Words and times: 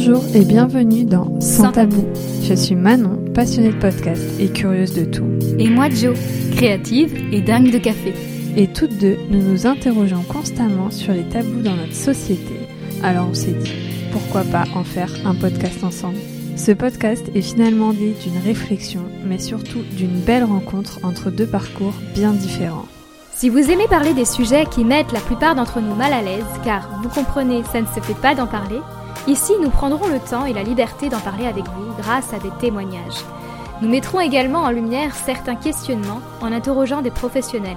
Bonjour 0.00 0.22
et 0.32 0.44
bienvenue 0.44 1.04
dans 1.04 1.40
Sans 1.40 1.72
Tabou. 1.72 2.06
Je 2.44 2.54
suis 2.54 2.76
Manon, 2.76 3.18
passionnée 3.34 3.72
de 3.72 3.80
podcast 3.80 4.22
et 4.38 4.48
curieuse 4.48 4.94
de 4.94 5.04
tout. 5.04 5.26
Et 5.58 5.68
moi 5.68 5.90
Jo, 5.90 6.12
créative 6.54 7.20
et 7.34 7.40
dingue 7.40 7.72
de 7.72 7.78
café. 7.78 8.14
Et 8.56 8.68
toutes 8.68 8.96
deux, 8.98 9.16
nous 9.28 9.42
nous 9.42 9.66
interrogeons 9.66 10.22
constamment 10.22 10.92
sur 10.92 11.12
les 11.12 11.24
tabous 11.24 11.62
dans 11.62 11.74
notre 11.74 11.96
société. 11.96 12.54
Alors 13.02 13.26
on 13.28 13.34
s'est 13.34 13.50
dit, 13.50 13.72
pourquoi 14.12 14.44
pas 14.44 14.66
en 14.76 14.84
faire 14.84 15.12
un 15.24 15.34
podcast 15.34 15.82
ensemble? 15.82 16.20
Ce 16.54 16.70
podcast 16.70 17.24
est 17.34 17.42
finalement 17.42 17.92
né 17.92 18.14
d'une 18.22 18.38
réflexion, 18.38 19.02
mais 19.26 19.40
surtout 19.40 19.82
d'une 19.96 20.20
belle 20.20 20.44
rencontre 20.44 21.00
entre 21.02 21.32
deux 21.32 21.48
parcours 21.48 21.94
bien 22.14 22.30
différents. 22.30 22.86
Si 23.34 23.48
vous 23.48 23.68
aimez 23.68 23.88
parler 23.88 24.14
des 24.14 24.24
sujets 24.24 24.66
qui 24.70 24.84
mettent 24.84 25.12
la 25.12 25.20
plupart 25.20 25.56
d'entre 25.56 25.80
nous 25.80 25.96
mal 25.96 26.12
à 26.12 26.22
l'aise, 26.22 26.44
car 26.64 26.88
vous 27.02 27.08
comprenez, 27.08 27.64
ça 27.72 27.80
ne 27.80 27.86
se 27.86 28.00
fait 28.00 28.20
pas 28.20 28.36
d'en 28.36 28.46
parler, 28.46 28.78
ici 29.28 29.52
nous 29.60 29.70
prendrons 29.70 30.08
le 30.08 30.18
temps 30.18 30.44
et 30.44 30.52
la 30.52 30.62
liberté 30.62 31.08
d'en 31.08 31.20
parler 31.20 31.46
avec 31.46 31.64
vous 31.64 31.94
grâce 32.00 32.32
à 32.32 32.38
des 32.38 32.50
témoignages. 32.60 33.24
Nous 33.80 33.88
mettrons 33.88 34.20
également 34.20 34.62
en 34.62 34.70
lumière 34.70 35.14
certains 35.14 35.54
questionnements 35.54 36.20
en 36.40 36.52
interrogeant 36.52 37.02
des 37.02 37.12
professionnels. 37.12 37.76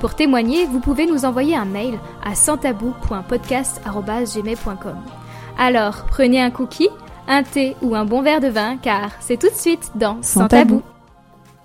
Pour 0.00 0.14
témoigner, 0.14 0.64
vous 0.64 0.80
pouvez 0.80 1.06
nous 1.06 1.26
envoyer 1.26 1.54
un 1.56 1.66
mail 1.66 1.98
à 2.24 2.34
santabou.podcast.gmail.com. 2.34 4.96
Alors, 5.58 6.06
prenez 6.06 6.40
un 6.40 6.50
cookie, 6.50 6.88
un 7.28 7.42
thé 7.42 7.76
ou 7.82 7.94
un 7.94 8.06
bon 8.06 8.22
verre 8.22 8.40
de 8.40 8.48
vin, 8.48 8.78
car 8.78 9.10
c'est 9.20 9.38
tout 9.38 9.50
de 9.50 9.54
suite 9.54 9.90
dans 9.94 10.16
Sans, 10.22 10.48
tabou. 10.48 10.80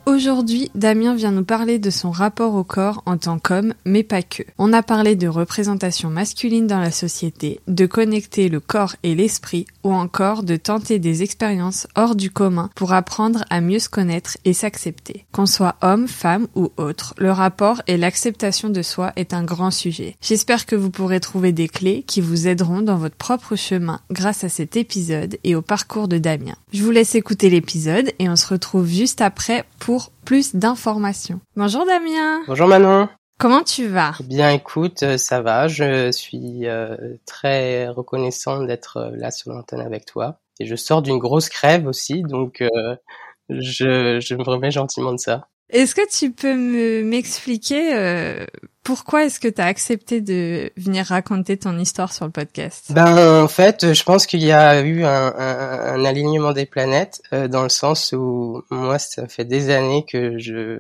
Aujourd'hui, 0.06 0.70
Damien 0.76 1.16
vient 1.16 1.32
nous 1.32 1.44
parler 1.44 1.80
de 1.80 1.90
son 1.90 2.12
rapport 2.12 2.54
au 2.54 2.64
corps 2.64 3.02
en 3.08 3.18
tant 3.18 3.40
qu'homme, 3.40 3.74
mais 3.86 4.04
pas 4.04 4.22
que. 4.22 4.44
On 4.60 4.72
a 4.72 4.84
parlé 4.84 5.16
de 5.16 5.28
représentation 5.28 6.12
masculine 6.12 6.68
dans 6.68 6.80
la 6.80 6.92
société, 6.92 7.60
de 7.68 7.88
connecter 7.88 8.48
le 8.48 8.60
corps 8.60 8.96
et 9.02 9.16
l'esprit, 9.16 9.66
ou 9.84 9.92
encore 9.92 10.44
de 10.44 10.58
tenter 10.58 11.00
des 11.00 11.24
expériences 11.24 11.88
hors 11.96 12.16
du 12.16 12.30
commun 12.30 12.70
pour 12.76 12.94
apprendre 12.94 13.46
à 13.50 13.62
mieux 13.62 13.80
se 13.80 13.90
connaître 13.90 14.38
et 14.46 14.54
s'accepter. 14.54 15.26
Qu'on 15.32 15.48
soit 15.48 15.76
homme, 15.82 16.08
femme 16.08 16.48
ou 16.54 16.72
autre, 16.78 17.16
le 17.18 17.32
rapport 17.32 17.82
et 17.88 17.98
l'acceptation 17.98 18.70
de 18.70 18.84
soi 18.84 19.12
est 19.16 19.34
un 19.34 19.44
grand 19.44 19.72
sujet. 19.72 20.18
J'espère 20.22 20.68
que 20.68 20.76
vous 20.76 20.92
pourrez 20.92 21.20
trouver 21.20 21.52
des 21.52 21.68
clés 21.68 22.04
qui 22.06 22.22
vous 22.22 22.48
aideront 22.48 22.82
dans 22.82 22.98
votre 22.98 23.16
propre 23.16 23.56
chemin 23.56 24.00
grâce 24.12 24.44
à 24.44 24.50
cet 24.50 24.78
épisode 24.78 25.40
et 25.44 25.56
au 25.56 25.64
parcours 25.64 26.08
de 26.08 26.20
Damien. 26.20 26.56
Je 26.74 26.84
vous 26.84 26.92
laisse 26.92 27.16
écouter 27.16 27.50
l'épisode 27.50 28.12
et 28.20 28.30
on 28.30 28.36
se 28.36 28.48
retrouve 28.48 28.88
juste 28.88 29.22
après 29.22 29.66
pour 29.80 29.95
plus 30.26 30.56
d'informations. 30.56 31.40
Bonjour 31.56 31.86
Damien. 31.86 32.42
Bonjour 32.48 32.68
Manon. 32.68 33.10
Comment 33.38 33.64
tu 33.64 33.88
vas? 33.88 34.14
Bien, 34.24 34.52
écoute, 34.52 35.04
euh, 35.04 35.18
ça 35.18 35.42
va. 35.42 35.68
Je 35.68 36.10
suis 36.12 36.68
euh, 36.68 36.96
très 37.26 37.90
reconnaissant 37.90 38.64
d'être 38.64 38.98
euh, 38.98 39.12
là 39.14 39.30
sur 39.30 39.52
l'antenne 39.52 39.82
avec 39.82 40.06
toi. 40.06 40.40
Et 40.62 40.66
je 40.66 40.76
sors 40.78 41.02
d'une 41.02 41.18
grosse 41.18 41.50
crève 41.50 41.86
aussi, 41.86 42.22
donc 42.22 42.64
je, 43.50 44.20
je 44.22 44.36
me 44.36 44.44
remets 44.44 44.72
gentiment 44.72 45.12
de 45.12 45.18
ça. 45.18 45.50
Est-ce 45.70 45.96
que 45.96 46.08
tu 46.10 46.32
peux 46.32 46.56
me 46.56 47.04
m'expliquer 47.04 47.96
euh, 47.96 48.46
pourquoi 48.84 49.26
est-ce 49.26 49.40
que 49.40 49.48
tu 49.48 49.62
as 49.62 49.66
accepté 49.66 50.22
de 50.22 50.72
venir 50.78 51.06
raconter 51.06 51.58
ton 51.58 51.78
histoire 51.80 52.14
sur 52.14 52.26
le 52.26 52.32
podcast? 52.32 52.92
Ben 52.92 53.42
en 53.44 53.48
fait, 53.48 53.94
je 53.94 54.04
pense 54.04 54.28
qu'il 54.28 54.44
y 54.44 54.52
a 54.52 54.82
eu 54.82 55.04
un 55.04 56.06
alignement 56.06 56.54
des 56.54 56.68
planètes 56.68 57.22
euh, 57.34 57.48
dans 57.48 57.64
le 57.64 57.70
sens 57.70 58.14
où 58.16 58.64
moi 58.70 59.00
ça 59.00 59.28
fait 59.28 59.46
des 59.46 59.72
années 59.72 60.06
que 60.08 60.38
je 60.38 60.78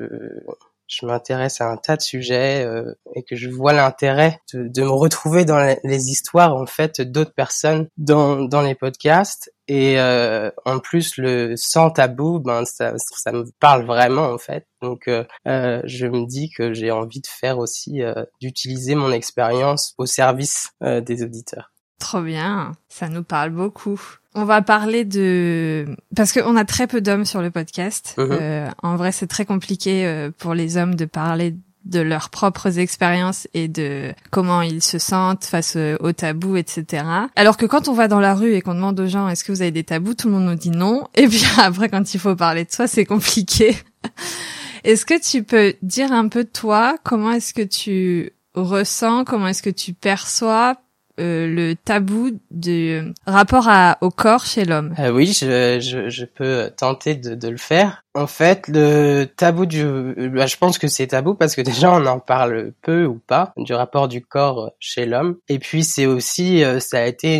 je 0.88 1.06
m'intéresse 1.06 1.62
à 1.62 1.70
un 1.70 1.78
tas 1.78 1.98
de 1.98 2.02
sujets 2.02 2.64
euh, 2.66 2.94
et 3.16 3.24
que 3.24 3.36
je 3.36 3.50
vois 3.50 3.74
l'intérêt 3.74 4.40
de, 4.54 4.68
de, 4.68 4.82
me 4.84 4.90
retrouver 4.90 5.46
dans 5.46 5.60
les, 5.84 6.10
histoires 6.10 6.56
en 6.56 6.66
fait 6.66 7.02
d'autres 7.02 7.34
personnes 7.34 7.88
dans, 7.98 8.42
dans 8.42 8.62
les 8.62 8.76
podcasts. 8.76 9.52
Et 9.68 10.00
euh, 10.00 10.52
en 10.64 10.80
plus 10.80 11.18
le 11.18 11.56
sans 11.56 11.90
tabou 11.90 12.40
ben 12.40 12.66
ça, 12.66 12.94
ça 12.98 13.32
me 13.32 13.46
parle 13.60 13.84
vraiment 13.86 14.30
en 14.30 14.38
fait. 14.38 14.68
Donc 14.82 15.08
euh, 15.08 15.24
euh 15.48 15.82
je 15.86 16.06
me 16.06 16.28
dis 16.28 16.52
que 16.52 16.74
j'ai 16.74 16.92
envie 16.92 17.22
de 17.22 17.28
faire 17.28 17.58
aussi 17.58 18.04
euh, 18.04 18.26
d'utiliser 18.42 18.94
mon 18.94 19.12
expérience 19.12 19.96
au 19.98 20.06
service 20.06 20.70
des 20.82 21.24
auditeurs 21.24 21.72
Trop 22.00 22.22
bien, 22.22 22.74
ça 22.90 23.08
nous 23.08 23.24
parle 23.24 23.52
beaucoup. 23.52 24.00
On 24.34 24.44
va 24.44 24.62
parler 24.62 25.06
de 25.06 25.86
parce 26.16 26.34
qu'on 26.34 26.58
a 26.58 26.66
très 26.66 26.88
peu 26.88 27.00
d'hommes 27.00 27.26
sur 27.26 27.42
le 27.42 27.52
podcast. 27.52 28.16
Mhm. 28.18 28.28
Euh, 28.32 28.70
en 28.84 28.98
vrai, 28.98 29.12
c'est 29.14 29.28
très 29.28 29.46
compliqué 29.46 30.06
euh, 30.06 30.30
pour 30.38 30.54
les 30.54 30.76
hommes 30.76 30.96
de 30.96 31.06
parler 31.06 31.56
de 31.86 32.00
leurs 32.02 32.30
propres 32.30 32.80
expériences 32.80 33.48
et 33.54 33.68
de 33.68 34.14
comment 34.32 34.62
ils 34.62 34.82
se 34.82 34.98
sentent 34.98 35.46
face 35.46 35.78
aux 36.00 36.12
tabous, 36.12 36.58
etc. 36.58 37.04
Alors 37.36 37.58
que 37.58 37.66
quand 37.66 37.88
on 37.88 37.94
va 37.94 38.08
dans 38.08 38.20
la 38.20 38.34
rue 38.34 38.56
et 38.56 38.62
qu'on 38.62 38.74
demande 38.74 39.00
aux 39.00 39.08
gens 39.08 39.30
est-ce 39.30 39.44
que 39.44 39.52
vous 39.52 39.62
avez 39.62 39.72
des 39.72 39.84
tabous, 39.84 40.16
tout 40.16 40.28
le 40.28 40.34
monde 40.34 40.46
nous 40.46 40.56
dit 40.56 40.72
non. 40.72 41.08
Et 41.16 41.28
puis 41.28 41.46
après, 41.58 41.88
quand 41.90 42.14
il 42.14 42.20
faut 42.20 42.36
parler 42.36 42.66
de 42.66 42.72
soi, 42.72 42.88
c'est 42.88 43.06
compliqué. 43.06 43.78
est-ce 44.84 45.06
que 45.06 45.20
tu 45.22 45.44
peux 45.44 45.76
dire 45.82 46.12
un 46.12 46.28
peu 46.28 46.44
de 46.44 46.50
toi 46.50 46.98
Comment 47.04 47.32
est-ce 47.32 47.54
que 47.54 47.62
tu 47.62 48.32
ressens 48.56 49.24
Comment 49.24 49.48
est-ce 49.48 49.64
que 49.64 49.70
tu 49.70 49.94
perçois 49.94 50.76
euh, 51.20 51.48
le 51.48 51.76
tabou 51.76 52.32
du 52.52 53.14
rapport 53.26 53.70
à, 53.70 53.98
au 54.02 54.10
corps 54.10 54.46
chez 54.46 54.66
l'homme 54.66 54.94
euh, 55.00 55.12
Oui, 55.12 55.28
je, 55.28 55.80
je, 55.80 56.10
je, 56.10 56.26
peux 56.26 56.72
tenter 56.76 57.16
de, 57.16 57.36
de, 57.36 57.48
le 57.48 57.58
faire. 57.58 58.04
En 58.16 58.28
fait, 58.28 58.68
le 58.68 59.26
tabou 59.26 59.66
du... 59.66 59.86
Bah, 60.34 60.46
je 60.46 60.58
pense 60.58 60.78
que 60.78 60.88
c'est 60.88 61.08
tabou 61.08 61.34
parce 61.36 61.56
que 61.56 61.62
déjà 61.62 61.92
on 61.92 62.06
en 62.06 62.20
parle 62.20 62.74
peu 62.82 63.06
ou 63.06 63.22
pas 63.28 63.54
du 63.56 63.74
rapport 63.74 64.08
du 64.08 64.22
corps 64.22 64.72
chez 64.80 65.06
l'homme. 65.06 65.38
Et 65.48 65.60
puis 65.60 65.84
c'est 65.84 66.06
aussi, 66.06 66.64
euh, 66.64 66.80
ça 66.80 67.00
a 67.00 67.06
été 67.06 67.40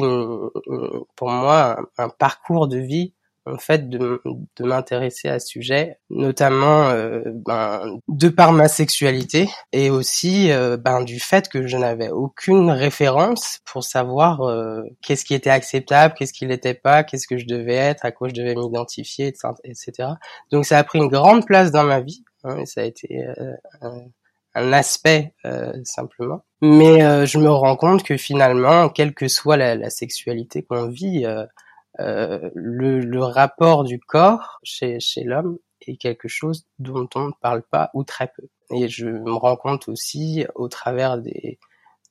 pour 1.16 1.30
moi 1.30 1.78
un 1.98 2.10
parcours 2.10 2.68
de 2.68 2.78
vie 2.78 3.14
en 3.46 3.58
fait 3.58 3.90
de, 3.90 4.22
de 4.26 4.64
m'intéresser 4.64 5.30
à 5.30 5.40
ce 5.40 5.48
sujet, 5.48 6.00
notamment 6.10 6.90
euh, 6.90 7.22
ben, 7.26 8.00
de 8.08 8.30
par 8.30 8.52
ma 8.52 8.68
sexualité 8.68 9.50
et 9.72 9.90
aussi 9.90 10.52
euh, 10.52 10.78
ben, 10.78 11.04
du 11.04 11.20
fait 11.20 11.48
que 11.48 11.68
je 11.68 11.78
n'avais 11.78 12.10
aucune 12.10 12.72
référence 12.72 13.60
pour 13.66 13.84
savoir 13.84 14.42
euh, 14.42 14.82
qu'est-ce 15.02 15.26
qui 15.26 15.34
était 15.34 15.52
acceptable, 15.52 16.16
qu'est-ce 16.18 16.34
qui 16.34 16.48
n'était 16.48 16.74
pas, 16.74 17.04
qu'est-ce 17.04 17.28
que 17.28 17.38
je 17.38 17.46
devais 17.46 17.76
être, 17.76 18.06
à 18.06 18.12
quoi 18.12 18.30
je 18.30 18.34
devais 18.34 18.56
m'identifier, 18.56 19.34
etc. 19.64 20.10
Donc 20.52 20.66
ça 20.66 20.78
a 20.80 20.84
pris 20.84 21.00
une 21.00 21.10
grande 21.10 21.46
place 21.46 21.72
dans 21.72 21.84
ma 21.84 22.02
vie, 22.02 22.24
hein, 22.44 22.58
et 22.58 22.66
ça 22.66 22.82
a 22.82 22.86
été 22.86 23.24
un, 23.82 24.02
un 24.56 24.74
aspect 24.74 25.34
simplement. 25.84 26.44
Mais 26.62 27.26
je 27.28 27.38
me 27.38 27.50
rends 27.50 27.76
compte 27.76 28.04
que 28.04 28.18
finalement, 28.18 28.90
quelle 28.90 29.14
que 29.14 29.28
soit 29.28 29.58
la, 29.58 29.76
la 29.76 29.90
sexualité 29.90 30.64
qu'on 30.64 30.88
vit, 30.88 31.26
euh, 31.26 31.46
le, 32.00 33.00
le, 33.00 33.24
rapport 33.24 33.84
du 33.84 34.00
corps 34.00 34.60
chez, 34.64 35.00
chez 35.00 35.24
l'homme 35.24 35.58
est 35.82 35.98
quelque 35.98 36.28
chose 36.28 36.66
dont 36.80 37.08
on 37.16 37.28
ne 37.28 37.32
parle 37.42 37.64
pas 37.64 37.90
ou 37.94 38.04
très 38.04 38.32
peu. 38.36 38.44
Et 38.72 38.88
je 38.88 39.08
me 39.08 39.34
rends 39.34 39.56
compte 39.56 39.88
aussi 39.88 40.46
au 40.56 40.68
travers 40.68 41.20
des, 41.20 41.60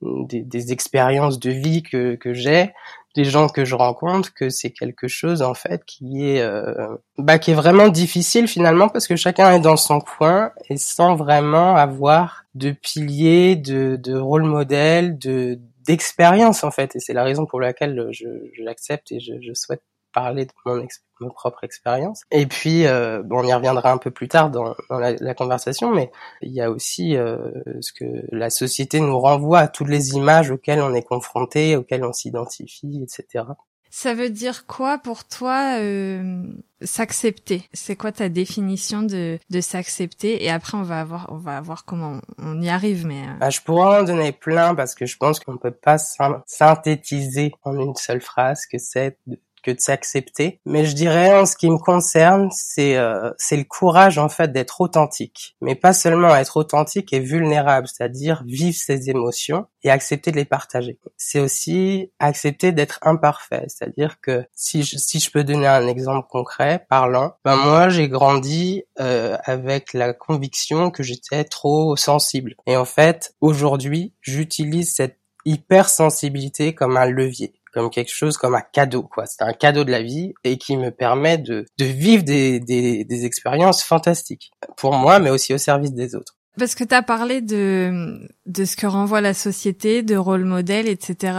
des, 0.03 0.43
des 0.43 0.73
expériences 0.73 1.39
de 1.39 1.51
vie 1.51 1.83
que, 1.83 2.15
que 2.15 2.33
j'ai, 2.33 2.73
des 3.15 3.25
gens 3.25 3.49
que 3.49 3.65
je 3.65 3.75
rencontre, 3.75 4.35
que 4.35 4.51
c'est 4.51 4.71
quelque 4.71 5.07
chose 5.07 5.43
en 5.43 5.55
fait 5.55 5.85
qui 5.85 6.29
est 6.29 6.41
euh, 6.41 6.97
bah, 7.17 7.39
qui 7.39 7.53
est 7.53 7.55
vraiment 7.55 7.89
difficile 7.89 8.49
finalement 8.49 8.89
parce 8.89 9.07
que 9.07 9.17
chacun 9.17 9.53
est 9.53 9.61
dans 9.61 9.77
son 9.77 10.01
coin 10.01 10.51
et 10.69 10.77
sans 10.77 11.15
vraiment 11.15 11.77
avoir 11.77 12.45
de 12.55 12.73
piliers, 12.73 13.57
de, 13.57 13.97
de 13.97 14.17
rôle 14.17 14.45
modèle, 14.45 15.17
de 15.19 15.61
d'expérience 15.87 16.65
en 16.65 16.71
fait 16.71 16.97
et 16.97 17.01
c'est 17.01 17.13
la 17.13 17.25
raison 17.25 17.47
pour 17.47 17.61
laquelle 17.61 18.09
je, 18.11 18.27
je 18.53 18.63
l'accepte 18.63 19.13
et 19.13 19.21
je, 19.21 19.35
je, 19.41 19.53
souhaite 19.55 19.83
parler 20.13 20.47
de 20.47 20.53
mon, 20.65 20.87
mon 21.21 21.31
propre 21.31 21.65
expérience. 21.65 22.23
Et 22.31 22.47
puis 22.47 22.87
euh, 22.87 23.23
bon, 23.25 23.41
on 23.41 23.47
y 23.47 23.53
reviendra 23.53 23.91
un 23.91 23.99
peu 23.99 24.11
plus 24.11 24.29
tard 24.29 24.51
dans, 24.51 24.75
dans 24.89 24.99
la, 24.99 25.13
la, 25.13 25.35
conversation 25.35 25.93
mais 25.93 26.11
il 26.41 26.53
y 26.53 26.61
a 26.61 26.71
aussi 26.71 27.17
euh, 27.17 27.51
ce 27.81 27.93
que 27.93 28.05
la 28.31 28.51
société 28.51 29.01
nous 29.01 29.19
renvoie 29.19 29.61
à 29.61 29.69
toutes 29.69 29.89
les 29.89 30.15
images 30.15 30.51
auxquelles 30.51 30.81
on 30.81 30.95
est 30.95 31.03
confronté 31.03 31.77
auxquelles 31.77 32.05
on 32.05 32.13
s'identifie 32.13 33.03
etc 33.03 33.45
ça 33.95 34.13
veut 34.13 34.29
dire 34.29 34.67
quoi 34.67 34.99
pour 34.99 35.23
toi 35.25 35.79
euh, 35.79 36.43
s'accepter? 36.83 37.63
C'est 37.73 37.95
quoi 37.95 38.11
ta 38.11 38.29
définition 38.29 39.03
de, 39.03 39.39
de 39.51 39.61
s'accepter? 39.61 40.45
Et 40.45 40.51
après 40.51 40.77
on 40.77 40.83
va 40.83 40.99
avoir 40.99 41.29
on 41.31 41.37
va 41.37 41.61
voir 41.61 41.85
comment 41.85 42.21
on 42.39 42.61
y 42.61 42.69
arrive. 42.69 43.07
Mais 43.07 43.23
euh... 43.23 43.39
bah, 43.39 43.51
je 43.51 43.61
pourrais 43.61 44.01
en 44.01 44.03
donner 44.03 44.33
plein 44.33 44.75
parce 44.75 44.97
que 44.97 45.07
je 45.07 45.17
pense 45.17 45.39
qu'on 45.39 45.59
peut 45.59 45.71
pas 45.71 45.99
synthétiser 45.99 47.53
en 47.63 47.79
une 47.79 47.95
seule 47.95 48.21
phrase 48.21 48.67
que 48.67 48.79
c'est 48.79 49.17
que 49.65 49.71
de 49.71 49.81
s'accepter. 49.81 50.61
Mais 50.67 50.85
je 50.85 50.95
dirais 50.95 51.35
en 51.35 51.47
ce 51.47 51.57
qui 51.57 51.71
me 51.71 51.79
concerne, 51.79 52.49
c'est 52.53 52.97
euh, 52.97 53.31
c'est 53.39 53.57
le 53.57 53.65
courage 53.65 54.19
en 54.19 54.29
fait 54.29 54.53
d'être 54.53 54.81
authentique, 54.81 55.57
mais 55.61 55.75
pas 55.75 55.93
seulement 55.93 56.35
être 56.37 56.57
authentique 56.57 57.13
et 57.13 57.21
vulnérable, 57.21 57.89
c'est-à-dire 57.89 58.43
vivre 58.47 58.77
ses 58.77 59.11
émotions 59.11 59.67
et 59.83 59.91
accepter 59.91 60.31
de 60.31 60.37
les 60.37 60.45
partager. 60.45 60.99
C'est 61.17 61.41
aussi 61.41 62.13
accepter 62.19 62.73
d'être 62.73 62.99
imparfait, 63.03 63.65
c'est-à-dire 63.69 64.21
que 64.21 64.45
si 64.55 64.83
je, 64.83 64.97
si 64.99 65.19
je 65.19 65.31
peux 65.31 65.45
donner 65.45 65.67
un 65.67 65.87
exemple 65.89 66.29
concret, 66.31 66.87
parlant, 66.89 67.33
ben 67.45 67.57
moi 67.57 67.89
j'ai 67.89 68.09
grandi 68.09 68.85
euh, 69.01 69.37
avec 69.45 69.93
la 69.93 70.13
conviction 70.13 70.91
que 70.91 71.03
j'étais 71.03 71.45
trop 71.45 71.97
sensible. 71.97 72.55
Et 72.67 72.77
en 72.77 72.85
fait, 72.85 73.35
aujourd'hui, 73.41 74.15
j'utilise 74.21 74.95
cette 74.95 75.19
hypersensibilité 75.45 76.75
comme 76.75 76.97
un 76.97 77.07
levier 77.07 77.55
comme 77.75 77.91
quelque 77.91 78.13
chose 78.13 78.37
comme 78.37 78.55
un 78.55 78.63
cadeau 78.73 79.03
quoi 79.03 79.27
c'est 79.27 79.43
un 79.43 79.53
cadeau 79.53 79.85
de 79.85 79.91
la 79.91 80.03
vie 80.03 80.33
et 80.45 80.57
qui 80.57 80.77
me 80.77 80.91
permet 80.91 81.39
de 81.39 81.67
de 81.79 81.85
vivre 81.85 82.23
des 82.23 82.61
des, 82.61 83.05
des 83.05 83.25
expériences 83.27 83.83
fantastiques 83.83 84.53
pour 84.77 84.95
moi 84.95 85.19
mais 85.19 85.31
aussi 85.31 85.53
au 85.53 85.59
service 85.59 85.93
des 85.93 86.15
autres 86.15 86.37
parce 86.57 86.77
que 86.77 86.85
tu 86.85 86.95
as 86.95 87.03
parlé 87.03 87.41
de, 87.41 88.29
de 88.47 88.65
ce 88.65 88.77
que 88.77 88.87
renvoie 88.87 89.21
la 89.21 89.35
société, 89.35 90.03
de 90.03 90.15
rôle 90.15 90.45
modèle, 90.45 90.87
etc. 90.87 91.37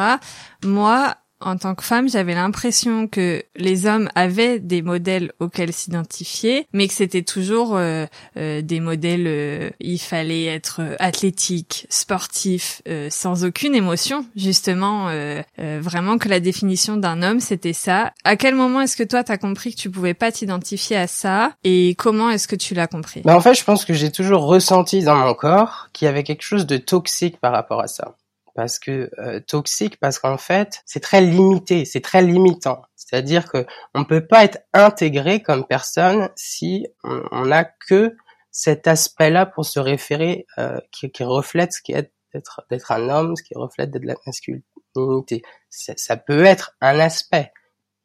Moi, 0.61 1.15
en 1.45 1.57
tant 1.57 1.75
que 1.75 1.83
femme, 1.83 2.09
j'avais 2.09 2.33
l'impression 2.33 3.07
que 3.07 3.43
les 3.55 3.85
hommes 3.85 4.09
avaient 4.15 4.59
des 4.59 4.81
modèles 4.81 5.31
auxquels 5.39 5.71
s'identifier, 5.71 6.67
mais 6.73 6.87
que 6.87 6.93
c'était 6.93 7.21
toujours 7.21 7.77
euh, 7.77 8.07
euh, 8.37 8.63
des 8.63 8.79
modèles. 8.79 9.27
Euh, 9.27 9.69
il 9.79 9.99
fallait 9.99 10.45
être 10.45 10.81
athlétique, 10.99 11.85
sportif, 11.89 12.81
sans 13.09 13.45
aucune 13.45 13.75
émotion, 13.75 14.25
justement. 14.35 15.09
vraiment 15.57 16.17
que 16.17 16.27
la 16.27 16.39
définition 16.39 16.97
d'un 16.97 17.21
homme, 17.21 17.39
c'était 17.39 17.73
ça. 17.73 18.11
À 18.23 18.35
quel 18.35 18.55
moment 18.55 18.81
est-ce 18.81 18.97
que 18.97 19.03
toi, 19.03 19.23
t'as 19.23 19.37
compris 19.37 19.75
que 19.75 19.79
tu 19.79 19.91
pouvais 19.91 20.15
pas 20.15 20.31
t'identifier 20.31 20.97
à 20.97 21.07
ça, 21.07 21.53
et 21.63 21.95
comment 21.97 22.29
est-ce 22.31 22.47
que 22.47 22.55
tu 22.55 22.73
l'as 22.73 22.87
compris? 22.87 23.21
Ben 23.23 23.35
En 23.35 23.41
fait, 23.41 23.53
je 23.53 23.63
pense 23.63 23.85
que 23.85 23.93
j'ai 23.93 24.11
toujours 24.11 24.45
ressenti 24.45 25.03
dans 25.03 25.15
mon 25.15 25.33
corps 25.35 25.89
qu'il 25.93 26.07
y 26.07 26.09
avait 26.09 26.23
quelque 26.23 26.41
chose 26.41 26.65
de 26.65 26.77
toxique 26.77 27.39
par 27.39 27.51
rapport 27.51 27.81
à 27.81 27.87
ça 27.87 28.15
parce 28.55 28.79
que 28.79 29.11
euh, 29.19 29.39
toxique 29.41 29.99
parce 29.99 30.17
qu'en 30.17 30.37
fait 30.37 30.81
c'est 30.85 31.01
très 31.01 31.21
limité, 31.21 31.85
c'est 31.85 32.01
très 32.01 32.23
limitant. 32.23 32.81
C'est-à-dire 32.95 33.51
que 33.51 33.67
on 33.93 34.05
peut 34.05 34.25
pas 34.25 34.43
être 34.43 34.59
intégré 34.73 35.41
comme 35.43 35.67
personne 35.67 36.29
si 36.35 36.87
on 37.03 37.45
n'a 37.45 37.65
que 37.65 38.15
cet 38.49 38.87
aspect-là 38.87 39.45
pour 39.45 39.65
se 39.65 39.79
référer 39.79 40.47
euh, 40.57 40.79
qui, 40.91 41.11
qui, 41.11 41.23
reflète 41.23 41.73
ce 41.73 41.81
qui 41.81 41.91
est 41.91 42.11
d'être 42.33 42.65
d'être 42.71 42.91
un 42.91 43.09
homme, 43.09 43.35
ce 43.35 43.43
qui 43.43 43.53
reflète 43.55 43.91
de 43.91 43.99
la 43.99 44.15
masculinité. 44.25 45.41
Ça, 45.69 46.15
peut 46.15 46.45
être 46.45 46.71
un 46.79 46.99
aspect, 46.99 47.51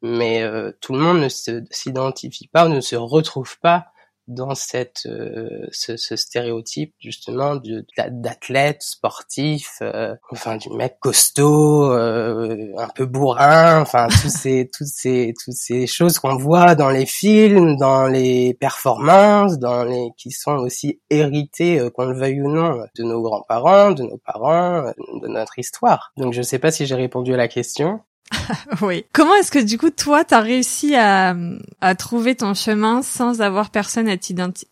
mais 0.03 0.43
euh, 0.43 0.73
tout 0.81 0.93
le 0.93 0.99
monde 0.99 1.21
ne 1.21 1.29
s'identifie 1.71 2.49
pas 2.49 2.67
ou 2.67 2.69
ne 2.69 2.81
se 2.81 2.97
retrouve 2.97 3.59
pas 3.61 3.87
dans 4.31 4.55
cette 4.55 5.07
euh, 5.07 5.67
ce, 5.73 5.97
ce, 5.97 6.17
stéréotype 6.17 6.95
justement 7.01 7.57
de 7.57 7.85
d'athlète 8.09 8.83
sportif 8.83 9.79
euh, 9.83 10.15
enfin 10.31 10.57
du 10.57 10.71
mec 10.71 10.99
costaud 11.01 11.91
euh, 11.93 12.73
un 12.79 12.89
peu 12.89 13.07
bourrin 13.07 13.81
enfin 13.81 14.07
tous 14.09 14.31
ces 14.37 14.71
toutes 14.73 14.87
ces 14.87 15.35
toutes 15.43 15.55
ces 15.55 15.87
choses 15.87 16.19
qu'on 16.19 16.37
voit 16.37 16.77
dans 16.77 16.91
les 16.91 17.07
films 17.07 17.77
dans 17.77 18.07
les 18.07 18.55
performances 18.55 19.59
dans 19.59 19.85
les 19.85 20.11
qui 20.17 20.31
sont 20.31 20.57
aussi 20.57 21.01
héritées 21.11 21.91
qu'on 21.95 22.07
le 22.07 22.17
veuille 22.17 22.41
ou 22.41 22.51
non 22.51 22.85
de 22.97 23.03
nos 23.03 23.21
grands-parents 23.21 23.91
de 23.91 24.05
nos 24.05 24.19
parents 24.19 24.93
de 25.23 25.29
notre 25.29 25.59
histoire. 25.59 26.13
Donc 26.17 26.33
je 26.33 26.43
sais 26.43 26.59
pas 26.59 26.71
si 26.71 26.87
j'ai 26.87 26.95
répondu 26.95 27.35
à 27.35 27.37
la 27.37 27.49
question 27.49 28.01
oui. 28.83 29.05
Comment 29.13 29.35
est-ce 29.35 29.51
que 29.51 29.59
du 29.59 29.79
coup 29.79 29.91
toi 29.91 30.25
t'as 30.25 30.41
réussi 30.41 30.95
à, 30.95 31.35
à 31.81 31.95
trouver 31.95 32.35
ton 32.35 32.55
chemin 32.55 33.03
sans 33.03 33.41
avoir 33.41 33.71
personne 33.71 34.09
à 34.09 34.17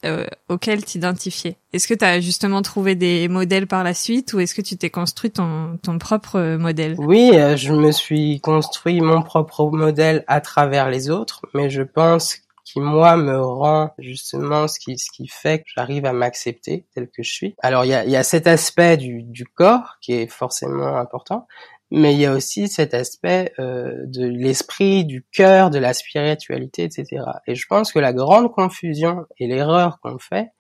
euh, 0.05 0.27
auquel 0.49 0.85
t'identifier? 0.85 1.57
Est-ce 1.73 1.89
que 1.89 1.95
t'as 1.95 2.21
justement 2.21 2.63
trouvé 2.63 2.95
des 2.95 3.29
modèles 3.29 3.67
par 3.67 3.85
la 3.85 3.95
suite 3.95 4.33
ou 4.33 4.41
est-ce 4.41 4.55
que 4.55 4.63
tu 4.63 4.77
t'es 4.77 4.91
construit 4.91 5.31
ton, 5.31 5.79
ton 5.83 5.99
propre 5.99 6.57
modèle? 6.57 6.95
Oui, 6.99 7.31
euh, 7.35 7.57
je 7.57 7.73
me 7.73 7.93
suis 7.93 8.41
construit 8.41 9.01
mon 9.01 9.23
propre 9.23 9.71
modèle 9.71 10.25
à 10.29 10.41
travers 10.41 10.89
les 10.89 11.11
autres, 11.11 11.43
mais 11.55 11.69
je 11.69 11.83
pense 11.83 12.39
qui 12.65 12.81
moi 12.81 13.17
me 13.17 13.41
rend 13.41 13.95
justement 13.99 14.69
ce 14.69 14.79
qui 14.79 14.99
ce 14.99 15.11
qui 15.11 15.27
fait 15.27 15.61
que 15.61 15.65
j'arrive 15.75 16.05
à 16.05 16.13
m'accepter 16.13 16.85
tel 16.95 17.09
que 17.09 17.23
je 17.23 17.33
suis. 17.33 17.55
Alors 17.63 17.85
il 17.85 17.89
y 17.89 17.95
a, 17.95 18.05
y 18.05 18.17
a 18.17 18.23
cet 18.23 18.47
aspect 18.47 18.99
du, 18.99 19.23
du 19.23 19.47
corps 19.47 19.97
qui 20.03 20.13
est 20.13 20.27
forcément 20.27 20.99
important, 20.99 21.47
mais 21.91 22.15
il 22.15 22.21
y 22.21 22.27
a 22.27 22.35
aussi 22.35 22.69
cet 22.69 22.93
aspect 22.95 23.53
euh, 23.59 23.93
de 24.07 24.27
l'esprit, 24.27 25.05
du 25.05 25.27
cœur, 25.33 25.71
de 25.71 25.79
la 25.79 25.95
spiritualité, 25.95 26.85
etc. 26.85 27.25
Et 27.47 27.55
je 27.55 27.67
pense 27.67 27.93
que 27.93 27.99
la 27.99 28.13
grande 28.13 28.53
confusion 28.53 29.25
et 29.39 29.47
l'erreur 29.47 29.99
qu'on 30.01 30.19
fait, 30.19 30.51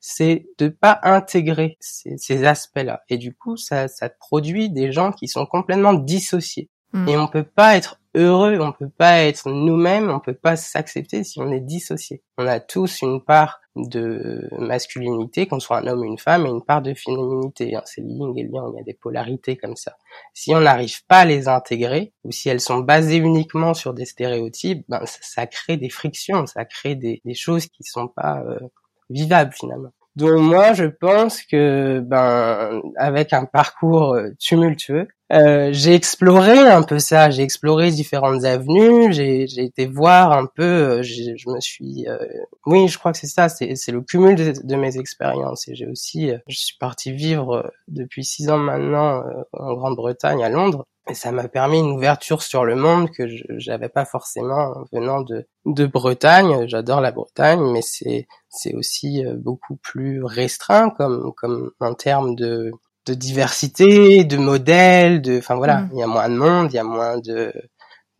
c'est 0.00 0.46
de 0.58 0.68
pas 0.68 0.98
intégrer 1.02 1.76
ces, 1.80 2.16
ces 2.16 2.44
aspects-là. 2.44 3.02
Et 3.08 3.18
du 3.18 3.34
coup, 3.34 3.56
ça, 3.56 3.88
ça 3.88 4.08
produit 4.08 4.70
des 4.70 4.92
gens 4.92 5.12
qui 5.12 5.28
sont 5.28 5.44
complètement 5.44 5.94
dissociés. 5.94 6.70
Mm. 6.92 7.08
Et 7.08 7.16
on 7.18 7.28
peut 7.28 7.44
pas 7.44 7.76
être 7.76 7.97
heureux, 8.14 8.58
on 8.60 8.72
peut 8.72 8.88
pas 8.88 9.22
être 9.22 9.48
nous-mêmes, 9.48 10.10
on 10.10 10.20
peut 10.20 10.34
pas 10.34 10.56
s'accepter 10.56 11.24
si 11.24 11.40
on 11.40 11.50
est 11.50 11.60
dissocié. 11.60 12.22
On 12.36 12.46
a 12.46 12.60
tous 12.60 13.02
une 13.02 13.22
part 13.22 13.60
de 13.76 14.48
masculinité, 14.58 15.46
qu'on 15.46 15.60
soit 15.60 15.78
un 15.78 15.86
homme 15.86 16.00
ou 16.00 16.04
une 16.04 16.18
femme, 16.18 16.46
et 16.46 16.50
une 16.50 16.64
part 16.64 16.82
de 16.82 16.94
féminité. 16.94 17.76
Hein. 17.76 17.82
C'est 17.84 18.02
yin 18.02 18.32
et 18.36 18.42
il 18.42 18.50
y 18.50 18.80
a 18.80 18.84
des 18.84 18.94
polarités 18.94 19.56
comme 19.56 19.76
ça. 19.76 19.96
Si 20.34 20.54
on 20.54 20.60
n'arrive 20.60 21.04
pas 21.06 21.20
à 21.20 21.24
les 21.24 21.48
intégrer, 21.48 22.12
ou 22.24 22.32
si 22.32 22.48
elles 22.48 22.60
sont 22.60 22.78
basées 22.78 23.16
uniquement 23.16 23.74
sur 23.74 23.94
des 23.94 24.04
stéréotypes, 24.04 24.84
ben 24.88 25.02
ça, 25.06 25.46
crée 25.46 25.76
des 25.76 25.90
frictions, 25.90 26.46
ça 26.46 26.64
crée 26.64 26.94
des, 26.94 27.20
des 27.24 27.34
choses 27.34 27.66
qui 27.66 27.84
sont 27.84 28.08
pas 28.08 28.40
euh, 28.40 28.58
vivables 29.10 29.52
finalement. 29.52 29.90
Donc 30.16 30.40
moi, 30.40 30.72
je 30.72 30.86
pense 30.86 31.42
que 31.42 32.00
ben 32.00 32.82
avec 32.96 33.32
un 33.32 33.44
parcours 33.44 34.14
euh, 34.14 34.30
tumultueux, 34.40 35.06
euh, 35.32 35.70
j'ai 35.72 35.94
exploré 35.94 36.58
un 36.58 36.82
peu 36.82 36.98
ça. 36.98 37.30
J'ai 37.30 37.42
exploré 37.42 37.90
différentes 37.90 38.44
avenues. 38.44 39.12
J'ai 39.12 39.44
été 39.62 39.86
voir 39.86 40.32
un 40.32 40.46
peu. 40.46 40.62
Euh, 40.62 41.02
je 41.02 41.50
me 41.50 41.60
suis, 41.60 42.06
oui, 42.66 42.88
je 42.88 42.98
crois 42.98 43.12
que 43.12 43.18
c'est 43.18 43.26
ça. 43.26 43.48
C'est 43.48 43.92
le 43.92 44.00
cumul 44.00 44.36
de, 44.36 44.76
mes 44.76 44.98
expériences. 44.98 45.68
Et 45.68 45.74
j'ai 45.74 45.86
aussi, 45.86 46.30
je 46.46 46.56
suis 46.56 46.76
parti 46.78 47.12
vivre 47.12 47.70
depuis 47.88 48.24
six 48.24 48.48
ans 48.50 48.58
maintenant 48.58 49.22
en 49.52 49.74
Grande-Bretagne, 49.74 50.42
à 50.44 50.48
Londres. 50.48 50.86
Et 51.10 51.14
ça 51.14 51.32
m'a 51.32 51.48
permis 51.48 51.78
une 51.78 51.92
ouverture 51.92 52.42
sur 52.42 52.66
le 52.66 52.76
monde 52.76 53.10
que 53.10 53.24
j'avais 53.56 53.88
pas 53.88 54.04
forcément 54.04 54.74
venant 54.92 55.22
de, 55.22 55.46
de 55.64 55.86
Bretagne. 55.86 56.68
J'adore 56.68 57.00
la 57.00 57.12
Bretagne, 57.12 57.62
mais 57.72 57.80
c'est 57.82 58.26
c'est 58.50 58.74
aussi 58.74 59.24
euh, 59.24 59.34
beaucoup 59.34 59.76
plus 59.76 60.22
restreint 60.22 60.90
comme 60.90 61.32
comme 61.34 61.70
en 61.80 61.94
termes 61.94 62.34
de 62.34 62.72
de 63.08 63.14
diversité, 63.14 64.24
de 64.24 64.36
modèles, 64.36 65.22
de 65.22 65.38
enfin 65.38 65.56
voilà, 65.56 65.82
mm. 65.82 65.90
il 65.92 65.98
y 65.98 66.02
a 66.02 66.06
moins 66.06 66.28
de 66.28 66.36
monde, 66.36 66.72
il 66.72 66.76
y 66.76 66.78
a 66.78 66.84
moins 66.84 67.18
de 67.18 67.52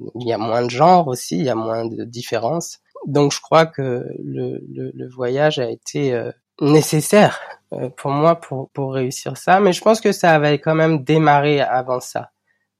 il 0.00 0.28
y 0.28 0.32
a 0.32 0.38
moins 0.38 0.62
de 0.62 0.70
genres 0.70 1.08
aussi, 1.08 1.36
il 1.38 1.44
y 1.44 1.50
a 1.50 1.54
moins 1.54 1.84
de 1.84 2.04
différences. 2.04 2.78
Donc 3.06 3.32
je 3.32 3.40
crois 3.40 3.66
que 3.66 4.06
le, 4.24 4.60
le, 4.72 4.92
le 4.94 5.08
voyage 5.08 5.58
a 5.58 5.70
été 5.70 6.12
euh, 6.12 6.30
nécessaire 6.60 7.40
euh, 7.72 7.88
pour 7.96 8.10
moi 8.10 8.36
pour 8.36 8.70
pour 8.70 8.94
réussir 8.94 9.36
ça, 9.36 9.60
mais 9.60 9.72
je 9.72 9.82
pense 9.82 10.00
que 10.00 10.12
ça 10.12 10.34
avait 10.34 10.58
quand 10.58 10.74
même 10.74 11.04
démarré 11.04 11.60
avant 11.60 12.00
ça 12.00 12.30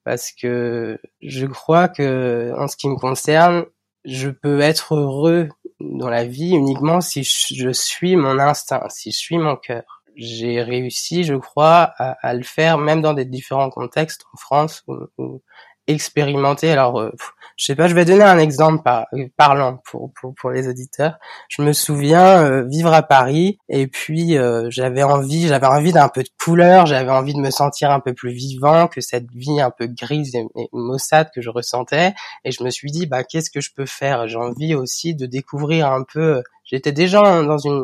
parce 0.05 0.33
que 0.33 0.99
je 1.21 1.47
crois 1.47 1.89
que 1.89 2.53
en 2.57 2.67
ce 2.67 2.77
qui 2.77 2.89
me 2.89 2.97
concerne, 2.97 3.67
je 4.07 4.31
peux 4.31 4.61
être 4.61 4.95
heureux 4.95 5.51
dans 5.81 6.09
la 6.09 6.25
vie 6.25 6.53
uniquement 6.53 7.03
si 7.03 7.23
je 7.25 7.71
suis 7.71 8.17
mon 8.17 8.39
instinct, 8.39 8.89
si 8.89 9.11
je 9.11 9.19
suis 9.19 9.37
mon 9.37 9.57
cœur. 9.57 9.98
J'ai 10.19 10.63
réussi, 10.63 11.23
je 11.23 11.35
crois, 11.35 11.93
à, 11.97 12.17
à, 12.27 12.35
le 12.35 12.43
faire 12.43 12.77
même 12.77 13.01
dans 13.01 13.15
des 13.15 13.25
différents 13.25 13.71
contextes 13.71 14.25
en 14.35 14.37
France 14.37 14.85
où, 14.87 15.41
expérimenter. 15.89 16.71
Alors, 16.71 17.01
euh, 17.01 17.11
je 17.57 17.65
sais 17.65 17.75
pas, 17.75 17.89
je 17.89 17.95
vais 17.95 18.05
donner 18.05 18.23
un 18.23 18.39
exemple 18.39 18.83
par, 18.83 19.07
parlant 19.37 19.81
pour, 19.85 20.13
pour, 20.13 20.35
pour 20.35 20.51
les 20.51 20.69
auditeurs. 20.69 21.19
Je 21.49 21.63
me 21.63 21.73
souviens 21.73 22.45
euh, 22.45 22.65
vivre 22.65 22.93
à 22.93 23.03
Paris 23.03 23.59
et 23.69 23.87
puis 23.89 24.37
euh, 24.37 24.69
j'avais 24.71 25.03
envie, 25.03 25.49
j'avais 25.49 25.67
envie 25.67 25.93
d'un 25.93 26.09
peu 26.09 26.23
de 26.23 26.29
couleur, 26.39 26.87
j'avais 26.87 27.11
envie 27.11 27.35
de 27.35 27.41
me 27.41 27.51
sentir 27.51 27.91
un 27.91 28.01
peu 28.01 28.13
plus 28.13 28.33
vivant 28.33 28.87
que 28.87 29.01
cette 29.01 29.31
vie 29.33 29.61
un 29.61 29.71
peu 29.71 29.87
grise 29.87 30.35
et, 30.35 30.47
et 30.57 30.69
maussade 30.73 31.31
que 31.35 31.41
je 31.41 31.51
ressentais. 31.51 32.13
Et 32.45 32.53
je 32.53 32.63
me 32.63 32.71
suis 32.71 32.91
dit, 32.91 33.07
bah 33.07 33.25
qu'est-ce 33.25 33.51
que 33.51 33.61
je 33.61 33.73
peux 33.75 33.87
faire? 33.87 34.29
J'ai 34.29 34.37
envie 34.37 34.75
aussi 34.75 35.15
de 35.15 35.27
découvrir 35.27 35.91
un 35.91 36.05
peu 36.05 36.43
J'étais 36.71 36.93
déjà 36.93 37.43
dans 37.43 37.57
une, 37.57 37.83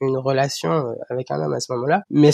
une 0.00 0.16
relation 0.16 0.70
euh, 0.70 0.94
avec 1.10 1.32
un 1.32 1.42
homme 1.42 1.54
à 1.54 1.58
ce 1.58 1.72
moment-là, 1.72 2.04
mais 2.08 2.30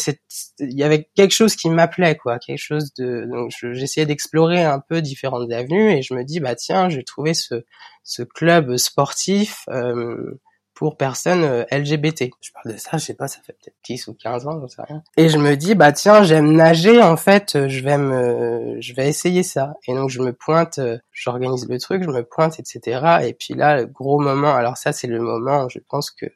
il 0.58 0.78
y 0.78 0.82
avait 0.82 1.08
quelque 1.14 1.32
chose 1.32 1.56
qui 1.56 1.70
m'appelait, 1.70 2.14
quoi, 2.14 2.38
quelque 2.38 2.58
chose 2.58 2.92
de. 2.98 3.24
Donc 3.30 3.50
j'essayais 3.72 4.04
d'explorer 4.04 4.62
un 4.62 4.80
peu 4.80 5.00
différentes 5.00 5.50
avenues 5.50 5.92
et 5.92 6.02
je 6.02 6.12
me 6.12 6.24
dis 6.24 6.40
bah 6.40 6.54
tiens, 6.54 6.90
j'ai 6.90 7.04
trouvé 7.04 7.32
ce 7.32 7.64
ce 8.04 8.22
club 8.22 8.76
sportif 8.76 9.64
euh, 9.70 10.38
pour 10.78 10.96
personnes 10.96 11.42
euh, 11.42 11.64
LGBT. 11.72 12.30
Je 12.40 12.52
parle 12.52 12.72
de 12.72 12.78
ça, 12.78 12.98
je 12.98 12.98
sais 12.98 13.14
pas, 13.14 13.26
ça 13.26 13.40
fait 13.44 13.52
peut-être 13.52 13.74
10 13.84 14.06
ou 14.06 14.14
15 14.14 14.46
ans, 14.46 14.60
je 14.62 14.68
sais 14.68 14.82
rien. 14.82 15.02
Et 15.16 15.28
je 15.28 15.36
me 15.36 15.56
dis, 15.56 15.74
bah 15.74 15.90
tiens, 15.90 16.22
j'aime 16.22 16.52
nager, 16.52 17.02
en 17.02 17.16
fait, 17.16 17.56
euh, 17.56 17.68
je 17.68 17.82
vais 17.82 17.98
me, 17.98 18.76
je 18.80 18.94
vais 18.94 19.08
essayer 19.08 19.42
ça. 19.42 19.74
Et 19.88 19.94
donc 19.94 20.08
je 20.08 20.20
me 20.20 20.32
pointe, 20.32 20.78
euh, 20.78 20.96
j'organise 21.10 21.68
le 21.68 21.80
truc, 21.80 22.04
je 22.04 22.08
me 22.08 22.22
pointe, 22.22 22.60
etc. 22.60 23.26
Et 23.26 23.34
puis 23.34 23.54
là, 23.54 23.80
le 23.80 23.86
gros 23.86 24.20
moment, 24.20 24.54
alors 24.54 24.76
ça 24.76 24.92
c'est 24.92 25.08
le 25.08 25.18
moment, 25.18 25.68
je 25.68 25.80
pense 25.88 26.12
que 26.12 26.26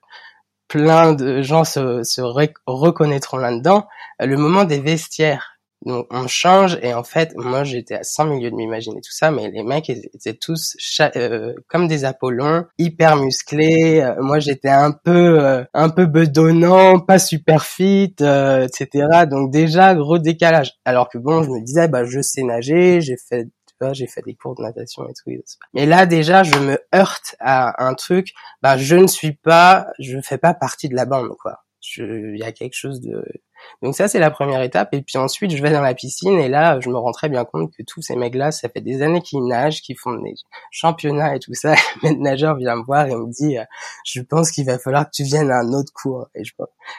plein 0.66 1.12
de 1.12 1.40
gens 1.42 1.62
se, 1.62 2.02
se 2.02 2.20
reconnaîtront 2.66 3.36
là-dedans, 3.36 3.86
le 4.18 4.36
moment 4.36 4.64
des 4.64 4.80
vestiaires. 4.80 5.51
Donc 5.84 6.06
on 6.10 6.28
change 6.28 6.78
et 6.82 6.94
en 6.94 7.02
fait 7.02 7.32
moi 7.36 7.64
j'étais 7.64 7.94
à 7.94 8.02
100 8.02 8.26
milieux 8.26 8.50
de 8.50 8.56
m'imaginer 8.56 9.00
tout 9.00 9.12
ça 9.12 9.30
mais 9.30 9.50
les 9.50 9.64
mecs 9.64 9.90
étaient 9.90 10.34
tous 10.34 10.76
euh, 11.16 11.54
comme 11.68 11.88
des 11.88 12.04
Apollons 12.04 12.66
hyper 12.78 13.16
musclés 13.16 14.00
euh, 14.00 14.14
moi 14.20 14.38
j'étais 14.38 14.68
un 14.68 14.92
peu 14.92 15.40
euh, 15.40 15.64
un 15.74 15.88
peu 15.88 16.06
bedonnant 16.06 17.00
pas 17.00 17.18
super 17.18 17.64
fit 17.64 18.14
etc 18.18 19.26
donc 19.28 19.50
déjà 19.50 19.94
gros 19.94 20.18
décalage 20.18 20.72
alors 20.84 21.08
que 21.08 21.18
bon 21.18 21.42
je 21.42 21.50
me 21.50 21.64
disais 21.64 21.88
bah 21.88 22.04
je 22.04 22.20
sais 22.20 22.42
nager 22.42 23.00
j'ai 23.00 23.16
fait 23.16 23.48
j'ai 23.92 24.06
fait 24.06 24.22
des 24.22 24.34
cours 24.34 24.54
de 24.54 24.62
natation 24.62 25.08
et 25.08 25.12
tout. 25.12 25.30
Mais 25.74 25.86
là 25.86 26.06
déjà, 26.06 26.42
je 26.42 26.54
me 26.54 26.78
heurte 26.94 27.34
à 27.40 27.84
un 27.84 27.94
truc. 27.94 28.32
Bah, 28.62 28.76
je 28.76 28.96
ne 28.96 29.06
suis 29.06 29.32
pas, 29.32 29.88
je 29.98 30.18
fais 30.20 30.38
pas 30.38 30.54
partie 30.54 30.88
de 30.88 30.94
la 30.94 31.04
bande, 31.04 31.30
quoi. 31.40 31.64
Il 31.96 32.36
y 32.36 32.44
a 32.44 32.52
quelque 32.52 32.76
chose 32.76 33.00
de 33.00 33.24
donc 33.82 33.94
ça 33.94 34.08
c'est 34.08 34.18
la 34.18 34.30
première 34.30 34.62
étape 34.62 34.88
et 34.92 35.02
puis 35.02 35.18
ensuite 35.18 35.54
je 35.54 35.62
vais 35.62 35.70
dans 35.70 35.80
la 35.80 35.94
piscine 35.94 36.38
et 36.38 36.48
là 36.48 36.80
je 36.80 36.88
me 36.88 36.96
rends 36.96 37.12
très 37.12 37.28
bien 37.28 37.44
compte 37.44 37.72
que 37.76 37.82
tous 37.82 38.02
ces 38.02 38.16
mecs-là 38.16 38.52
ça 38.52 38.68
fait 38.68 38.80
des 38.80 39.02
années 39.02 39.22
qu'ils 39.22 39.44
nagent, 39.46 39.82
qu'ils 39.82 39.98
font 39.98 40.12
des 40.14 40.34
championnats 40.70 41.36
et 41.36 41.38
tout 41.38 41.54
ça. 41.54 41.74
Le 42.02 42.10
nageur 42.10 42.56
vient 42.56 42.76
me 42.76 42.84
voir 42.84 43.06
et 43.06 43.14
me 43.14 43.30
dit 43.30 43.58
euh, 43.58 43.64
je 44.04 44.20
pense 44.22 44.50
qu'il 44.50 44.66
va 44.66 44.78
falloir 44.78 45.06
que 45.06 45.10
tu 45.12 45.24
viennes 45.24 45.50
à 45.50 45.60
un 45.60 45.72
autre 45.72 45.92
cours 45.92 46.28
et 46.34 46.44
je 46.44 46.52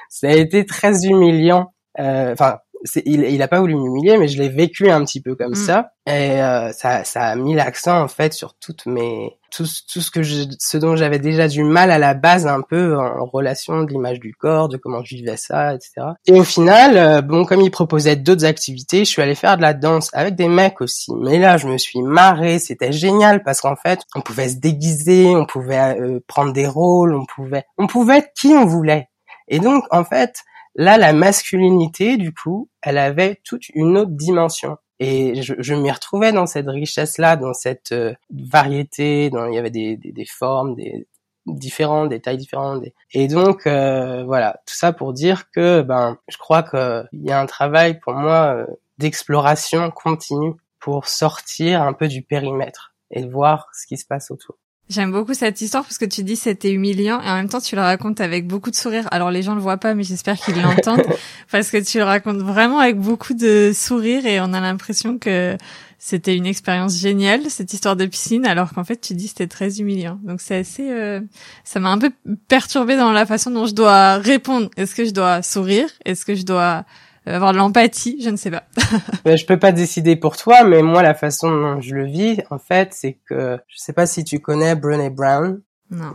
ça 0.09 0.27
a 0.27 0.31
été 0.31 0.65
très 0.65 1.05
humiliant. 1.05 1.73
Euh, 1.99 2.33
enfin 2.33 2.59
il, 3.05 3.23
il 3.23 3.41
a 3.41 3.47
pas 3.47 3.59
voulu 3.59 3.75
m'humilier, 3.75 4.17
mais 4.17 4.27
je 4.27 4.41
l'ai 4.41 4.49
vécu 4.49 4.89
un 4.89 5.03
petit 5.03 5.21
peu 5.21 5.35
comme 5.35 5.51
mm. 5.51 5.55
ça, 5.55 5.91
et 6.05 6.41
euh, 6.41 6.71
ça, 6.71 7.03
ça 7.03 7.27
a 7.27 7.35
mis 7.35 7.53
l'accent 7.53 8.01
en 8.01 8.07
fait 8.07 8.33
sur 8.33 8.55
toutes 8.55 8.85
mes 8.85 9.37
tout, 9.53 9.65
tout 9.91 10.01
ce 10.01 10.09
que 10.09 10.23
je, 10.23 10.43
ce 10.59 10.77
dont 10.77 10.95
j'avais 10.95 11.19
déjà 11.19 11.47
du 11.47 11.63
mal 11.63 11.91
à 11.91 11.99
la 11.99 12.13
base 12.13 12.47
un 12.47 12.61
peu 12.61 12.97
en 12.97 13.25
relation 13.25 13.83
de 13.83 13.91
l'image 13.91 14.19
du 14.19 14.33
corps, 14.33 14.67
de 14.67 14.77
comment 14.77 15.03
je 15.03 15.15
vivais 15.15 15.37
ça, 15.37 15.75
etc. 15.75 15.91
Et 16.25 16.33
au 16.33 16.43
final, 16.43 16.97
euh, 16.97 17.21
bon, 17.21 17.45
comme 17.45 17.61
il 17.61 17.69
proposait 17.69 18.15
d'autres 18.15 18.45
activités, 18.45 18.99
je 18.99 19.09
suis 19.09 19.21
allé 19.21 19.35
faire 19.35 19.57
de 19.57 19.61
la 19.61 19.73
danse 19.73 20.09
avec 20.13 20.35
des 20.35 20.47
mecs 20.47 20.81
aussi. 20.81 21.11
Mais 21.15 21.37
là, 21.37 21.57
je 21.57 21.67
me 21.67 21.77
suis 21.77 22.01
marré, 22.01 22.57
c'était 22.59 22.91
génial 22.91 23.43
parce 23.43 23.61
qu'en 23.61 23.75
fait, 23.75 24.01
on 24.15 24.21
pouvait 24.21 24.49
se 24.49 24.57
déguiser, 24.57 25.35
on 25.35 25.45
pouvait 25.45 25.99
euh, 25.99 26.19
prendre 26.27 26.51
des 26.51 26.67
rôles, 26.67 27.15
on 27.15 27.25
pouvait, 27.25 27.63
on 27.77 27.87
pouvait 27.87 28.19
être 28.19 28.31
qui 28.35 28.47
on 28.47 28.65
voulait. 28.65 29.09
Et 29.47 29.59
donc, 29.59 29.83
en 29.91 30.03
fait, 30.03 30.43
Là, 30.75 30.97
la 30.97 31.13
masculinité, 31.13 32.17
du 32.17 32.33
coup, 32.33 32.69
elle 32.81 32.97
avait 32.97 33.39
toute 33.43 33.69
une 33.69 33.97
autre 33.97 34.11
dimension. 34.11 34.77
Et 34.99 35.41
je, 35.41 35.55
je 35.59 35.73
m'y 35.73 35.91
retrouvais 35.91 36.31
dans 36.31 36.45
cette 36.45 36.67
richesse-là, 36.67 37.35
dans 37.35 37.53
cette 37.53 37.91
euh, 37.91 38.13
variété, 38.31 39.29
dans, 39.29 39.47
il 39.47 39.55
y 39.55 39.57
avait 39.57 39.69
des, 39.69 39.97
des, 39.97 40.11
des, 40.11 40.25
formes, 40.25 40.75
des 40.75 41.07
des 41.45 42.21
tailles 42.21 42.37
différentes. 42.37 42.83
Et 43.11 43.27
donc, 43.27 43.67
euh, 43.67 44.23
voilà, 44.23 44.61
tout 44.65 44.75
ça 44.75 44.93
pour 44.93 45.13
dire 45.13 45.49
que, 45.51 45.81
ben, 45.81 46.17
je 46.29 46.37
crois 46.37 46.63
qu'il 46.63 47.23
y 47.23 47.31
a 47.31 47.39
un 47.39 47.45
travail 47.45 47.99
pour 47.99 48.13
moi 48.13 48.55
euh, 48.55 48.65
d'exploration 48.97 49.91
continue 49.91 50.53
pour 50.79 51.07
sortir 51.07 51.81
un 51.81 51.93
peu 51.93 52.07
du 52.07 52.21
périmètre 52.21 52.93
et 53.11 53.27
voir 53.27 53.67
ce 53.73 53.87
qui 53.87 53.97
se 53.97 54.05
passe 54.05 54.31
autour. 54.31 54.55
J'aime 54.89 55.11
beaucoup 55.11 55.33
cette 55.33 55.61
histoire 55.61 55.83
parce 55.83 55.97
que 55.97 56.05
tu 56.05 56.23
dis 56.23 56.35
c'était 56.35 56.71
humiliant 56.71 57.21
et 57.21 57.29
en 57.29 57.35
même 57.35 57.47
temps 57.47 57.61
tu 57.61 57.75
le 57.75 57.81
racontes 57.81 58.19
avec 58.19 58.47
beaucoup 58.47 58.69
de 58.69 58.75
sourire. 58.75 59.07
Alors 59.11 59.31
les 59.31 59.41
gens 59.41 59.55
le 59.55 59.61
voient 59.61 59.77
pas 59.77 59.95
mais 59.95 60.03
j'espère 60.03 60.37
qu'ils 60.37 60.61
l'entendent 60.61 61.05
parce 61.51 61.71
que 61.71 61.77
tu 61.77 61.99
le 61.99 62.03
racontes 62.03 62.39
vraiment 62.39 62.79
avec 62.79 62.99
beaucoup 62.99 63.33
de 63.33 63.71
sourire 63.73 64.25
et 64.25 64.41
on 64.41 64.53
a 64.53 64.59
l'impression 64.59 65.17
que 65.17 65.57
c'était 65.99 66.35
une 66.35 66.45
expérience 66.45 66.99
géniale 66.99 67.49
cette 67.49 67.71
histoire 67.73 67.95
de 67.95 68.05
piscine 68.05 68.45
alors 68.45 68.73
qu'en 68.73 68.83
fait 68.83 68.99
tu 68.99 69.13
dis 69.13 69.29
c'était 69.29 69.47
très 69.47 69.79
humiliant. 69.79 70.19
Donc 70.21 70.41
c'est 70.41 70.57
assez 70.57 70.91
euh, 70.91 71.21
ça 71.63 71.79
m'a 71.79 71.89
un 71.89 71.97
peu 71.97 72.11
perturbé 72.49 72.97
dans 72.97 73.13
la 73.13 73.25
façon 73.25 73.51
dont 73.51 73.65
je 73.65 73.73
dois 73.73 74.17
répondre. 74.17 74.69
Est-ce 74.75 74.95
que 74.95 75.05
je 75.05 75.11
dois 75.11 75.41
sourire? 75.41 75.87
Est-ce 76.03 76.25
que 76.25 76.35
je 76.35 76.43
dois 76.43 76.83
avoir 77.25 77.53
de 77.53 77.57
l'empathie, 77.57 78.21
je 78.21 78.29
ne 78.29 78.35
sais 78.35 78.51
pas. 78.51 78.63
ben, 79.25 79.37
je 79.37 79.45
peux 79.45 79.59
pas 79.59 79.71
décider 79.71 80.15
pour 80.15 80.37
toi, 80.37 80.63
mais 80.63 80.81
moi 80.81 81.01
la 81.01 81.13
façon 81.13 81.49
dont 81.49 81.81
je 81.81 81.95
le 81.95 82.05
vis, 82.05 82.41
en 82.49 82.59
fait, 82.59 82.93
c'est 82.93 83.19
que 83.25 83.57
je 83.67 83.77
sais 83.77 83.93
pas 83.93 84.05
si 84.05 84.23
tu 84.23 84.39
connais 84.39 84.75
Brené 84.75 85.09
Brown. 85.09 85.61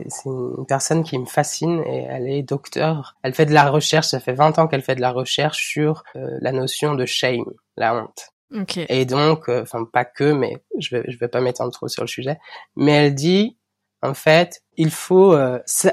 C'est 0.08 0.28
une 0.28 0.66
personne 0.66 1.04
qui 1.04 1.16
me 1.16 1.24
fascine 1.24 1.84
et 1.86 2.04
elle 2.08 2.28
est 2.28 2.42
docteur. 2.42 3.16
Elle 3.22 3.32
fait 3.32 3.46
de 3.46 3.54
la 3.54 3.70
recherche, 3.70 4.08
ça 4.08 4.18
fait 4.18 4.32
20 4.32 4.58
ans 4.58 4.66
qu'elle 4.66 4.82
fait 4.82 4.96
de 4.96 5.00
la 5.00 5.12
recherche 5.12 5.64
sur 5.68 6.02
euh, 6.16 6.36
la 6.40 6.50
notion 6.50 6.96
de 6.96 7.06
shame, 7.06 7.44
la 7.76 7.94
honte. 7.94 8.30
Okay. 8.52 8.86
Et 8.88 9.04
donc, 9.04 9.48
euh, 9.48 9.62
enfin 9.62 9.84
pas 9.84 10.04
que, 10.04 10.32
mais 10.32 10.64
je 10.80 10.96
vais, 10.96 11.04
je 11.06 11.16
vais 11.16 11.28
pas 11.28 11.40
m'étendre 11.40 11.70
trop 11.70 11.86
sur 11.86 12.02
le 12.02 12.08
sujet. 12.08 12.38
Mais 12.74 12.90
elle 12.90 13.14
dit, 13.14 13.56
en 14.02 14.14
fait, 14.14 14.62
il 14.76 14.90
faut 14.90 15.36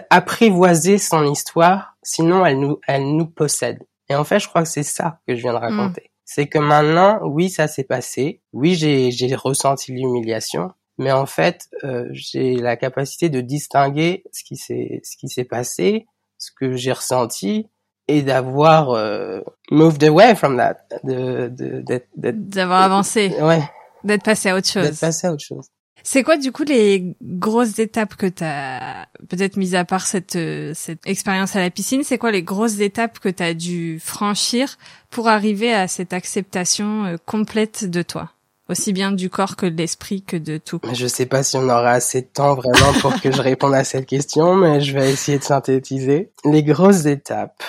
apprivoiser 0.09 0.97
son 0.97 1.23
histoire, 1.25 1.95
sinon 2.01 2.43
elle 2.43 2.59
nous, 2.59 2.79
elle 2.87 3.15
nous 3.15 3.27
possède. 3.27 3.79
Et 4.09 4.15
en 4.15 4.23
fait, 4.23 4.39
je 4.39 4.47
crois 4.47 4.63
que 4.63 4.69
c'est 4.69 4.83
ça 4.83 5.19
que 5.27 5.35
je 5.35 5.41
viens 5.41 5.53
de 5.53 5.59
hmm. 5.59 5.77
raconter. 5.77 6.11
C'est 6.25 6.47
que 6.47 6.57
maintenant, 6.57 7.19
oui, 7.23 7.49
ça 7.49 7.67
s'est 7.67 7.83
passé. 7.83 8.41
Oui, 8.51 8.75
j'ai, 8.75 9.11
j'ai 9.11 9.35
ressenti 9.35 9.91
l'humiliation. 9.91 10.71
Mais 10.97 11.11
en 11.11 11.25
fait, 11.25 11.67
euh, 11.83 12.07
j'ai 12.11 12.55
la 12.55 12.77
capacité 12.77 13.29
de 13.29 13.41
distinguer 13.41 14.23
ce 14.31 14.43
qui 14.43 14.55
s'est, 14.55 15.01
ce 15.03 15.17
qui 15.17 15.27
s'est 15.27 15.43
passé, 15.43 16.07
ce 16.37 16.51
que 16.57 16.75
j'ai 16.75 16.93
ressenti, 16.93 17.67
et 18.07 18.21
d'avoir 18.21 18.91
euh, 18.91 19.41
moved 19.71 20.03
away 20.03 20.35
from 20.35 20.57
that, 20.57 20.77
de, 21.03 21.49
de, 21.49 21.83
d'avoir 22.15 22.83
avancé, 22.83 23.33
ouais, 23.41 23.63
d'être 24.03 24.23
passé 24.23 24.49
à 24.49 24.55
autre 24.55 24.67
chose, 24.67 24.83
d'être 24.83 24.99
passé 24.99 25.27
à 25.27 25.33
autre 25.33 25.43
chose. 25.43 25.69
C'est 26.07 26.21
quoi 26.21 26.37
du 26.37 26.51
coup 26.51 26.63
les 26.63 27.15
grosses 27.23 27.79
étapes 27.79 28.13
que 28.13 28.27
tu 28.27 28.43
as 28.43 29.07
peut-être 29.27 29.57
mis 29.57 29.75
à 29.75 29.85
part 29.85 30.05
cette 30.05 30.37
cette 30.75 30.99
expérience 31.07 31.55
à 31.55 31.61
la 31.61 31.71
piscine, 31.71 32.03
c'est 32.03 32.19
quoi 32.19 32.31
les 32.31 32.43
grosses 32.43 32.79
étapes 32.79 33.17
que 33.17 33.27
tu 33.27 33.41
as 33.41 33.55
dû 33.55 33.99
franchir 33.99 34.77
pour 35.09 35.27
arriver 35.27 35.73
à 35.73 35.87
cette 35.87 36.13
acceptation 36.13 37.05
euh, 37.05 37.17
complète 37.25 37.89
de 37.89 38.03
toi? 38.03 38.29
Aussi 38.69 38.93
bien 38.93 39.11
du 39.11 39.31
corps 39.31 39.55
que 39.55 39.65
de 39.65 39.75
l'esprit 39.75 40.21
que 40.21 40.37
de 40.37 40.59
tout. 40.59 40.79
Je 40.93 41.07
sais 41.07 41.25
pas 41.25 41.41
si 41.41 41.57
on 41.57 41.63
aura 41.63 41.93
assez 41.93 42.21
de 42.21 42.27
temps 42.27 42.53
vraiment 42.53 42.93
pour 43.01 43.19
que 43.19 43.31
je 43.31 43.41
réponde 43.41 43.73
à 43.73 43.83
cette 43.83 44.05
question, 44.05 44.53
mais 44.53 44.81
je 44.81 44.93
vais 44.93 45.11
essayer 45.11 45.39
de 45.39 45.43
synthétiser. 45.43 46.31
Les 46.43 46.63
grosses 46.63 47.05
étapes. 47.05 47.63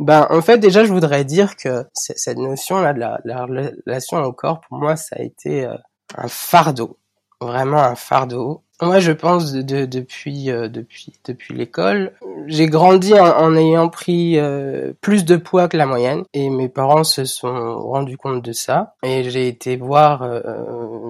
Ben, 0.00 0.26
en 0.28 0.42
fait, 0.42 0.58
déjà, 0.58 0.84
je 0.84 0.92
voudrais 0.92 1.24
dire 1.24 1.54
que 1.54 1.84
cette 1.94 2.38
notion-là 2.38 2.94
de 2.94 2.98
la, 2.98 3.20
la, 3.24 3.44
relation 3.44 4.18
au 4.18 4.32
corps, 4.32 4.60
pour 4.68 4.78
moi, 4.78 4.96
ça 4.96 5.16
a 5.18 5.22
été 5.22 5.64
euh, 5.64 5.76
un 6.16 6.28
fardeau 6.28 6.98
vraiment 7.46 7.82
un 7.82 7.94
fardeau. 7.94 8.62
Moi, 8.82 8.98
je 8.98 9.12
pense 9.12 9.52
de, 9.52 9.86
depuis 9.86 10.50
euh, 10.50 10.68
depuis 10.68 11.12
depuis 11.24 11.54
l'école, 11.54 12.12
j'ai 12.46 12.66
grandi 12.66 13.14
en, 13.14 13.54
ayant 13.54 13.88
pris 13.88 14.38
euh, 14.38 14.92
plus 15.00 15.24
de 15.24 15.36
poids 15.36 15.68
que 15.68 15.76
la 15.76 15.86
moyenne 15.86 16.24
et 16.34 16.50
mes 16.50 16.68
parents 16.68 17.04
se 17.04 17.24
sont 17.24 17.78
rendus 17.78 18.16
compte 18.16 18.42
de 18.42 18.52
ça 18.52 18.94
et 19.04 19.30
j'ai 19.30 19.46
été 19.46 19.76
voir 19.76 20.22
euh, 20.22 20.42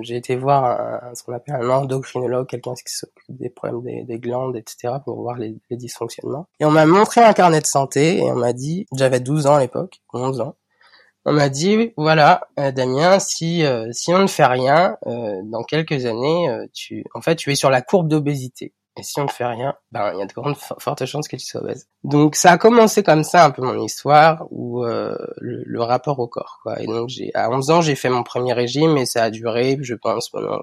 j'ai 0.02 0.16
été 0.16 0.36
voir 0.36 1.00
ce 1.14 1.22
qu'on 1.22 1.32
appelle 1.32 1.56
un 1.56 1.70
endocrinologue, 1.70 2.46
quelqu'un 2.46 2.74
qui 2.74 2.94
s'occupe 2.94 3.24
des 3.30 3.48
problèmes 3.48 4.04
des, 4.04 4.18
glandes, 4.18 4.56
etc. 4.56 4.94
pour 5.02 5.22
voir 5.22 5.38
les, 5.38 5.56
les 5.70 5.76
dysfonctionnements. 5.76 6.46
Et 6.60 6.66
on 6.66 6.70
m'a 6.70 6.84
montré 6.84 7.22
un 7.22 7.32
carnet 7.32 7.60
de 7.60 7.66
santé 7.66 8.18
et 8.18 8.30
on 8.30 8.36
m'a 8.36 8.52
dit, 8.52 8.86
j'avais 8.94 9.20
12 9.20 9.46
ans 9.46 9.54
à 9.54 9.60
l'époque, 9.60 10.02
11 10.12 10.40
ans, 10.42 10.54
on 11.24 11.32
m'a 11.32 11.48
dit 11.48 11.92
voilà 11.96 12.48
euh, 12.58 12.70
Damien 12.70 13.18
si 13.18 13.64
euh, 13.64 13.88
si 13.92 14.12
on 14.12 14.20
ne 14.20 14.26
fait 14.26 14.46
rien 14.46 14.96
euh, 15.06 15.40
dans 15.44 15.62
quelques 15.62 16.06
années 16.06 16.48
tu 16.72 17.04
en 17.14 17.20
fait 17.20 17.36
tu 17.36 17.50
es 17.50 17.54
sur 17.54 17.70
la 17.70 17.82
courbe 17.82 18.08
d'obésité. 18.08 18.74
Et 18.96 19.02
si 19.02 19.18
on 19.18 19.24
ne 19.24 19.28
fait 19.28 19.46
rien 19.46 19.74
ben 19.90 20.12
il 20.14 20.20
y 20.20 20.22
a 20.22 20.26
de 20.26 20.32
grandes 20.32 20.56
fortes 20.56 21.04
chances 21.06 21.26
que 21.26 21.36
tu 21.36 21.46
sois 21.46 21.62
obèse. 21.62 21.88
Donc 22.04 22.36
ça 22.36 22.52
a 22.52 22.58
commencé 22.58 23.02
comme 23.02 23.24
ça 23.24 23.44
un 23.44 23.50
peu 23.50 23.62
mon 23.62 23.82
histoire 23.82 24.46
ou 24.50 24.84
le, 24.84 25.82
rapport 25.82 26.18
au 26.20 26.28
corps 26.28 26.60
quoi. 26.62 26.80
Et 26.80 26.86
donc 26.86 27.08
j'ai 27.08 27.30
à 27.34 27.50
11 27.50 27.70
ans 27.70 27.80
j'ai 27.80 27.96
fait 27.96 28.10
mon 28.10 28.22
premier 28.22 28.52
régime 28.52 28.96
et 28.96 29.06
ça 29.06 29.24
a 29.24 29.30
duré 29.30 29.78
je 29.80 29.94
pense 29.94 30.28
pendant 30.28 30.60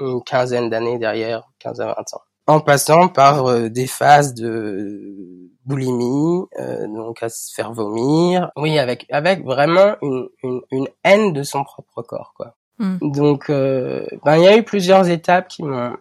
une 0.00 0.22
quinzaine 0.22 0.68
d'années 0.68 0.98
derrière 0.98 1.44
15 1.60 1.80
à 1.80 1.86
20 1.86 1.92
ans. 1.92 2.22
En 2.48 2.60
passant 2.60 3.08
par 3.08 3.70
des 3.70 3.86
phases 3.86 4.34
de 4.34 5.50
boulimie, 5.66 6.46
euh, 6.58 6.86
donc 6.86 7.22
à 7.22 7.28
se 7.28 7.52
faire 7.54 7.72
vomir. 7.72 8.50
Oui, 8.56 8.78
avec 8.78 9.06
avec 9.10 9.44
vraiment 9.44 9.96
une, 10.02 10.28
une, 10.42 10.60
une 10.70 10.88
haine 11.04 11.32
de 11.32 11.42
son 11.42 11.64
propre 11.64 12.02
corps, 12.02 12.32
quoi. 12.34 12.54
Hmm. 12.78 12.98
Donc, 13.00 13.48
euh, 13.48 14.06
ben 14.24 14.36
il 14.36 14.44
y 14.44 14.48
a 14.48 14.56
eu 14.56 14.62
plusieurs 14.62 15.08
étapes 15.08 15.48
qui 15.48 15.62
m'ont 15.62 15.96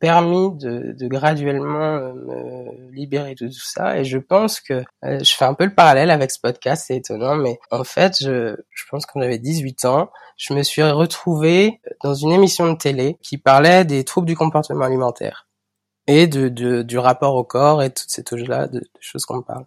permis 0.00 0.50
de, 0.56 0.92
de 0.98 1.08
graduellement 1.08 1.96
euh, 1.96 2.12
me 2.12 2.92
libérer 2.92 3.34
de 3.34 3.46
tout 3.46 3.64
ça 3.64 3.98
et 3.98 4.04
je 4.04 4.18
pense 4.18 4.60
que 4.60 4.82
euh, 5.04 5.18
je 5.22 5.34
fais 5.34 5.44
un 5.44 5.54
peu 5.54 5.64
le 5.64 5.74
parallèle 5.74 6.10
avec 6.10 6.32
ce 6.32 6.40
podcast 6.40 6.84
c'est 6.88 6.96
étonnant 6.96 7.36
mais 7.36 7.60
en 7.70 7.84
fait 7.84 8.16
je, 8.20 8.56
je 8.70 8.84
pense 8.90 9.06
qu'on 9.06 9.20
j'avais 9.20 9.38
18 9.38 9.84
ans 9.84 10.10
je 10.36 10.52
me 10.52 10.64
suis 10.64 10.82
retrouvé 10.82 11.80
dans 12.02 12.14
une 12.14 12.32
émission 12.32 12.72
de 12.72 12.76
télé 12.76 13.18
qui 13.22 13.38
parlait 13.38 13.84
des 13.84 14.04
troubles 14.04 14.26
du 14.26 14.36
comportement 14.36 14.84
alimentaire 14.84 15.46
et 16.08 16.26
de, 16.26 16.48
de, 16.48 16.82
du 16.82 16.98
rapport 16.98 17.36
au 17.36 17.44
corps 17.44 17.82
et 17.82 17.90
toutes 17.90 18.10
ces 18.10 18.24
choses-là, 18.28 18.66
de, 18.66 18.82
choses 18.98 19.26
qu'on 19.26 19.42
parle. 19.42 19.66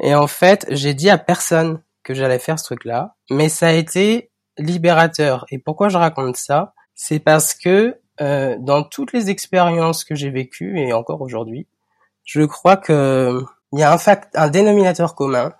Et 0.00 0.14
en 0.14 0.28
fait, 0.28 0.64
j'ai 0.70 0.94
dit 0.94 1.10
à 1.10 1.18
personne 1.18 1.82
que 2.04 2.14
j'allais 2.14 2.38
faire 2.38 2.58
ce 2.58 2.64
truc-là, 2.64 3.16
mais 3.28 3.48
ça 3.48 3.66
a 3.66 3.72
été 3.72 4.30
libérateur. 4.56 5.44
Et 5.50 5.58
pourquoi 5.58 5.88
je 5.88 5.98
raconte 5.98 6.36
ça? 6.36 6.74
C'est 6.94 7.18
parce 7.18 7.54
que 7.54 7.98
euh, 8.20 8.56
dans 8.60 8.84
toutes 8.84 9.12
les 9.12 9.30
expériences 9.30 10.04
que 10.04 10.14
j'ai 10.14 10.30
vécues 10.30 10.78
et 10.78 10.92
encore 10.92 11.20
aujourd'hui, 11.20 11.66
je 12.24 12.42
crois 12.42 12.76
que 12.76 13.42
il 13.72 13.80
y 13.80 13.82
a 13.82 13.92
un 13.92 13.98
fact, 13.98 14.30
un 14.34 14.48
dénominateur 14.48 15.14
commun, 15.14 15.52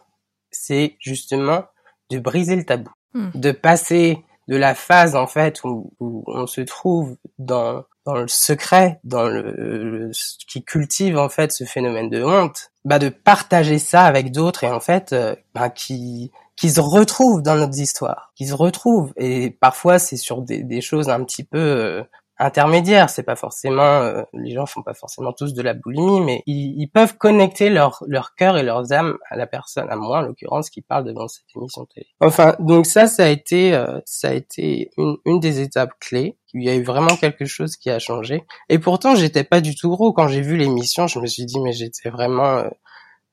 c'est 0.50 0.96
justement 1.00 1.64
de 2.10 2.18
briser 2.18 2.56
le 2.56 2.64
tabou, 2.64 2.90
hmm. 3.14 3.30
de 3.34 3.50
passer 3.50 4.24
de 4.46 4.56
la 4.56 4.74
phase 4.74 5.14
en 5.14 5.26
fait 5.26 5.62
où, 5.64 5.92
où 6.00 6.24
on 6.26 6.46
se 6.46 6.62
trouve 6.62 7.16
dans 7.38 7.84
dans 8.08 8.14
le 8.14 8.26
secret, 8.26 9.00
dans 9.04 9.28
le, 9.28 10.10
qui 10.48 10.64
cultive 10.64 11.18
en 11.18 11.28
fait 11.28 11.52
ce 11.52 11.64
phénomène 11.64 12.08
de 12.08 12.22
honte, 12.22 12.70
bah 12.86 12.98
de 12.98 13.10
partager 13.10 13.78
ça 13.78 14.04
avec 14.04 14.32
d'autres 14.32 14.64
et 14.64 14.70
en 14.70 14.80
fait 14.80 15.12
euh, 15.12 15.36
bah, 15.54 15.68
qui 15.68 16.32
qui 16.56 16.70
se 16.70 16.80
retrouvent 16.80 17.42
dans 17.42 17.56
notre 17.56 17.78
histoire, 17.78 18.32
qui 18.34 18.46
se 18.46 18.54
retrouvent. 18.54 19.12
Et 19.18 19.50
parfois 19.50 19.98
c'est 19.98 20.16
sur 20.16 20.40
des, 20.40 20.62
des 20.62 20.80
choses 20.80 21.10
un 21.10 21.22
petit 21.22 21.44
peu 21.44 22.02
euh, 22.40 22.44
intermédiaire. 22.44 23.10
C'est 23.10 23.22
pas 23.22 23.36
forcément, 23.36 23.82
euh, 23.82 24.22
les 24.32 24.52
gens 24.52 24.66
font 24.66 24.82
pas 24.82 24.94
forcément 24.94 25.32
tous 25.32 25.54
de 25.54 25.62
la 25.62 25.74
boulimie, 25.74 26.20
mais 26.20 26.42
ils, 26.46 26.88
peuvent 26.88 27.16
connecter 27.16 27.70
leur 27.70 28.02
leur 28.06 28.34
cœur 28.34 28.56
et 28.56 28.62
leurs 28.62 28.92
âmes 28.92 29.18
à 29.30 29.36
la 29.36 29.46
personne, 29.46 29.88
à 29.90 29.96
moi 29.96 30.18
en 30.18 30.22
l'occurrence, 30.22 30.70
qui 30.70 30.80
parle 30.80 31.04
devant 31.04 31.28
cette 31.28 31.44
émission 31.54 31.84
télé. 31.86 32.06
Enfin, 32.20 32.56
donc 32.58 32.86
ça, 32.86 33.06
ça 33.06 33.24
a 33.24 33.28
été, 33.28 33.74
euh, 33.74 34.00
ça 34.04 34.28
a 34.28 34.32
été 34.32 34.90
une, 34.96 35.16
une 35.24 35.40
des 35.40 35.60
étapes 35.60 35.92
clés. 36.00 36.36
Il 36.54 36.64
y 36.64 36.70
a 36.70 36.74
eu 36.74 36.82
vraiment 36.82 37.14
quelque 37.16 37.44
chose 37.44 37.76
qui 37.76 37.90
a 37.90 37.98
changé. 37.98 38.44
Et 38.70 38.78
pourtant, 38.78 39.14
j'étais 39.14 39.44
pas 39.44 39.60
du 39.60 39.74
tout 39.74 39.90
gros 39.90 40.12
quand 40.12 40.28
j'ai 40.28 40.40
vu 40.40 40.56
l'émission. 40.56 41.06
Je 41.06 41.18
me 41.18 41.26
suis 41.26 41.44
dit, 41.44 41.60
mais 41.60 41.72
j'étais 41.72 42.08
vraiment 42.08 42.64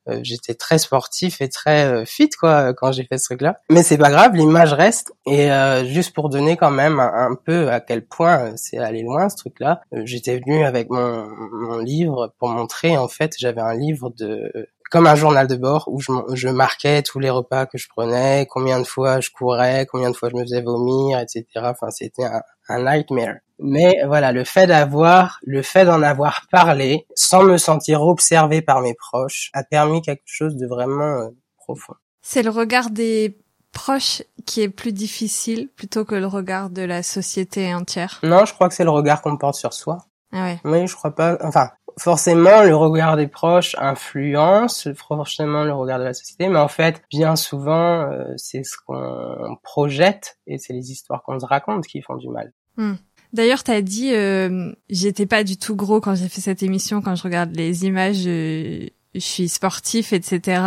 euh, 0.07 0.15
euh, 0.15 0.19
j'étais 0.23 0.53
très 0.53 0.77
sportif 0.77 1.41
et 1.41 1.49
très 1.49 1.85
euh, 1.85 2.05
fit 2.05 2.29
quoi 2.29 2.73
quand 2.73 2.91
j'ai 2.91 3.03
fait 3.03 3.17
ce 3.17 3.25
truc-là. 3.25 3.59
Mais 3.69 3.83
c'est 3.83 3.97
pas 3.97 4.09
grave, 4.09 4.35
l'image 4.35 4.73
reste. 4.73 5.13
Et 5.25 5.51
euh, 5.51 5.85
juste 5.85 6.13
pour 6.13 6.29
donner 6.29 6.57
quand 6.57 6.71
même 6.71 6.99
un, 6.99 7.35
peu 7.35 7.69
à 7.69 7.79
quel 7.79 8.05
point 8.05 8.55
c'est 8.55 8.77
allé 8.77 9.03
loin 9.03 9.29
ce 9.29 9.35
truc-là, 9.35 9.81
j'étais 9.91 10.39
venu 10.39 10.63
avec 10.63 10.89
mon, 10.89 11.27
mon 11.51 11.77
livre 11.79 12.33
pour 12.39 12.49
montrer 12.49 12.97
en 12.97 13.07
fait 13.07 13.33
j'avais 13.37 13.61
un 13.61 13.75
livre 13.75 14.11
de 14.17 14.51
comme 14.91 15.07
un 15.07 15.15
journal 15.15 15.47
de 15.47 15.55
bord 15.55 15.87
où 15.87 15.99
je, 15.99 16.11
je, 16.33 16.47
marquais 16.47 17.01
tous 17.01 17.19
les 17.19 17.29
repas 17.29 17.65
que 17.65 17.77
je 17.77 17.87
prenais, 17.89 18.47
combien 18.49 18.79
de 18.79 18.85
fois 18.85 19.19
je 19.19 19.29
courais, 19.29 19.85
combien 19.91 20.11
de 20.11 20.15
fois 20.15 20.29
je 20.29 20.35
me 20.35 20.41
faisais 20.41 20.61
vomir, 20.61 21.19
etc. 21.19 21.45
Enfin, 21.55 21.89
c'était 21.89 22.23
un, 22.23 22.41
un, 22.69 22.83
nightmare. 22.83 23.35
Mais 23.59 24.03
voilà, 24.05 24.31
le 24.31 24.43
fait 24.43 24.67
d'avoir, 24.67 25.39
le 25.43 25.61
fait 25.61 25.85
d'en 25.85 26.01
avoir 26.01 26.47
parlé, 26.51 27.07
sans 27.15 27.43
me 27.43 27.57
sentir 27.57 28.01
observé 28.01 28.61
par 28.61 28.81
mes 28.81 28.93
proches, 28.93 29.49
a 29.53 29.63
permis 29.63 30.01
quelque 30.01 30.23
chose 30.25 30.55
de 30.55 30.67
vraiment 30.67 31.21
euh, 31.21 31.29
profond. 31.57 31.93
C'est 32.21 32.43
le 32.43 32.49
regard 32.49 32.89
des 32.89 33.37
proches 33.75 34.23
qui 34.47 34.61
est 34.61 34.69
plus 34.69 34.93
difficile 34.93 35.69
plutôt 35.75 36.05
que 36.05 36.15
le 36.15 36.25
regard 36.25 36.71
de 36.71 36.81
la 36.81 37.03
société 37.03 37.73
entière? 37.75 38.19
Non, 38.23 38.45
je 38.45 38.53
crois 38.53 38.69
que 38.69 38.73
c'est 38.73 38.83
le 38.83 38.89
regard 38.89 39.21
qu'on 39.21 39.37
porte 39.37 39.55
sur 39.55 39.73
soi. 39.73 39.99
Ah 40.31 40.45
ouais. 40.45 40.59
Oui, 40.63 40.87
je 40.87 40.95
crois 40.95 41.13
pas. 41.13 41.37
Enfin, 41.43 41.69
forcément, 41.97 42.63
le 42.63 42.75
regard 42.75 43.17
des 43.17 43.27
proches 43.27 43.75
influence 43.79 44.87
forcément 44.95 45.63
le 45.63 45.73
regard 45.73 45.99
de 45.99 46.03
la 46.03 46.13
société, 46.13 46.49
mais 46.49 46.59
en 46.59 46.67
fait, 46.67 47.01
bien 47.09 47.35
souvent, 47.35 48.01
euh, 48.01 48.33
c'est 48.37 48.63
ce 48.63 48.75
qu'on 48.85 49.57
projette 49.63 50.37
et 50.47 50.57
c'est 50.57 50.73
les 50.73 50.91
histoires 50.91 51.23
qu'on 51.23 51.39
se 51.39 51.45
raconte 51.45 51.85
qui 51.85 52.01
font 52.01 52.15
du 52.15 52.29
mal. 52.29 52.51
Hmm. 52.77 52.95
D'ailleurs, 53.33 53.63
t'as 53.63 53.81
dit, 53.81 54.13
euh, 54.13 54.71
j'étais 54.89 55.25
pas 55.25 55.43
du 55.43 55.57
tout 55.57 55.75
gros 55.75 55.99
quand 55.99 56.15
j'ai 56.15 56.29
fait 56.29 56.41
cette 56.41 56.63
émission. 56.63 57.01
Quand 57.01 57.15
je 57.15 57.23
regarde 57.23 57.55
les 57.55 57.85
images, 57.85 58.17
je, 58.17 58.87
je 59.13 59.19
suis 59.19 59.49
sportif, 59.49 60.13
etc. 60.13 60.61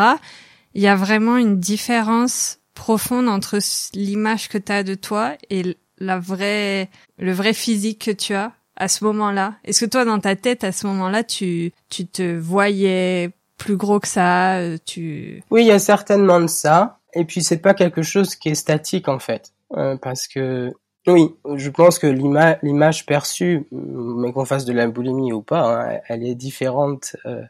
Il 0.74 0.82
y 0.82 0.86
a 0.86 0.96
vraiment 0.96 1.36
une 1.36 1.58
différence 1.58 2.58
profonde 2.74 3.28
entre 3.28 3.58
l'image 3.94 4.48
que 4.48 4.58
t'as 4.58 4.82
de 4.82 4.94
toi 4.94 5.34
et 5.50 5.76
la 5.98 6.18
vraie, 6.18 6.90
le 7.18 7.32
vrai 7.32 7.52
physique 7.52 8.04
que 8.04 8.10
tu 8.10 8.34
as? 8.34 8.52
À 8.78 8.88
ce 8.88 9.04
moment-là? 9.04 9.54
Est-ce 9.64 9.84
que 9.84 9.90
toi, 9.90 10.04
dans 10.04 10.20
ta 10.20 10.36
tête, 10.36 10.64
à 10.64 10.72
ce 10.72 10.86
moment-là, 10.86 11.24
tu, 11.24 11.72
tu 11.90 12.06
te 12.06 12.38
voyais 12.38 13.30
plus 13.58 13.76
gros 13.76 14.00
que 14.00 14.08
ça 14.08 14.58
euh, 14.58 14.78
tu... 14.86 15.42
Oui, 15.50 15.62
il 15.62 15.66
y 15.66 15.72
a 15.72 15.78
certainement 15.78 16.40
de 16.40 16.46
ça. 16.46 16.98
Et 17.12 17.24
puis, 17.24 17.42
c'est 17.42 17.58
pas 17.58 17.74
quelque 17.74 18.02
chose 18.02 18.36
qui 18.36 18.50
est 18.50 18.54
statique, 18.54 19.08
en 19.08 19.18
fait. 19.18 19.52
Euh, 19.76 19.96
parce 19.96 20.28
que, 20.28 20.72
oui, 21.06 21.34
je 21.56 21.68
pense 21.70 21.98
que 21.98 22.06
l'image 22.06 23.04
perçue, 23.04 23.66
mais 23.72 24.32
qu'on 24.32 24.44
fasse 24.44 24.64
de 24.64 24.72
la 24.72 24.86
boulimie 24.86 25.32
ou 25.32 25.42
pas, 25.42 25.60
hein, 25.60 25.98
elle 26.08 26.24
est 26.24 26.34
différente 26.34 27.16
euh, 27.26 27.42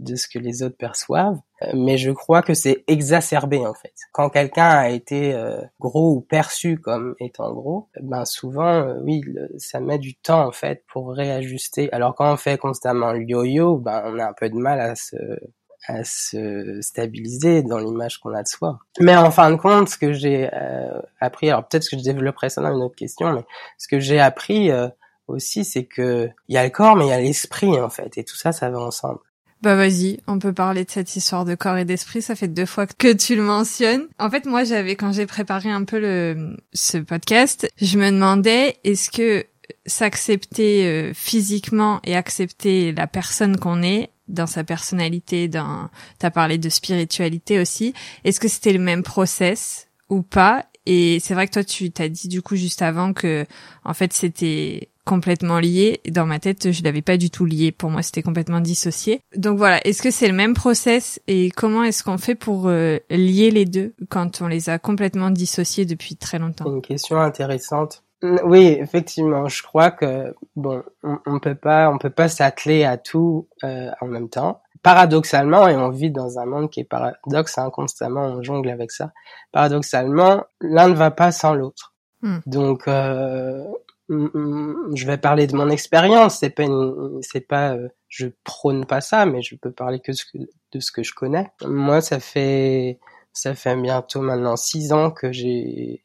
de 0.00 0.16
ce 0.16 0.28
que 0.28 0.38
les 0.38 0.62
autres 0.62 0.76
perçoivent, 0.76 1.40
euh, 1.62 1.70
mais 1.74 1.98
je 1.98 2.10
crois 2.10 2.42
que 2.42 2.54
c'est 2.54 2.84
exacerbé 2.88 3.64
en 3.64 3.74
fait. 3.74 3.94
Quand 4.12 4.28
quelqu'un 4.28 4.68
a 4.68 4.88
été 4.88 5.34
euh, 5.34 5.60
gros 5.78 6.14
ou 6.14 6.20
perçu 6.20 6.78
comme 6.78 7.14
étant 7.20 7.52
gros, 7.52 7.88
ben 8.00 8.24
souvent 8.24 8.88
euh, 8.88 8.98
oui, 9.02 9.22
ça 9.58 9.80
met 9.80 9.98
du 9.98 10.14
temps 10.14 10.46
en 10.46 10.52
fait 10.52 10.84
pour 10.88 11.12
réajuster. 11.12 11.92
Alors 11.92 12.14
quand 12.14 12.32
on 12.32 12.36
fait 12.36 12.58
constamment 12.58 13.12
le 13.12 13.22
yo-yo, 13.22 13.76
ben 13.76 14.02
on 14.06 14.18
a 14.18 14.26
un 14.26 14.32
peu 14.32 14.48
de 14.48 14.56
mal 14.56 14.80
à 14.80 14.94
se 14.96 15.16
à 15.86 16.02
se 16.02 16.80
stabiliser 16.80 17.62
dans 17.62 17.78
l'image 17.78 18.18
qu'on 18.18 18.32
a 18.32 18.42
de 18.42 18.48
soi. 18.48 18.78
Mais 19.00 19.14
en 19.16 19.30
fin 19.30 19.50
de 19.50 19.56
compte, 19.56 19.90
ce 19.90 19.98
que 19.98 20.14
j'ai 20.14 20.48
appris, 21.20 21.50
alors 21.50 21.68
peut-être 21.68 21.86
que 21.90 21.98
je 21.98 22.02
développerai 22.02 22.48
ça 22.48 22.62
dans 22.62 22.74
une 22.74 22.82
autre 22.82 22.96
question, 22.96 23.34
mais 23.34 23.44
ce 23.76 23.86
que 23.86 24.00
j'ai 24.00 24.18
appris 24.18 24.70
aussi, 25.26 25.62
c'est 25.62 25.84
que 25.84 26.30
il 26.48 26.54
y 26.54 26.58
a 26.58 26.64
le 26.64 26.70
corps, 26.70 26.96
mais 26.96 27.04
il 27.04 27.10
y 27.10 27.12
a 27.12 27.20
l'esprit 27.20 27.78
en 27.78 27.90
fait, 27.90 28.16
et 28.16 28.24
tout 28.24 28.34
ça, 28.34 28.50
ça 28.52 28.70
va 28.70 28.80
ensemble. 28.80 29.20
Bah 29.64 29.76
vas-y, 29.76 30.20
on 30.26 30.38
peut 30.38 30.52
parler 30.52 30.84
de 30.84 30.90
cette 30.90 31.16
histoire 31.16 31.46
de 31.46 31.54
corps 31.54 31.78
et 31.78 31.86
d'esprit. 31.86 32.20
Ça 32.20 32.34
fait 32.34 32.48
deux 32.48 32.66
fois 32.66 32.86
que 32.86 33.14
tu 33.14 33.34
le 33.34 33.40
mentionnes. 33.40 34.08
En 34.18 34.28
fait, 34.28 34.44
moi, 34.44 34.62
j'avais 34.62 34.94
quand 34.94 35.10
j'ai 35.12 35.24
préparé 35.24 35.70
un 35.70 35.84
peu 35.84 35.98
le 35.98 36.58
ce 36.74 36.98
podcast, 36.98 37.66
je 37.80 37.96
me 37.96 38.10
demandais 38.10 38.76
est-ce 38.84 39.10
que 39.10 39.46
s'accepter 39.86 40.86
euh, 40.86 41.14
physiquement 41.14 42.00
et 42.04 42.14
accepter 42.14 42.92
la 42.92 43.06
personne 43.06 43.56
qu'on 43.56 43.82
est 43.82 44.10
dans 44.28 44.46
sa 44.46 44.64
personnalité, 44.64 45.48
dans 45.48 45.88
t'as 46.18 46.30
parlé 46.30 46.58
de 46.58 46.68
spiritualité 46.68 47.58
aussi. 47.58 47.94
Est-ce 48.24 48.40
que 48.40 48.48
c'était 48.48 48.74
le 48.74 48.80
même 48.80 49.02
process 49.02 49.88
ou 50.10 50.20
pas? 50.20 50.66
Et 50.84 51.20
c'est 51.20 51.32
vrai 51.32 51.46
que 51.46 51.54
toi, 51.54 51.64
tu 51.64 51.90
t'as 51.90 52.08
dit 52.08 52.28
du 52.28 52.42
coup 52.42 52.56
juste 52.56 52.82
avant 52.82 53.14
que 53.14 53.46
en 53.82 53.94
fait 53.94 54.12
c'était 54.12 54.90
complètement 55.04 55.58
lié. 55.58 56.00
Dans 56.10 56.26
ma 56.26 56.38
tête, 56.38 56.72
je 56.72 56.82
l'avais 56.82 57.02
pas 57.02 57.16
du 57.16 57.30
tout 57.30 57.44
lié. 57.44 57.72
Pour 57.72 57.90
moi, 57.90 58.02
c'était 58.02 58.22
complètement 58.22 58.60
dissocié. 58.60 59.20
Donc 59.36 59.58
voilà, 59.58 59.84
est-ce 59.86 60.02
que 60.02 60.10
c'est 60.10 60.28
le 60.28 60.34
même 60.34 60.54
process 60.54 61.20
et 61.26 61.50
comment 61.50 61.84
est-ce 61.84 62.02
qu'on 62.02 62.18
fait 62.18 62.34
pour 62.34 62.68
euh, 62.68 62.98
lier 63.10 63.50
les 63.50 63.64
deux 63.64 63.94
quand 64.08 64.40
on 64.40 64.46
les 64.46 64.70
a 64.70 64.78
complètement 64.78 65.30
dissociés 65.30 65.84
depuis 65.84 66.16
très 66.16 66.38
longtemps? 66.38 66.66
Une 66.66 66.82
question 66.82 67.18
intéressante. 67.18 68.02
Oui, 68.44 68.76
effectivement, 68.80 69.48
je 69.48 69.62
crois 69.62 69.90
que 69.90 70.34
bon, 70.56 70.82
on, 71.02 71.18
on 71.26 71.38
peut 71.40 71.54
pas, 71.54 71.90
on 71.90 71.98
peut 71.98 72.08
pas 72.08 72.28
s'atteler 72.28 72.84
à 72.84 72.96
tout 72.96 73.48
euh, 73.64 73.90
en 74.00 74.06
même 74.06 74.30
temps. 74.30 74.62
Paradoxalement, 74.82 75.68
et 75.68 75.76
on 75.76 75.90
vit 75.90 76.10
dans 76.10 76.38
un 76.38 76.46
monde 76.46 76.70
qui 76.70 76.80
est 76.80 76.84
paradoxe, 76.84 77.58
hein, 77.58 77.70
constamment 77.70 78.22
on 78.22 78.42
jongle 78.42 78.70
avec 78.70 78.92
ça. 78.92 79.12
Paradoxalement, 79.52 80.44
l'un 80.60 80.88
ne 80.88 80.94
va 80.94 81.10
pas 81.10 81.32
sans 81.32 81.54
l'autre. 81.54 81.94
Hmm. 82.22 82.38
Donc, 82.46 82.88
euh, 82.88 83.64
je 84.08 85.06
vais 85.06 85.18
parler 85.18 85.46
de 85.46 85.56
mon 85.56 85.70
expérience. 85.70 86.38
C'est 86.38 86.50
pas, 86.50 86.66
c'est 87.22 87.46
pas, 87.46 87.74
euh, 87.74 87.88
je 88.08 88.28
prône 88.44 88.86
pas 88.86 89.00
ça, 89.00 89.26
mais 89.26 89.42
je 89.42 89.56
peux 89.56 89.72
parler 89.72 90.00
que 90.00 90.12
de 90.72 90.80
ce 90.80 90.92
que 90.92 91.02
je 91.02 91.14
connais. 91.14 91.50
Moi, 91.64 92.00
ça 92.00 92.20
fait, 92.20 92.98
ça 93.32 93.54
fait 93.54 93.76
bientôt 93.76 94.20
maintenant 94.20 94.56
six 94.56 94.92
ans 94.92 95.10
que 95.10 95.32
j'ai, 95.32 96.04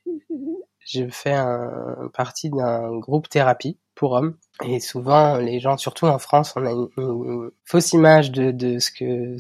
j'ai 0.86 1.10
fait 1.10 1.34
un 1.34 2.10
partie 2.14 2.50
d'un 2.50 2.98
groupe 2.98 3.30
thérapie 3.30 3.78
pour 3.96 4.14
hommes. 4.14 4.38
Et 4.64 4.80
souvent, 4.80 5.38
les 5.38 5.60
gens, 5.60 5.78
surtout 5.78 6.06
en 6.06 6.20
France, 6.20 6.54
on 6.56 6.66
a 6.66 6.72
une, 6.72 7.52
fausse 7.66 7.94
image 7.94 8.32
de, 8.32 8.52
de 8.52 8.80
ce 8.80 8.92
que, 8.92 9.36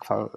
enfin, 0.00 0.28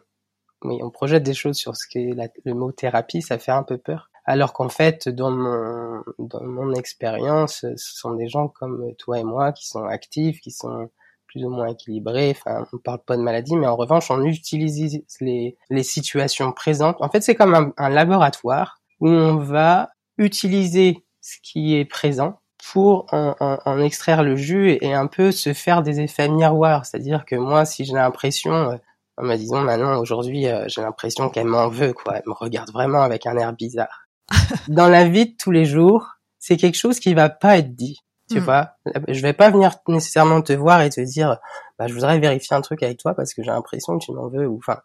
oui, 0.63 0.79
on 0.81 0.89
projette 0.89 1.23
des 1.23 1.33
choses 1.33 1.57
sur 1.57 1.75
ce 1.75 1.87
qu'est 1.87 2.15
le 2.45 2.53
mot 2.53 2.71
thérapie, 2.71 3.21
ça 3.21 3.37
fait 3.37 3.51
un 3.51 3.63
peu 3.63 3.77
peur 3.77 4.09
alors 4.25 4.53
qu'en 4.53 4.69
fait, 4.69 5.07
dans 5.07 5.29
mon, 5.29 6.03
dans 6.17 6.43
mon 6.43 6.73
expérience, 6.73 7.61
ce 7.61 7.75
sont 7.77 8.15
des 8.15 8.27
gens 8.27 8.47
comme 8.47 8.93
toi 8.97 9.19
et 9.19 9.23
moi 9.23 9.51
qui 9.51 9.67
sont 9.67 9.85
actifs, 9.85 10.41
qui 10.41 10.51
sont 10.51 10.89
plus 11.27 11.45
ou 11.45 11.49
moins 11.49 11.67
équilibrés. 11.67 12.31
Enfin, 12.31 12.65
on 12.73 12.77
parle 12.79 13.03
pas 13.05 13.17
de 13.17 13.21
maladie, 13.21 13.55
mais 13.55 13.67
en 13.67 13.75
revanche, 13.75 14.09
on 14.09 14.23
utilise 14.23 15.03
les, 15.21 15.57
les 15.69 15.83
situations 15.83 16.51
présentes. 16.51 16.97
En 17.01 17.09
fait, 17.09 17.21
c'est 17.21 17.35
comme 17.35 17.73
un, 17.77 17.89
laboratoire 17.89 18.81
où 18.99 19.09
on 19.09 19.37
va 19.37 19.91
utiliser 20.17 21.05
ce 21.21 21.37
qui 21.43 21.75
est 21.75 21.85
présent 21.85 22.39
pour 22.71 23.05
en, 23.11 23.35
en, 23.39 23.59
en, 23.63 23.79
extraire 23.79 24.23
le 24.23 24.35
jus 24.35 24.71
et, 24.81 24.93
un 24.93 25.05
peu 25.05 25.31
se 25.31 25.53
faire 25.53 25.83
des 25.83 25.99
effets 25.99 26.29
miroirs. 26.29 26.85
C'est-à-dire 26.85 27.25
que 27.25 27.35
moi, 27.35 27.65
si 27.65 27.85
j'ai 27.85 27.93
l'impression, 27.93 28.71
euh, 28.71 28.77
bah, 29.17 29.37
disons 29.37 29.61
maintenant 29.61 29.99
aujourd'hui, 29.99 30.47
euh, 30.47 30.65
j'ai 30.67 30.81
l'impression 30.81 31.29
qu'elle 31.29 31.45
m'en 31.45 31.67
veut, 31.67 31.93
quoi. 31.93 32.15
Elle 32.15 32.23
me 32.25 32.33
regarde 32.33 32.71
vraiment 32.71 33.01
avec 33.01 33.27
un 33.27 33.37
air 33.37 33.53
bizarre 33.53 34.04
dans 34.67 34.87
la 34.87 35.07
vie 35.07 35.31
de 35.31 35.35
tous 35.37 35.51
les 35.51 35.65
jours, 35.65 36.15
c'est 36.39 36.57
quelque 36.57 36.77
chose 36.77 36.99
qui 36.99 37.13
va 37.13 37.29
pas 37.29 37.57
être 37.57 37.75
dit. 37.75 37.99
Tu 38.29 38.39
hmm. 38.39 38.43
vois, 38.43 38.71
je 39.07 39.21
vais 39.21 39.33
pas 39.33 39.51
venir 39.51 39.75
nécessairement 39.87 40.41
te 40.41 40.53
voir 40.53 40.81
et 40.81 40.89
te 40.89 41.01
dire, 41.01 41.37
bah, 41.77 41.85
je 41.87 41.93
voudrais 41.93 42.17
vérifier 42.17 42.55
un 42.55 42.61
truc 42.61 42.81
avec 42.81 42.97
toi 42.97 43.13
parce 43.13 43.35
que 43.35 43.43
j'ai 43.43 43.51
l'impression 43.51 43.99
que 43.99 44.05
tu 44.05 44.13
m'en 44.13 44.29
veux 44.29 44.47
ou 44.47 44.57
enfin, 44.57 44.79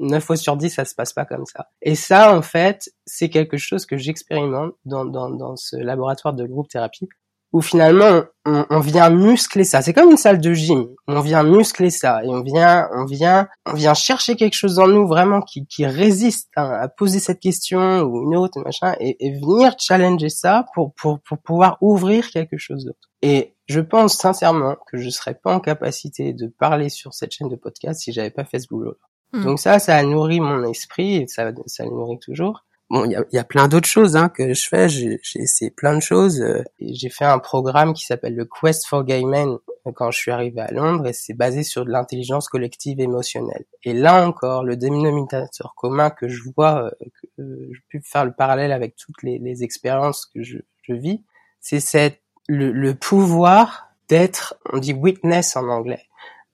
9 0.00 0.22
fois 0.22 0.36
sur 0.36 0.56
10, 0.56 0.70
ça 0.70 0.84
se 0.84 0.94
passe 0.94 1.12
pas 1.12 1.24
comme 1.24 1.44
ça. 1.44 1.68
Et 1.82 1.96
ça, 1.96 2.36
en 2.36 2.42
fait, 2.42 2.90
c'est 3.04 3.30
quelque 3.30 3.56
chose 3.56 3.84
que 3.84 3.96
j'expérimente 3.96 4.74
dans, 4.84 5.04
dans, 5.04 5.28
dans 5.28 5.56
ce 5.56 5.76
laboratoire 5.76 6.34
de 6.34 6.46
groupe 6.46 6.68
thérapie 6.68 7.08
où 7.54 7.60
finalement 7.62 8.24
on, 8.44 8.66
on, 8.68 8.80
vient 8.80 9.10
muscler 9.10 9.62
ça. 9.62 9.80
C'est 9.80 9.92
comme 9.92 10.10
une 10.10 10.16
salle 10.16 10.40
de 10.40 10.52
gym. 10.52 10.88
On 11.06 11.20
vient 11.20 11.44
muscler 11.44 11.88
ça 11.88 12.24
et 12.24 12.28
on 12.28 12.42
vient, 12.42 12.88
on 12.92 13.04
vient, 13.04 13.46
on 13.64 13.74
vient 13.74 13.94
chercher 13.94 14.34
quelque 14.34 14.56
chose 14.56 14.80
en 14.80 14.88
nous 14.88 15.06
vraiment 15.06 15.40
qui, 15.40 15.64
qui 15.64 15.86
résiste 15.86 16.50
hein, 16.56 16.68
à 16.68 16.88
poser 16.88 17.20
cette 17.20 17.38
question 17.38 18.00
ou 18.00 18.24
une 18.24 18.36
autre 18.36 18.60
machin 18.60 18.96
et, 18.98 19.24
et 19.24 19.38
venir 19.38 19.76
challenger 19.78 20.30
ça 20.30 20.66
pour, 20.74 20.94
pour 20.94 21.20
pour 21.20 21.38
pouvoir 21.38 21.78
ouvrir 21.80 22.28
quelque 22.28 22.58
chose 22.58 22.86
d'autre. 22.86 23.08
Et 23.22 23.54
je 23.68 23.80
pense 23.80 24.16
sincèrement 24.16 24.76
que 24.90 24.98
je 24.98 25.08
serais 25.08 25.34
pas 25.34 25.54
en 25.54 25.60
capacité 25.60 26.32
de 26.32 26.48
parler 26.48 26.88
sur 26.88 27.14
cette 27.14 27.30
chaîne 27.30 27.48
de 27.48 27.56
podcast 27.56 28.00
si 28.00 28.12
j'avais 28.12 28.30
pas 28.30 28.44
fait 28.44 28.58
ce 28.58 28.66
boulot. 28.66 28.96
Hmm. 29.32 29.44
Donc 29.44 29.60
ça, 29.60 29.78
ça 29.78 29.96
a 29.96 30.02
nourri 30.02 30.40
mon 30.40 30.64
esprit 30.64 31.18
et 31.18 31.28
ça, 31.28 31.52
ça 31.66 31.84
le 31.84 31.90
nourrit 31.90 32.18
toujours. 32.18 32.64
Bon, 32.90 33.04
il 33.06 33.12
y 33.12 33.16
a, 33.16 33.24
y 33.32 33.38
a, 33.38 33.44
plein 33.44 33.66
d'autres 33.66 33.88
choses 33.88 34.14
hein, 34.14 34.28
que 34.28 34.52
je 34.52 34.68
fais. 34.68 34.88
J'ai 34.88 35.18
essayé 35.36 35.70
plein 35.70 35.94
de 35.94 36.00
choses. 36.00 36.40
euh, 36.40 36.62
J'ai 36.80 37.08
fait 37.08 37.24
un 37.24 37.38
programme 37.38 37.94
qui 37.94 38.04
s'appelle 38.04 38.34
le 38.34 38.44
Quest 38.44 38.86
for 38.86 39.04
Gay 39.04 39.24
Men 39.24 39.56
euh, 39.86 39.92
quand 39.94 40.10
je 40.10 40.18
suis 40.18 40.30
arrivé 40.30 40.60
à 40.60 40.70
Londres 40.70 41.06
et 41.06 41.12
c'est 41.14 41.32
basé 41.34 41.62
sur 41.62 41.84
de 41.86 41.90
l'intelligence 41.90 42.48
collective 42.48 43.00
émotionnelle. 43.00 43.64
Et 43.84 43.94
là 43.94 44.26
encore, 44.26 44.64
le 44.64 44.76
dénominateur 44.76 45.74
commun 45.76 46.10
que 46.10 46.28
je 46.28 46.42
vois, 46.54 46.84
euh, 46.84 46.90
que 47.38 47.42
je 47.72 47.80
peux 47.90 48.00
faire 48.04 48.26
le 48.26 48.32
parallèle 48.32 48.70
avec 48.72 48.96
toutes 48.96 49.22
les, 49.22 49.38
les 49.38 49.62
expériences 49.64 50.26
que 50.26 50.42
je, 50.42 50.58
je 50.82 50.92
vis, 50.94 51.22
c'est 51.60 51.80
cette 51.80 52.20
le, 52.48 52.70
le 52.70 52.94
pouvoir 52.94 53.88
d'être, 54.08 54.56
on 54.72 54.78
dit 54.78 54.92
witness 54.92 55.56
en 55.56 55.68
anglais. 55.68 56.02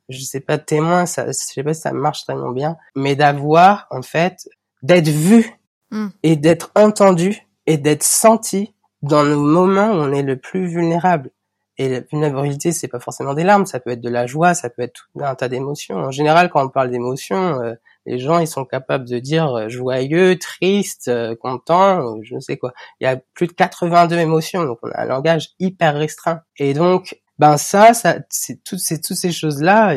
Je 0.09 0.21
sais 0.21 0.41
pas 0.41 0.59
témoin, 0.59 1.07
ça, 1.07 1.27
je 1.27 1.33
sais 1.33 1.63
pas 1.65 1.75
si 1.75 1.81
ça 1.83 1.93
marche 1.93 2.25
tellement 2.25 2.53
bien, 2.53 2.77
mais 2.95 3.17
d'avoir 3.17 3.87
en 3.91 4.03
fait 4.03 4.49
d'être 4.83 5.09
vu 5.09 5.60
Mm. 5.91 6.09
et 6.23 6.37
d'être 6.37 6.71
entendu 6.77 7.47
et 7.67 7.77
d'être 7.77 8.05
senti 8.05 8.75
dans 9.03 9.25
nos 9.25 9.41
moments 9.41 9.91
où 9.91 9.97
on 9.97 10.13
est 10.13 10.23
le 10.23 10.37
plus 10.37 10.67
vulnérable. 10.67 11.31
Et 11.79 11.89
la 11.89 12.01
vulnérabilité, 12.01 12.73
c'est 12.73 12.89
pas 12.89 13.01
forcément 13.01 13.33
des 13.33 13.43
larmes, 13.43 13.65
ça 13.65 13.81
peut 13.81 13.91
être 13.91 14.03
de 14.03 14.09
la 14.11 14.27
joie, 14.27 14.53
ça 14.55 14.69
peut 14.69 14.83
être 14.83 14.93
tout 14.93 15.25
un 15.25 15.35
tas 15.35 15.49
d'émotions. 15.49 15.97
En 15.97 16.11
général, 16.11 16.51
quand 16.51 16.65
on 16.65 16.69
parle 16.69 16.91
d'émotions, 16.91 17.61
euh, 17.63 17.75
les 18.07 18.19
gens 18.19 18.39
ils 18.39 18.47
sont 18.47 18.67
capables 18.67 19.09
de 19.09 19.19
dire 19.19 19.55
euh, 19.55 19.69
joyeux, 19.69 20.39
triste, 20.39 21.09
euh, 21.09 21.35
content, 21.35 22.21
je 22.23 22.35
ne 22.35 22.41
sais 22.41 22.59
quoi. 22.59 22.73
Il 23.01 23.05
y 23.05 23.07
a 23.07 23.17
plus 23.35 23.47
de 23.47 23.53
82 23.53 24.19
émotions, 24.19 24.65
donc 24.65 24.79
on 24.83 24.91
a 24.91 25.01
un 25.01 25.07
langage 25.07 25.51
hyper 25.59 25.95
restreint. 25.95 26.43
Et 26.59 26.75
donc, 26.75 27.19
ben 27.39 27.57
ça, 27.57 27.95
ça, 27.95 28.19
c'est 28.29 28.63
toutes 28.63 28.81
ces 28.81 29.01
toutes 29.01 29.17
ces 29.17 29.33
choses 29.33 29.63
là. 29.63 29.95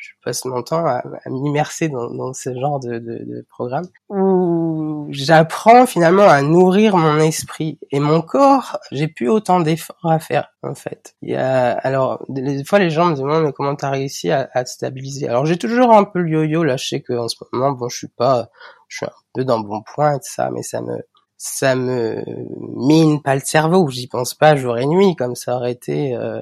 Je 0.00 0.12
passe 0.24 0.44
mon 0.46 0.62
temps 0.62 0.86
à, 0.86 1.02
à 1.24 1.30
m'immerser 1.30 1.88
dans, 1.88 2.10
dans 2.10 2.32
ce 2.32 2.58
genre 2.58 2.80
de, 2.80 2.98
de, 2.98 3.18
de 3.24 3.46
programme 3.48 3.86
où 4.08 5.06
j'apprends 5.10 5.84
finalement 5.86 6.28
à 6.28 6.40
nourrir 6.42 6.96
mon 6.96 7.18
esprit 7.18 7.78
et 7.90 8.00
mon 8.00 8.22
corps. 8.22 8.78
J'ai 8.90 9.08
plus 9.08 9.28
autant 9.28 9.60
d'efforts 9.60 10.10
à 10.10 10.18
faire 10.18 10.54
en 10.62 10.74
fait. 10.74 11.14
Il 11.20 11.30
y 11.30 11.36
a 11.36 11.72
alors 11.72 12.24
des 12.28 12.64
fois 12.64 12.78
les 12.78 12.90
gens 12.90 13.06
me 13.06 13.16
demandent 13.16 13.44
mais 13.44 13.52
comment 13.52 13.76
t'as 13.76 13.90
réussi 13.90 14.30
à, 14.30 14.48
à 14.54 14.64
te 14.64 14.70
stabiliser? 14.70 15.28
Alors 15.28 15.44
j'ai 15.44 15.58
toujours 15.58 15.92
un 15.92 16.04
peu 16.04 16.20
le 16.20 16.30
yo-yo 16.30 16.64
là. 16.64 16.76
Je 16.76 16.88
sais 16.88 17.02
qu'en 17.02 17.28
ce 17.28 17.36
moment 17.52 17.72
bon 17.72 17.88
je 17.88 17.98
suis 17.98 18.08
pas, 18.08 18.48
je 18.88 18.98
suis 18.98 19.06
un 19.06 19.10
peu 19.34 19.44
dans 19.44 19.60
bon 19.60 19.82
point 19.82 20.14
et 20.14 20.20
ça, 20.22 20.50
mais 20.50 20.62
ça 20.62 20.80
me 20.80 20.96
ça 21.36 21.74
me 21.74 22.22
mine 22.86 23.22
pas 23.22 23.34
le 23.34 23.42
cerveau. 23.42 23.88
J'y 23.88 24.06
pense 24.06 24.34
pas 24.34 24.56
jour 24.56 24.78
et 24.78 24.86
nuit 24.86 25.14
comme 25.16 25.34
ça 25.34 25.56
aurait 25.56 25.72
été 25.72 26.14
euh, 26.14 26.40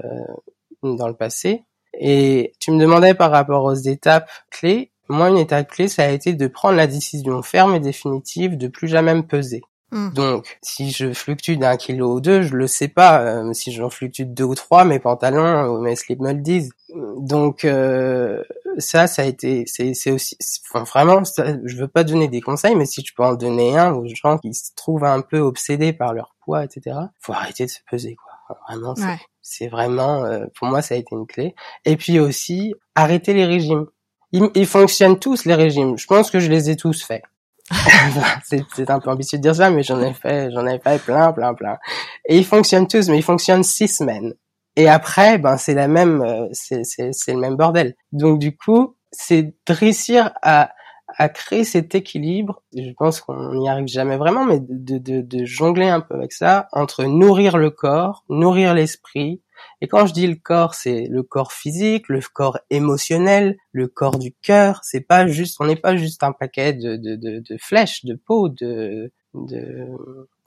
dans 0.82 1.08
le 1.08 1.14
passé. 1.14 1.64
Et 1.94 2.52
tu 2.60 2.70
me 2.70 2.78
demandais 2.78 3.14
par 3.14 3.30
rapport 3.30 3.64
aux 3.64 3.74
étapes 3.74 4.30
clés. 4.50 4.90
Moi, 5.08 5.30
une 5.30 5.38
étape 5.38 5.70
clé, 5.70 5.88
ça 5.88 6.04
a 6.04 6.08
été 6.08 6.34
de 6.34 6.46
prendre 6.46 6.76
la 6.76 6.86
décision 6.86 7.42
ferme 7.42 7.74
et 7.74 7.80
définitive 7.80 8.58
de 8.58 8.68
plus 8.68 8.88
jamais 8.88 9.14
me 9.14 9.26
peser. 9.26 9.62
Mm. 9.90 10.10
Donc, 10.10 10.58
si 10.62 10.90
je 10.90 11.12
fluctue 11.14 11.54
d'un 11.54 11.76
kilo 11.76 12.14
ou 12.14 12.20
deux, 12.20 12.42
je 12.42 12.54
le 12.54 12.66
sais 12.66 12.88
pas. 12.88 13.22
Euh, 13.22 13.52
si 13.54 13.72
j'en 13.72 13.88
fluctue 13.88 14.22
de 14.22 14.34
deux 14.34 14.44
ou 14.44 14.54
trois, 14.54 14.84
mes 14.84 14.98
pantalons 14.98 15.66
ou 15.68 15.80
mes 15.80 15.96
slips 15.96 16.20
me 16.20 16.32
le 16.32 16.40
disent. 16.40 16.72
Donc, 17.16 17.64
euh, 17.64 18.42
ça, 18.78 19.06
ça 19.06 19.22
a 19.22 19.24
été, 19.24 19.64
c'est, 19.66 20.10
aussi, 20.10 20.36
enfin, 20.70 20.84
vraiment, 20.84 21.24
ça, 21.24 21.56
je 21.64 21.76
veux 21.76 21.88
pas 21.88 22.04
donner 22.04 22.28
des 22.28 22.40
conseils, 22.40 22.74
mais 22.74 22.86
si 22.86 23.02
tu 23.02 23.14
peux 23.14 23.24
en 23.24 23.34
donner 23.34 23.76
un 23.78 23.92
aux 23.92 24.06
gens 24.06 24.38
qui 24.38 24.52
se 24.54 24.72
trouvent 24.76 25.04
un 25.04 25.20
peu 25.20 25.38
obsédés 25.38 25.92
par 25.92 26.12
leur 26.12 26.34
poids, 26.44 26.64
etc., 26.64 26.96
faut 27.18 27.32
arrêter 27.32 27.64
de 27.64 27.70
se 27.70 27.80
peser, 27.90 28.14
quoi. 28.14 28.58
Vraiment, 28.66 28.94
c'est, 28.94 29.02
Ouais. 29.02 29.18
C'est 29.50 29.68
vraiment, 29.68 30.24
euh, 30.24 30.44
pour 30.54 30.68
moi, 30.68 30.82
ça 30.82 30.94
a 30.94 30.98
été 30.98 31.08
une 31.12 31.26
clé. 31.26 31.54
Et 31.86 31.96
puis 31.96 32.20
aussi, 32.20 32.74
arrêter 32.94 33.32
les 33.32 33.46
régimes. 33.46 33.86
Ils, 34.32 34.50
ils 34.54 34.66
fonctionnent 34.66 35.18
tous, 35.18 35.46
les 35.46 35.54
régimes. 35.54 35.96
Je 35.96 36.06
pense 36.06 36.30
que 36.30 36.38
je 36.38 36.50
les 36.50 36.68
ai 36.68 36.76
tous 36.76 37.02
faits. 37.02 37.22
c'est, 38.44 38.90
un 38.90 39.00
peu 39.00 39.10
ambitieux 39.10 39.38
de 39.38 39.42
dire 39.42 39.54
ça, 39.54 39.70
mais 39.70 39.82
j'en 39.82 40.00
ai 40.02 40.12
fait, 40.12 40.50
j'en 40.52 40.66
ai 40.66 40.78
fait 40.78 41.02
plein, 41.02 41.32
plein, 41.32 41.54
plein. 41.54 41.78
Et 42.26 42.36
ils 42.36 42.44
fonctionnent 42.44 42.88
tous, 42.88 43.08
mais 43.08 43.18
ils 43.18 43.24
fonctionnent 43.24 43.62
six 43.62 43.88
semaines. 43.88 44.34
Et 44.76 44.86
après, 44.88 45.38
ben, 45.38 45.56
c'est 45.56 45.74
la 45.74 45.88
même, 45.88 46.22
euh, 46.22 46.48
c'est, 46.52 46.82
le 47.28 47.38
même 47.38 47.56
bordel. 47.56 47.94
Donc, 48.12 48.38
du 48.38 48.54
coup, 48.54 48.96
c'est 49.12 49.54
réussir 49.66 50.30
à, 50.42 50.72
à 51.18 51.28
créer 51.28 51.64
cet 51.64 51.94
équilibre. 51.94 52.62
Je 52.74 52.92
pense 52.96 53.20
qu'on 53.20 53.54
n'y 53.54 53.68
arrive 53.68 53.88
jamais 53.88 54.16
vraiment, 54.16 54.44
mais 54.44 54.60
de, 54.60 54.98
de, 54.98 55.20
de 55.20 55.44
jongler 55.44 55.88
un 55.88 56.00
peu 56.00 56.14
avec 56.14 56.32
ça 56.32 56.68
entre 56.72 57.04
nourrir 57.04 57.58
le 57.58 57.70
corps, 57.70 58.24
nourrir 58.28 58.72
l'esprit. 58.72 59.42
Et 59.80 59.88
quand 59.88 60.06
je 60.06 60.12
dis 60.12 60.28
le 60.28 60.36
corps, 60.36 60.74
c'est 60.74 61.06
le 61.10 61.24
corps 61.24 61.52
physique, 61.52 62.08
le 62.08 62.20
corps 62.32 62.58
émotionnel, 62.70 63.56
le 63.72 63.88
corps 63.88 64.18
du 64.18 64.32
cœur. 64.32 64.80
C'est 64.84 65.00
pas 65.00 65.26
juste, 65.26 65.56
on 65.60 65.66
n'est 65.66 65.76
pas 65.76 65.96
juste 65.96 66.22
un 66.22 66.32
paquet 66.32 66.72
de, 66.72 66.96
de, 66.96 67.16
de, 67.16 67.40
de 67.40 67.56
flèches, 67.58 68.04
de 68.04 68.14
peau, 68.14 68.48
de, 68.48 69.12
de 69.34 69.86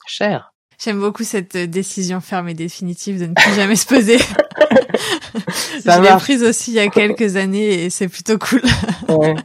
chair. 0.07 0.53
J'aime 0.81 0.99
beaucoup 0.99 1.23
cette 1.23 1.57
décision 1.57 2.21
ferme 2.21 2.47
et 2.49 2.53
définitive 2.53 3.19
de 3.19 3.27
ne 3.27 3.33
plus 3.33 3.53
jamais 3.53 3.75
se 3.75 3.85
peser. 3.85 4.17
Ça 5.83 5.97
Je 5.97 6.01
l'ai 6.01 6.17
prise 6.17 6.43
aussi 6.43 6.71
il 6.71 6.75
y 6.75 6.79
a 6.79 6.87
quelques 6.87 7.35
années 7.35 7.85
et 7.85 7.89
c'est 7.89 8.07
plutôt 8.07 8.37
cool. 8.37 8.61
Ouais. 9.09 9.35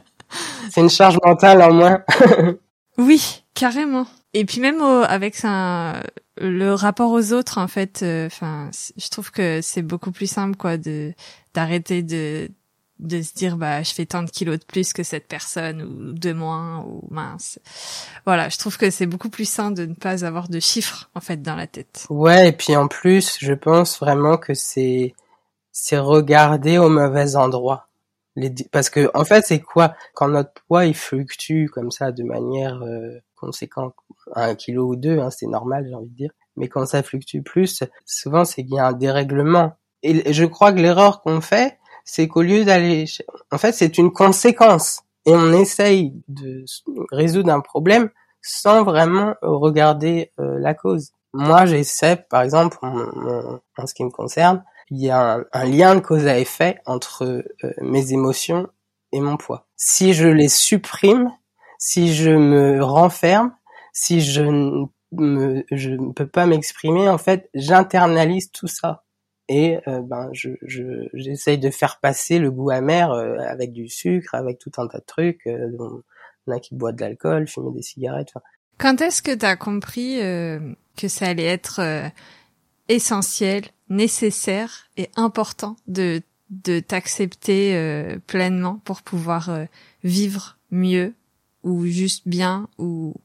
C'est 0.77 0.83
une 0.83 0.89
charge 0.91 1.17
mentale 1.25 1.63
en 1.63 1.73
moins. 1.73 2.03
Oui, 2.99 3.43
carrément. 3.55 4.05
Et 4.33 4.43
puis 4.45 4.59
même 4.59 4.79
au- 4.81 5.03
avec 5.07 5.35
ça, 5.35 6.01
le 6.39 6.73
rapport 6.73 7.11
aux 7.11 7.31
autres, 7.33 7.57
en 7.59 7.67
fait, 7.67 8.01
euh, 8.03 8.25
enfin, 8.27 8.69
je 8.97 9.07
trouve 9.09 9.31
que 9.31 9.59
c'est 9.61 9.83
beaucoup 9.83 10.11
plus 10.11 10.25
simple, 10.29 10.55
quoi, 10.55 10.77
de 10.77 11.13
d'arrêter 11.55 12.01
de 12.03 12.49
de 12.99 13.21
se 13.21 13.33
dire 13.35 13.57
bah 13.57 13.83
je 13.83 13.93
fais 13.93 14.07
tant 14.07 14.23
de 14.23 14.29
kilos 14.31 14.57
de 14.59 14.65
plus 14.65 14.93
que 14.93 15.03
cette 15.03 15.27
personne 15.27 15.81
ou 15.83 16.13
de 16.13 16.33
moins 16.33 16.83
ou 16.85 17.07
mince. 17.11 17.59
Voilà, 18.25 18.49
je 18.49 18.57
trouve 18.57 18.77
que 18.77 18.89
c'est 18.89 19.05
beaucoup 19.05 19.29
plus 19.29 19.47
sain 19.49 19.69
de 19.71 19.85
ne 19.85 19.93
pas 19.95 20.25
avoir 20.25 20.47
de 20.49 20.59
chiffres 20.59 21.09
en 21.15 21.21
fait 21.21 21.41
dans 21.43 21.55
la 21.55 21.67
tête. 21.67 22.05
Ouais, 22.09 22.49
et 22.49 22.51
puis 22.51 22.75
en 22.75 22.87
plus, 22.87 23.37
je 23.39 23.53
pense 23.53 23.99
vraiment 23.99 24.37
que 24.37 24.53
c'est 24.55 25.13
c'est 25.71 25.99
regarder 25.99 26.79
au 26.79 26.89
mauvais 26.89 27.35
endroit. 27.35 27.86
Parce 28.71 28.89
que 28.89 29.09
en 29.13 29.25
fait, 29.25 29.45
c'est 29.45 29.59
quoi 29.59 29.95
quand 30.13 30.27
notre 30.27 30.51
poids 30.67 30.85
il 30.85 30.95
fluctue 30.95 31.65
comme 31.67 31.91
ça 31.91 32.11
de 32.11 32.23
manière 32.23 32.81
euh, 32.83 33.19
conséquente, 33.35 33.95
un 34.35 34.55
kilo 34.55 34.89
ou 34.89 34.95
deux, 34.95 35.19
hein, 35.19 35.29
c'est 35.31 35.47
normal, 35.47 35.85
j'ai 35.87 35.95
envie 35.95 36.09
de 36.09 36.15
dire. 36.15 36.31
Mais 36.55 36.67
quand 36.67 36.85
ça 36.85 37.03
fluctue 37.03 37.41
plus, 37.41 37.83
souvent 38.05 38.45
c'est 38.45 38.63
qu'il 38.63 38.75
y 38.75 38.79
a 38.79 38.87
un 38.87 38.93
dérèglement. 38.93 39.73
Et 40.03 40.33
je 40.33 40.45
crois 40.45 40.71
que 40.71 40.79
l'erreur 40.79 41.21
qu'on 41.21 41.41
fait, 41.41 41.77
c'est 42.05 42.27
qu'au 42.27 42.41
lieu 42.41 42.63
d'aller, 42.63 43.05
en 43.51 43.57
fait, 43.57 43.73
c'est 43.73 43.97
une 43.97 44.11
conséquence. 44.11 45.01
Et 45.25 45.33
on 45.35 45.51
essaye 45.51 46.13
de 46.27 46.63
résoudre 47.11 47.51
un 47.51 47.59
problème 47.59 48.09
sans 48.41 48.83
vraiment 48.83 49.35
regarder 49.41 50.31
euh, 50.39 50.57
la 50.59 50.73
cause. 50.73 51.11
Moi, 51.33 51.65
j'essaie, 51.65 52.15
par 52.15 52.43
exemple, 52.43 52.77
en 52.81 53.85
ce 53.85 53.93
qui 53.93 54.05
me 54.05 54.09
concerne, 54.09 54.63
il 54.89 55.01
y 55.01 55.09
a 55.09 55.43
un, 55.51 55.65
lien 55.65 55.95
de 55.95 56.01
cause 56.01 56.27
à 56.27 56.39
effet 56.39 56.79
entre 56.85 57.23
euh, 57.63 57.73
mes 57.81 58.13
émotions 58.13 58.67
et 59.11 59.19
mon 59.19 59.37
poids. 59.37 59.67
Si 59.75 60.13
je 60.13 60.27
les 60.27 60.47
supprime, 60.47 61.31
si 61.77 62.13
je 62.13 62.31
me 62.31 62.83
renferme, 62.83 63.53
si 63.93 64.21
je 64.21 64.43
ne 64.43 64.85
je 65.71 65.91
ne 65.91 66.11
peux 66.11 66.27
pas 66.27 66.45
m'exprimer, 66.45 67.07
en 67.07 67.17
fait, 67.17 67.49
j'internalise 67.53 68.51
tout 68.51 68.67
ça. 68.67 69.05
Et 69.49 69.77
euh, 69.87 70.01
ben, 70.01 70.29
je, 70.33 70.49
je, 70.61 71.07
j'essaye 71.13 71.57
de 71.57 71.69
faire 71.69 71.99
passer 72.01 72.37
le 72.37 72.51
goût 72.51 72.69
amer 72.69 73.11
euh, 73.11 73.37
avec 73.39 73.71
du 73.71 73.87
sucre, 73.87 74.35
avec 74.35 74.59
tout 74.59 74.71
un 74.77 74.87
tas 74.87 74.99
de 74.99 75.05
trucs. 75.05 75.47
Euh, 75.47 75.71
en 76.47 76.51
a 76.51 76.59
qui 76.59 76.75
boivent 76.75 76.95
de 76.95 77.01
l'alcool, 77.01 77.47
fumer 77.47 77.71
des 77.73 77.81
cigarettes. 77.81 78.33
Quand 78.77 79.01
est-ce 79.01 79.21
que 79.21 79.33
t'as 79.33 79.55
compris 79.55 80.21
euh, 80.21 80.59
que 80.97 81.07
ça 81.07 81.27
allait 81.27 81.45
être 81.45 81.81
essentiel, 82.89 83.65
nécessaire 83.89 84.87
et 84.97 85.09
important 85.15 85.75
de 85.87 86.21
de 86.49 86.79
t'accepter 86.79 87.75
euh, 87.75 88.19
pleinement 88.25 88.79
pour 88.85 89.01
pouvoir 89.01 89.49
euh, 89.49 89.65
vivre 90.03 90.57
mieux 90.71 91.13
ou 91.63 91.85
juste 91.85 92.25
bien 92.25 92.69
ou 92.77 93.15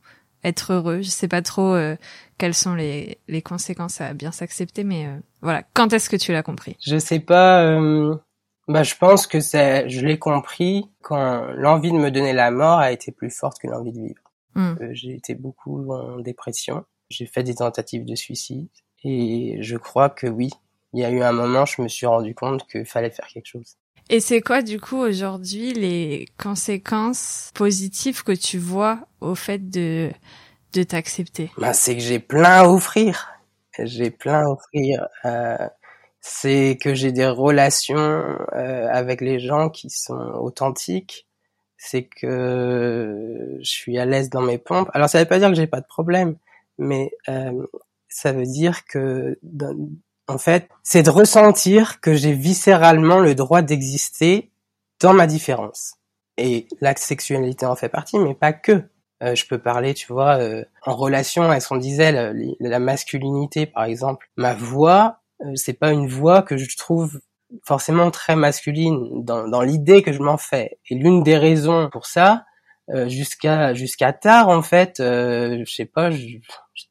être 0.42 0.72
heureux. 0.72 1.02
Je 1.02 1.08
sais 1.10 1.28
pas 1.28 1.40
trop 1.40 1.74
euh, 1.74 1.96
quelles 2.38 2.54
sont 2.54 2.74
les, 2.74 3.18
les 3.28 3.42
conséquences 3.42 4.00
à 4.00 4.12
bien 4.12 4.32
s'accepter, 4.32 4.82
mais 4.82 5.06
euh, 5.06 5.16
voilà. 5.40 5.62
Quand 5.74 5.92
est-ce 5.92 6.10
que 6.10 6.16
tu 6.16 6.32
l'as 6.32 6.42
compris? 6.42 6.76
Je 6.84 6.98
sais 6.98 7.20
pas. 7.20 7.64
euh, 7.64 8.16
bah, 8.66 8.82
je 8.82 8.96
pense 8.96 9.28
que 9.28 9.38
c'est, 9.38 9.88
je 9.88 10.04
l'ai 10.04 10.18
compris 10.18 10.90
quand 11.02 11.46
l'envie 11.54 11.92
de 11.92 11.98
me 11.98 12.10
donner 12.10 12.32
la 12.32 12.50
mort 12.50 12.80
a 12.80 12.90
été 12.90 13.12
plus 13.12 13.30
forte 13.30 13.60
que 13.60 13.68
l'envie 13.68 13.92
de 13.92 14.00
vivre. 14.00 14.22
Hmm. 14.56 14.74
Euh, 14.80 14.88
j'ai 14.92 15.14
été 15.14 15.36
beaucoup 15.36 15.92
en 15.92 16.18
dépression. 16.18 16.84
J'ai 17.08 17.26
fait 17.26 17.44
des 17.44 17.54
tentatives 17.54 18.04
de 18.04 18.16
suicide 18.16 18.68
et 19.04 19.58
je 19.60 19.76
crois 19.76 20.10
que 20.10 20.26
oui, 20.26 20.50
il 20.92 21.00
y 21.00 21.04
a 21.04 21.10
eu 21.10 21.22
un 21.22 21.32
moment, 21.32 21.64
je 21.64 21.82
me 21.82 21.88
suis 21.88 22.06
rendu 22.06 22.34
compte 22.34 22.66
qu'il 22.68 22.84
fallait 22.84 23.10
faire 23.10 23.26
quelque 23.26 23.46
chose. 23.46 23.76
Et 24.10 24.20
c'est 24.20 24.40
quoi 24.40 24.62
du 24.62 24.80
coup 24.80 24.98
aujourd'hui 24.98 25.72
les 25.72 26.26
conséquences 26.36 27.50
positives 27.54 28.22
que 28.24 28.32
tu 28.32 28.58
vois 28.58 28.98
au 29.20 29.34
fait 29.34 29.70
de 29.70 30.10
de 30.72 30.82
t'accepter? 30.82 31.50
Bah, 31.58 31.72
c'est 31.72 31.94
que 31.94 32.02
j'ai 32.02 32.18
plein 32.18 32.62
à 32.62 32.68
offrir. 32.68 33.30
J'ai 33.78 34.10
plein 34.10 34.44
à 34.44 34.48
offrir. 34.48 35.06
Euh, 35.24 35.68
c'est 36.20 36.78
que 36.80 36.94
j'ai 36.94 37.12
des 37.12 37.26
relations 37.26 37.96
euh, 37.96 38.88
avec 38.90 39.20
les 39.20 39.38
gens 39.40 39.68
qui 39.68 39.90
sont 39.90 40.14
authentiques, 40.14 41.26
c'est 41.76 42.04
que 42.04 43.58
je 43.60 43.68
suis 43.68 43.98
à 43.98 44.06
l'aise 44.06 44.30
dans 44.30 44.40
mes 44.40 44.58
pompes. 44.58 44.88
Alors 44.94 45.08
ça 45.08 45.18
veut 45.18 45.28
pas 45.28 45.40
dire 45.40 45.48
que 45.48 45.56
j'ai 45.56 45.66
pas 45.66 45.80
de 45.80 45.86
problème, 45.86 46.36
mais 46.78 47.10
euh, 47.28 47.66
ça 48.12 48.32
veut 48.32 48.44
dire 48.44 48.84
que 48.84 49.38
en 50.28 50.38
fait, 50.38 50.68
c'est 50.82 51.02
de 51.02 51.10
ressentir 51.10 52.00
que 52.00 52.14
j'ai 52.14 52.32
viscéralement 52.32 53.18
le 53.18 53.34
droit 53.34 53.62
d'exister 53.62 54.52
dans 55.00 55.14
ma 55.14 55.26
différence. 55.26 55.96
Et 56.38 56.68
la 56.80 56.94
sexualité 56.96 57.66
en 57.66 57.76
fait 57.76 57.88
partie, 57.88 58.18
mais 58.18 58.34
pas 58.34 58.52
que. 58.52 58.84
Euh, 59.22 59.34
je 59.34 59.46
peux 59.46 59.58
parler, 59.58 59.94
tu 59.94 60.12
vois, 60.12 60.38
euh, 60.38 60.64
en 60.84 60.96
relation 60.96 61.44
à 61.44 61.60
ce 61.60 61.68
qu'on 61.68 61.76
disait, 61.76 62.12
la, 62.60 62.78
masculinité, 62.78 63.66
par 63.66 63.84
exemple. 63.84 64.28
Ma 64.36 64.52
voix, 64.52 65.20
euh, 65.42 65.52
c'est 65.54 65.74
pas 65.74 65.92
une 65.92 66.08
voix 66.08 66.42
que 66.42 66.56
je 66.56 66.76
trouve 66.76 67.20
forcément 67.64 68.10
très 68.10 68.34
masculine 68.34 69.24
dans, 69.24 69.46
dans 69.46 69.62
l'idée 69.62 70.02
que 70.02 70.12
je 70.12 70.20
m'en 70.20 70.38
fais. 70.38 70.78
Et 70.88 70.96
l'une 70.96 71.22
des 71.22 71.36
raisons 71.36 71.88
pour 71.92 72.06
ça, 72.06 72.44
euh, 72.90 73.08
jusqu'à 73.08 73.74
jusqu'à 73.74 74.12
tard 74.12 74.48
en 74.48 74.60
fait, 74.60 74.98
euh, 74.98 75.62
je 75.64 75.72
sais 75.72 75.84
pas, 75.84 76.10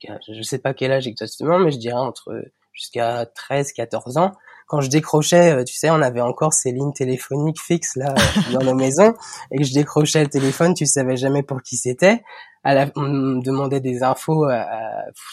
je 0.03 0.41
sais 0.41 0.59
pas 0.59 0.73
quel 0.73 0.91
âge 0.91 1.07
exactement, 1.07 1.59
mais 1.59 1.71
je 1.71 1.77
dirais 1.77 1.95
entre 1.95 2.33
jusqu'à 2.73 3.25
13, 3.25 3.73
14 3.73 4.17
ans, 4.17 4.31
quand 4.67 4.79
je 4.79 4.89
décrochais, 4.89 5.51
euh, 5.51 5.63
tu 5.65 5.75
sais, 5.75 5.89
on 5.89 6.01
avait 6.01 6.21
encore 6.21 6.53
ces 6.53 6.71
lignes 6.71 6.93
téléphoniques 6.93 7.61
fixes 7.61 7.97
là 7.97 8.15
euh, 8.17 8.53
dans 8.53 8.63
nos 8.63 8.73
maisons, 8.73 9.13
et 9.51 9.57
que 9.57 9.63
je 9.65 9.73
décrochais 9.73 10.23
le 10.23 10.29
téléphone, 10.29 10.73
tu 10.73 10.85
savais 10.85 11.17
jamais 11.17 11.43
pour 11.43 11.61
qui 11.61 11.75
c'était. 11.75 12.23
La, 12.63 12.87
on 12.95 13.01
me 13.01 13.43
demandait 13.43 13.81
des 13.81 14.01
infos, 14.03 14.45
à, 14.45 14.65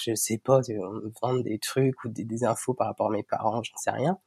je 0.03 0.15
sais 0.15 0.39
pas, 0.39 0.61
on 0.69 0.93
me 0.93 1.13
demande 1.23 1.45
des 1.45 1.59
trucs 1.59 2.03
ou 2.05 2.09
des, 2.09 2.25
des 2.25 2.43
infos 2.45 2.75
par 2.75 2.89
rapport 2.89 3.09
à 3.09 3.11
mes 3.11 3.23
parents, 3.23 3.63
je 3.63 3.71
ne 3.73 3.79
sais 3.79 3.91
rien. 3.91 4.19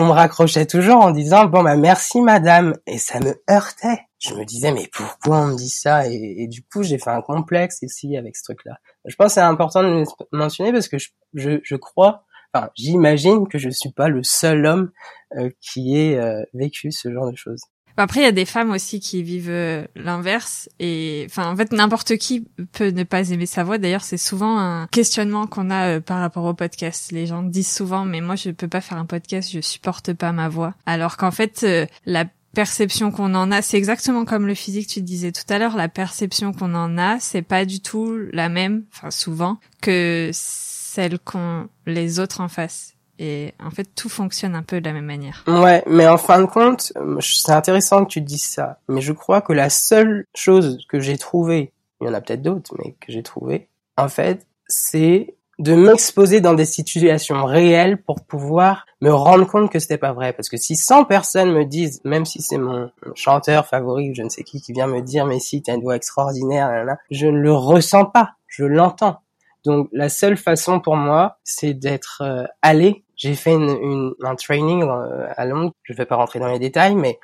On 0.00 0.06
me 0.06 0.12
raccrochait 0.12 0.64
toujours 0.64 1.00
en 1.00 1.10
disant 1.10 1.46
bon 1.46 1.64
bah 1.64 1.76
merci 1.76 2.20
madame 2.20 2.76
et 2.86 2.98
ça 2.98 3.18
me 3.18 3.34
heurtait. 3.50 4.06
Je 4.20 4.32
me 4.32 4.44
disais 4.44 4.70
mais 4.70 4.88
pourquoi 4.92 5.38
on 5.38 5.46
me 5.48 5.56
dit 5.56 5.68
ça? 5.68 6.06
Et, 6.06 6.46
du 6.46 6.62
coup 6.62 6.84
j'ai 6.84 6.98
fait 6.98 7.10
un 7.10 7.20
complexe 7.20 7.82
ici 7.82 8.16
avec 8.16 8.36
ce 8.36 8.44
truc 8.44 8.60
là. 8.64 8.76
Je 9.06 9.16
pense 9.16 9.34
c'est 9.34 9.40
important 9.40 9.82
de 9.82 9.88
le 9.88 10.04
mentionner 10.30 10.72
parce 10.72 10.86
que 10.86 10.98
je, 10.98 11.08
je, 11.34 11.58
je 11.64 11.74
crois 11.74 12.22
enfin, 12.54 12.70
j'imagine 12.76 13.48
que 13.48 13.58
je 13.58 13.70
suis 13.70 13.90
pas 13.90 14.08
le 14.08 14.22
seul 14.22 14.66
homme 14.66 14.92
euh, 15.36 15.50
qui 15.60 15.96
ait 15.96 16.16
euh, 16.16 16.44
vécu 16.54 16.92
ce 16.92 17.12
genre 17.12 17.28
de 17.28 17.36
choses. 17.36 17.62
Après, 18.00 18.20
il 18.20 18.24
y 18.24 18.26
a 18.26 18.32
des 18.32 18.44
femmes 18.44 18.70
aussi 18.70 19.00
qui 19.00 19.22
vivent 19.22 19.50
euh, 19.50 19.84
l'inverse 19.96 20.68
et 20.78 21.26
enfin 21.28 21.50
en 21.50 21.56
fait 21.56 21.72
n'importe 21.72 22.16
qui 22.16 22.46
peut 22.72 22.90
ne 22.90 23.02
pas 23.02 23.30
aimer 23.30 23.46
sa 23.46 23.64
voix. 23.64 23.78
D'ailleurs, 23.78 24.04
c'est 24.04 24.16
souvent 24.16 24.58
un 24.58 24.86
questionnement 24.88 25.46
qu'on 25.46 25.70
a 25.70 26.00
par 26.00 26.20
rapport 26.20 26.44
au 26.44 26.54
podcast. 26.54 27.12
Les 27.12 27.26
gens 27.26 27.42
disent 27.42 27.72
souvent 27.72 28.04
mais 28.04 28.20
moi 28.20 28.36
je 28.36 28.50
peux 28.50 28.68
pas 28.68 28.80
faire 28.80 28.98
un 28.98 29.04
podcast, 29.04 29.50
je 29.52 29.60
supporte 29.60 30.12
pas 30.12 30.32
ma 30.32 30.48
voix. 30.48 30.74
Alors 30.86 31.16
qu'en 31.16 31.30
fait 31.30 31.66
la 32.06 32.24
perception 32.54 33.10
qu'on 33.10 33.34
en 33.34 33.50
a, 33.52 33.62
c'est 33.62 33.76
exactement 33.76 34.24
comme 34.24 34.46
le 34.46 34.54
physique 34.54 34.88
tu 34.88 35.02
disais 35.02 35.32
tout 35.32 35.44
à 35.48 35.58
l'heure, 35.58 35.76
la 35.76 35.88
perception 35.88 36.52
qu'on 36.52 36.74
en 36.74 36.98
a, 36.98 37.20
c'est 37.20 37.42
pas 37.42 37.64
du 37.64 37.80
tout 37.80 38.18
la 38.32 38.48
même, 38.48 38.84
enfin 38.92 39.10
souvent 39.10 39.58
que 39.80 40.30
celle 40.32 41.18
qu'ont 41.18 41.68
les 41.86 42.18
autres 42.18 42.40
en 42.40 42.48
face. 42.48 42.94
Et 43.18 43.54
en 43.58 43.70
fait, 43.70 43.84
tout 43.94 44.08
fonctionne 44.08 44.54
un 44.54 44.62
peu 44.62 44.80
de 44.80 44.86
la 44.86 44.92
même 44.92 45.06
manière. 45.06 45.44
Ouais, 45.46 45.82
mais 45.86 46.06
en 46.06 46.18
fin 46.18 46.40
de 46.40 46.46
compte, 46.46 46.92
c'est 47.20 47.52
intéressant 47.52 48.04
que 48.04 48.10
tu 48.10 48.20
dises 48.20 48.44
ça. 48.44 48.78
Mais 48.88 49.00
je 49.00 49.12
crois 49.12 49.40
que 49.40 49.52
la 49.52 49.70
seule 49.70 50.24
chose 50.34 50.78
que 50.88 51.00
j'ai 51.00 51.18
trouvée, 51.18 51.72
il 52.00 52.06
y 52.06 52.10
en 52.10 52.14
a 52.14 52.20
peut-être 52.20 52.42
d'autres, 52.42 52.74
mais 52.78 52.92
que 53.00 53.10
j'ai 53.12 53.22
trouvé, 53.22 53.68
en 53.96 54.08
fait, 54.08 54.46
c'est 54.68 55.34
de 55.58 55.74
m'exposer 55.74 56.40
dans 56.40 56.54
des 56.54 56.64
situations 56.64 57.44
réelles 57.44 58.00
pour 58.00 58.24
pouvoir 58.24 58.86
me 59.00 59.10
rendre 59.10 59.44
compte 59.44 59.70
que 59.70 59.80
c'était 59.80 59.98
pas 59.98 60.12
vrai. 60.12 60.32
Parce 60.32 60.48
que 60.48 60.56
si 60.56 60.76
100 60.76 61.04
personnes 61.04 61.52
me 61.52 61.64
disent, 61.64 62.00
même 62.04 62.24
si 62.24 62.40
c'est 62.40 62.58
mon 62.58 62.90
chanteur 63.14 63.66
favori 63.66 64.10
ou 64.10 64.14
je 64.14 64.22
ne 64.22 64.28
sais 64.28 64.44
qui 64.44 64.60
qui 64.60 64.72
vient 64.72 64.86
me 64.86 65.02
dire, 65.02 65.26
mais 65.26 65.40
si 65.40 65.62
t'as 65.62 65.74
une 65.74 65.82
voix 65.82 65.96
extraordinaire, 65.96 66.96
je 67.10 67.26
ne 67.26 67.38
le 67.38 67.52
ressens 67.52 68.04
pas, 68.04 68.34
je 68.46 68.64
l'entends. 68.64 69.20
Donc 69.64 69.88
la 69.92 70.08
seule 70.08 70.36
façon 70.36 70.80
pour 70.80 70.96
moi, 70.96 71.38
c'est 71.42 71.74
d'être 71.74 72.22
euh, 72.22 72.44
allé. 72.62 73.04
J'ai 73.18 73.34
fait 73.34 73.52
une, 73.52 73.68
une, 73.68 74.14
un 74.22 74.34
training 74.36 74.82
euh, 74.82 75.28
à 75.36 75.44
Londres. 75.44 75.72
Je 75.82 75.92
vais 75.92 76.06
pas 76.06 76.16
rentrer 76.16 76.38
dans 76.38 76.48
les 76.48 76.58
détails, 76.58 76.94
mais 76.94 77.18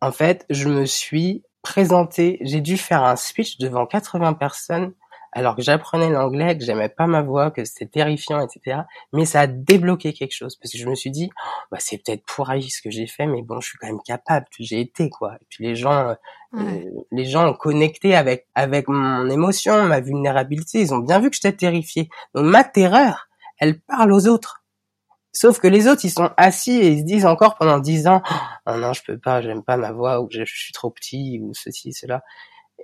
en 0.00 0.10
fait, 0.10 0.44
je 0.50 0.68
me 0.68 0.84
suis 0.84 1.44
présenté. 1.62 2.38
J'ai 2.40 2.60
dû 2.60 2.76
faire 2.76 3.04
un 3.04 3.16
speech 3.16 3.58
devant 3.58 3.86
80 3.86 4.34
personnes 4.34 4.94
alors 5.34 5.56
que 5.56 5.62
j'apprenais 5.62 6.10
l'anglais, 6.10 6.56
que 6.56 6.64
j'aimais 6.64 6.88
pas 6.88 7.06
ma 7.06 7.20
voix, 7.20 7.50
que 7.50 7.64
c'était 7.64 7.86
terrifiant, 7.86 8.40
etc. 8.40 8.82
Mais 9.12 9.24
ça 9.24 9.40
a 9.40 9.46
débloqué 9.48 10.12
quelque 10.12 10.32
chose 10.32 10.56
parce 10.56 10.72
que 10.72 10.78
je 10.78 10.88
me 10.88 10.94
suis 10.94 11.10
dit, 11.10 11.28
oh, 11.32 11.48
bah, 11.72 11.78
c'est 11.80 11.98
peut-être 11.98 12.24
pourri 12.24 12.70
ce 12.70 12.80
que 12.80 12.90
j'ai 12.90 13.06
fait, 13.06 13.26
mais 13.26 13.42
bon, 13.42 13.60
je 13.60 13.68
suis 13.68 13.78
quand 13.78 13.88
même 13.88 14.00
capable, 14.06 14.46
j'ai 14.58 14.80
été 14.80 15.10
quoi. 15.10 15.34
Et 15.40 15.44
puis 15.48 15.64
les 15.64 15.74
gens, 15.74 16.14
euh, 16.56 16.84
les 17.10 17.24
gens 17.24 17.48
ont 17.48 17.54
connecté 17.54 18.14
avec 18.14 18.46
avec 18.54 18.88
mon 18.88 19.28
émotion, 19.28 19.82
ma 19.82 20.00
vulnérabilité. 20.00 20.80
Ils 20.80 20.94
ont 20.94 20.98
bien 20.98 21.18
vu 21.18 21.30
que 21.30 21.36
j'étais 21.36 21.56
terrifié. 21.56 22.08
Donc 22.34 22.44
ma 22.46 22.62
terreur, 22.62 23.28
elle 23.58 23.80
parle 23.80 24.12
aux 24.12 24.28
autres. 24.28 24.63
Sauf 25.34 25.58
que 25.58 25.66
les 25.66 25.88
autres, 25.88 26.04
ils 26.04 26.10
sont 26.10 26.30
assis 26.36 26.72
et 26.72 26.88
ils 26.88 27.00
se 27.00 27.04
disent 27.04 27.26
encore 27.26 27.56
pendant 27.56 27.78
dix 27.78 28.06
ans, 28.06 28.22
oh 28.66 28.76
non, 28.76 28.92
je 28.92 29.02
peux 29.04 29.18
pas, 29.18 29.42
j'aime 29.42 29.64
pas 29.64 29.76
ma 29.76 29.92
voix, 29.92 30.20
ou 30.20 30.28
je, 30.30 30.44
suis 30.44 30.72
trop 30.72 30.90
petit, 30.90 31.40
ou 31.42 31.52
ceci, 31.54 31.92
cela. 31.92 32.22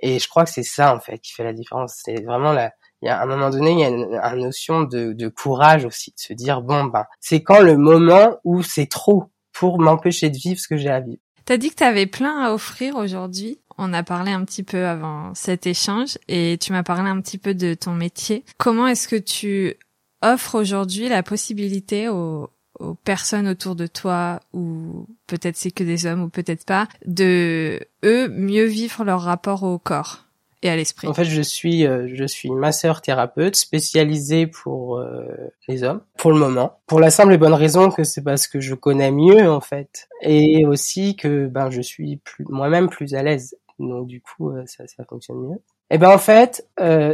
Et 0.01 0.19
je 0.19 0.27
crois 0.27 0.43
que 0.43 0.49
c'est 0.49 0.63
ça 0.63 0.93
en 0.95 0.99
fait 0.99 1.19
qui 1.19 1.33
fait 1.33 1.43
la 1.43 1.53
différence. 1.53 2.01
C'est 2.03 2.21
vraiment 2.23 2.53
la, 2.53 2.71
il 3.01 3.07
y 3.07 3.09
a 3.09 3.19
à 3.19 3.23
un 3.23 3.25
moment 3.25 3.49
donné, 3.49 3.71
il 3.71 3.79
y 3.79 3.83
a 3.83 3.89
une, 3.89 4.41
notion 4.41 4.81
de, 4.81 5.13
de, 5.13 5.27
courage 5.27 5.85
aussi, 5.85 6.11
de 6.11 6.19
se 6.19 6.33
dire 6.33 6.61
bon 6.61 6.85
ben 6.85 7.05
c'est 7.19 7.41
quand 7.41 7.59
le 7.59 7.77
moment 7.77 8.37
où 8.43 8.63
c'est 8.63 8.87
trop 8.87 9.25
pour 9.53 9.79
m'empêcher 9.79 10.29
de 10.29 10.37
vivre 10.37 10.59
ce 10.59 10.67
que 10.67 10.77
j'ai 10.77 10.89
à 10.89 10.99
vivre. 10.99 11.21
T'as 11.45 11.57
dit 11.57 11.69
que 11.69 11.75
t'avais 11.75 12.05
plein 12.05 12.45
à 12.45 12.53
offrir 12.53 12.95
aujourd'hui. 12.95 13.59
On 13.77 13.93
a 13.93 14.03
parlé 14.03 14.31
un 14.31 14.45
petit 14.45 14.63
peu 14.63 14.85
avant 14.85 15.33
cet 15.33 15.65
échange 15.65 16.17
et 16.27 16.57
tu 16.61 16.71
m'as 16.71 16.83
parlé 16.83 17.09
un 17.09 17.19
petit 17.21 17.37
peu 17.37 17.53
de 17.53 17.73
ton 17.73 17.93
métier. 17.93 18.45
Comment 18.57 18.87
est-ce 18.87 19.07
que 19.07 19.15
tu 19.15 19.75
offres 20.21 20.59
aujourd'hui 20.59 21.09
la 21.09 21.23
possibilité 21.23 22.09
aux, 22.09 22.49
aux 22.79 22.95
personnes 22.95 23.47
autour 23.47 23.75
de 23.75 23.87
toi 23.87 24.39
ou 24.53 25.07
peut-être 25.27 25.57
c'est 25.57 25.71
que 25.71 25.83
des 25.83 26.05
hommes 26.05 26.23
ou 26.23 26.29
peut-être 26.29 26.65
pas 26.65 26.87
de 27.05 27.79
eux 28.03 28.27
mieux 28.29 28.65
vivre 28.65 29.03
leur 29.03 29.21
rapport 29.21 29.63
au 29.63 29.77
corps 29.77 30.25
et 30.63 30.69
à 30.69 30.75
l'esprit. 30.75 31.07
En 31.07 31.13
fait, 31.13 31.25
je 31.25 31.41
suis 31.41 31.85
euh, 31.85 32.07
je 32.13 32.25
suis 32.25 32.51
masseur 32.51 33.01
thérapeute 33.01 33.55
spécialisé 33.55 34.47
pour 34.47 34.97
euh, 34.97 35.25
les 35.67 35.83
hommes 35.83 36.01
pour 36.17 36.31
le 36.31 36.37
moment. 36.37 36.79
Pour 36.85 36.99
la 36.99 37.09
simple 37.09 37.33
et 37.33 37.37
bonne 37.37 37.53
raison 37.53 37.89
que 37.89 38.03
c'est 38.03 38.23
parce 38.23 38.47
que 38.47 38.59
je 38.59 38.75
connais 38.75 39.11
mieux 39.11 39.49
en 39.49 39.61
fait 39.61 40.07
et 40.21 40.65
aussi 40.65 41.15
que 41.15 41.47
ben 41.47 41.69
je 41.69 41.81
suis 41.81 42.17
plus 42.17 42.45
moi-même 42.49 42.89
plus 42.89 43.15
à 43.15 43.23
l'aise. 43.23 43.55
Donc 43.79 44.07
du 44.07 44.21
coup 44.21 44.51
euh, 44.51 44.63
ça 44.65 44.85
ça 44.87 45.03
fonctionne 45.05 45.37
mieux. 45.37 45.61
Et 45.89 45.97
ben 45.97 46.09
en 46.09 46.19
fait, 46.19 46.65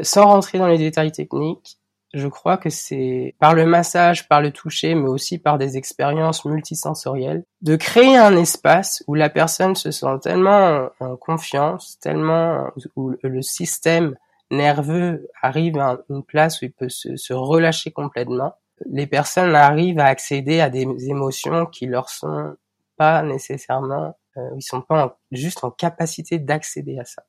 sans 0.03 0.25
rentrer 0.25 0.59
dans 0.59 0.67
les 0.67 0.77
détails 0.77 1.11
techniques, 1.11 1.79
je 2.17 2.27
crois 2.27 2.57
que 2.57 2.69
c'est 2.69 3.35
par 3.39 3.53
le 3.53 3.65
massage, 3.65 4.27
par 4.27 4.41
le 4.41 4.51
toucher, 4.51 4.95
mais 4.95 5.09
aussi 5.09 5.37
par 5.37 5.57
des 5.57 5.77
expériences 5.77 6.45
multisensorielles, 6.45 7.43
de 7.61 7.75
créer 7.75 8.17
un 8.17 8.35
espace 8.35 9.03
où 9.07 9.13
la 9.13 9.29
personne 9.29 9.75
se 9.75 9.91
sent 9.91 10.19
tellement 10.21 10.89
en 10.99 11.15
confiance, 11.15 11.97
tellement 11.99 12.67
où 12.95 13.13
le 13.21 13.41
système 13.41 14.15
nerveux 14.51 15.27
arrive 15.41 15.77
à 15.79 15.97
une 16.09 16.23
place 16.23 16.61
où 16.61 16.65
il 16.65 16.71
peut 16.71 16.89
se, 16.89 17.33
relâcher 17.33 17.91
complètement. 17.91 18.53
Les 18.85 19.07
personnes 19.07 19.55
arrivent 19.55 19.99
à 19.99 20.05
accéder 20.05 20.61
à 20.61 20.69
des 20.69 20.85
émotions 21.09 21.65
qui 21.65 21.85
leur 21.85 22.09
sont 22.09 22.55
pas 22.95 23.21
nécessairement, 23.23 24.17
euh, 24.37 24.49
ils 24.55 24.63
sont 24.63 24.81
pas 24.81 25.19
juste 25.31 25.63
en 25.63 25.71
capacité 25.71 26.39
d'accéder 26.39 26.97
à 26.99 27.05
ça. 27.05 27.23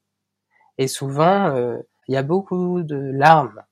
Et 0.78 0.88
souvent, 0.88 1.48
euh, 1.48 1.78
il 2.06 2.14
y 2.14 2.16
a 2.16 2.22
beaucoup 2.22 2.82
de 2.82 2.96
larmes 2.96 3.62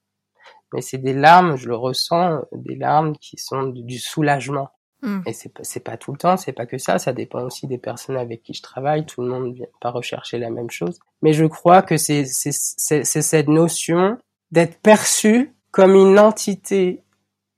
mais 0.76 0.82
c'est 0.82 0.98
des 0.98 1.14
larmes, 1.14 1.56
je 1.56 1.68
le 1.68 1.74
ressens, 1.74 2.42
des 2.52 2.76
larmes 2.76 3.16
qui 3.16 3.38
sont 3.38 3.62
du 3.62 3.98
soulagement. 3.98 4.68
Mm. 5.00 5.20
Et 5.24 5.32
c'est 5.32 5.50
c'est 5.62 5.80
pas 5.80 5.96
tout 5.96 6.12
le 6.12 6.18
temps, 6.18 6.36
c'est 6.36 6.52
pas 6.52 6.66
que 6.66 6.76
ça, 6.76 6.98
ça 6.98 7.14
dépend 7.14 7.40
aussi 7.44 7.66
des 7.66 7.78
personnes 7.78 8.18
avec 8.18 8.42
qui 8.42 8.52
je 8.52 8.60
travaille. 8.60 9.06
Tout 9.06 9.22
le 9.22 9.28
monde 9.28 9.54
vient 9.54 9.66
pas 9.80 9.90
rechercher 9.90 10.36
la 10.38 10.50
même 10.50 10.68
chose. 10.68 10.98
Mais 11.22 11.32
je 11.32 11.46
crois 11.46 11.80
que 11.80 11.96
c'est 11.96 12.26
cette 12.26 13.48
notion 13.48 14.18
d'être 14.50 14.78
perçu 14.82 15.54
comme 15.70 15.94
une 15.94 16.18
entité 16.18 17.02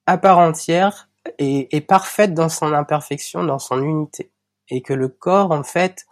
à 0.06 0.16
part 0.16 0.38
entière 0.38 1.08
et, 1.40 1.76
et 1.76 1.80
parfaite 1.80 2.34
dans 2.34 2.48
son 2.48 2.72
imperfection, 2.72 3.42
dans 3.42 3.58
son 3.58 3.82
unité, 3.82 4.30
et 4.68 4.80
que 4.80 4.94
le 4.94 5.08
corps 5.08 5.50
en 5.50 5.64
fait, 5.64 6.06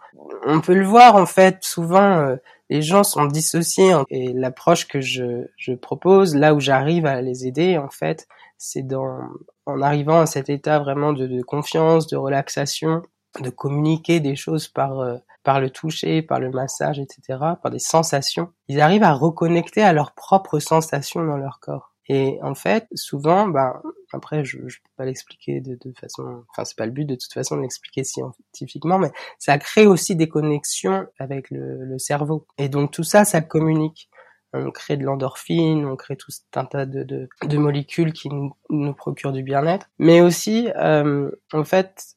on 0.45 0.59
peut 0.59 0.75
le 0.75 0.85
voir 0.85 1.15
en 1.15 1.25
fait 1.25 1.63
souvent. 1.63 2.19
Euh, 2.19 2.35
les 2.69 2.81
gens 2.81 3.03
sont 3.03 3.25
dissociés 3.25 3.93
et 4.09 4.33
l'approche 4.33 4.87
que 4.87 5.01
je, 5.01 5.45
je 5.57 5.73
propose, 5.73 6.35
là 6.35 6.53
où 6.53 6.59
j'arrive 6.59 7.05
à 7.05 7.21
les 7.21 7.47
aider, 7.47 7.77
en 7.77 7.89
fait, 7.89 8.27
c'est 8.57 8.83
dans, 8.83 9.19
en 9.65 9.81
arrivant 9.81 10.19
à 10.19 10.25
cet 10.25 10.49
état 10.49 10.79
vraiment 10.79 11.13
de, 11.13 11.27
de, 11.27 11.41
confiance, 11.41 12.07
de 12.07 12.17
relaxation, 12.17 13.03
de 13.41 13.49
communiquer 13.49 14.19
des 14.19 14.35
choses 14.35 14.67
par, 14.67 14.99
euh, 14.99 15.17
par 15.43 15.59
le 15.61 15.69
toucher, 15.69 16.21
par 16.21 16.39
le 16.39 16.49
massage, 16.49 16.99
etc., 16.99 17.39
par 17.61 17.71
des 17.71 17.79
sensations. 17.79 18.49
Ils 18.67 18.81
arrivent 18.81 19.03
à 19.03 19.13
reconnecter 19.13 19.83
à 19.83 19.93
leurs 19.93 20.13
propres 20.13 20.59
sensations 20.59 21.23
dans 21.23 21.37
leur 21.37 21.59
corps. 21.59 21.93
Et 22.09 22.39
en 22.41 22.55
fait, 22.55 22.87
souvent, 22.93 23.47
ben, 23.47 23.81
après, 24.13 24.45
je, 24.45 24.59
je 24.67 24.77
peux 24.77 24.89
pas 24.95 25.05
l'expliquer 25.05 25.59
de, 25.59 25.75
de 25.75 25.93
façon, 25.99 26.43
enfin, 26.49 26.63
c'est 26.63 26.77
pas 26.77 26.85
le 26.85 26.91
but 26.91 27.05
de 27.05 27.15
toute 27.15 27.33
façon 27.33 27.57
de 27.57 27.61
l'expliquer 27.61 28.03
scientifiquement, 28.03 28.97
mais 28.97 29.11
ça 29.39 29.57
crée 29.57 29.87
aussi 29.87 30.15
des 30.15 30.29
connexions 30.29 31.07
avec 31.19 31.49
le, 31.51 31.83
le 31.83 31.97
cerveau. 31.99 32.45
Et 32.57 32.69
donc 32.69 32.91
tout 32.91 33.03
ça, 33.03 33.25
ça 33.25 33.41
communique 33.41 34.09
on 34.53 34.71
crée 34.71 34.97
de 34.97 35.03
l'endorphine, 35.03 35.85
on 35.85 35.95
crée 35.95 36.15
tout 36.15 36.31
un 36.55 36.65
tas 36.65 36.85
de, 36.85 37.03
de, 37.03 37.29
de 37.43 37.57
molécules 37.57 38.13
qui 38.13 38.29
nous, 38.29 38.53
nous 38.69 38.93
procurent 38.93 39.31
du 39.31 39.43
bien-être. 39.43 39.89
Mais 39.99 40.21
aussi, 40.21 40.69
euh, 40.77 41.29
en 41.53 41.63
fait, 41.63 42.15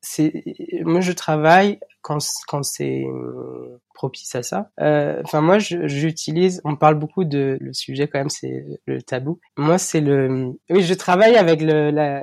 c'est 0.00 0.44
moi 0.82 1.00
je 1.00 1.12
travaille 1.12 1.80
quand 2.02 2.18
quand 2.46 2.62
c'est 2.62 3.04
propice 3.98 4.34
à 4.36 4.44
ça. 4.44 4.70
Euh, 4.80 5.20
enfin 5.24 5.40
moi 5.40 5.58
j'utilise, 5.58 6.60
on 6.64 6.76
parle 6.76 6.94
beaucoup 6.94 7.24
de 7.24 7.58
le 7.60 7.72
sujet 7.72 8.06
quand 8.06 8.20
même 8.20 8.30
c'est 8.30 8.64
le 8.86 9.02
tabou. 9.02 9.40
Moi 9.56 9.76
c'est 9.76 10.00
le 10.00 10.52
oui 10.70 10.82
je 10.82 10.94
travaille 10.94 11.36
avec 11.36 11.60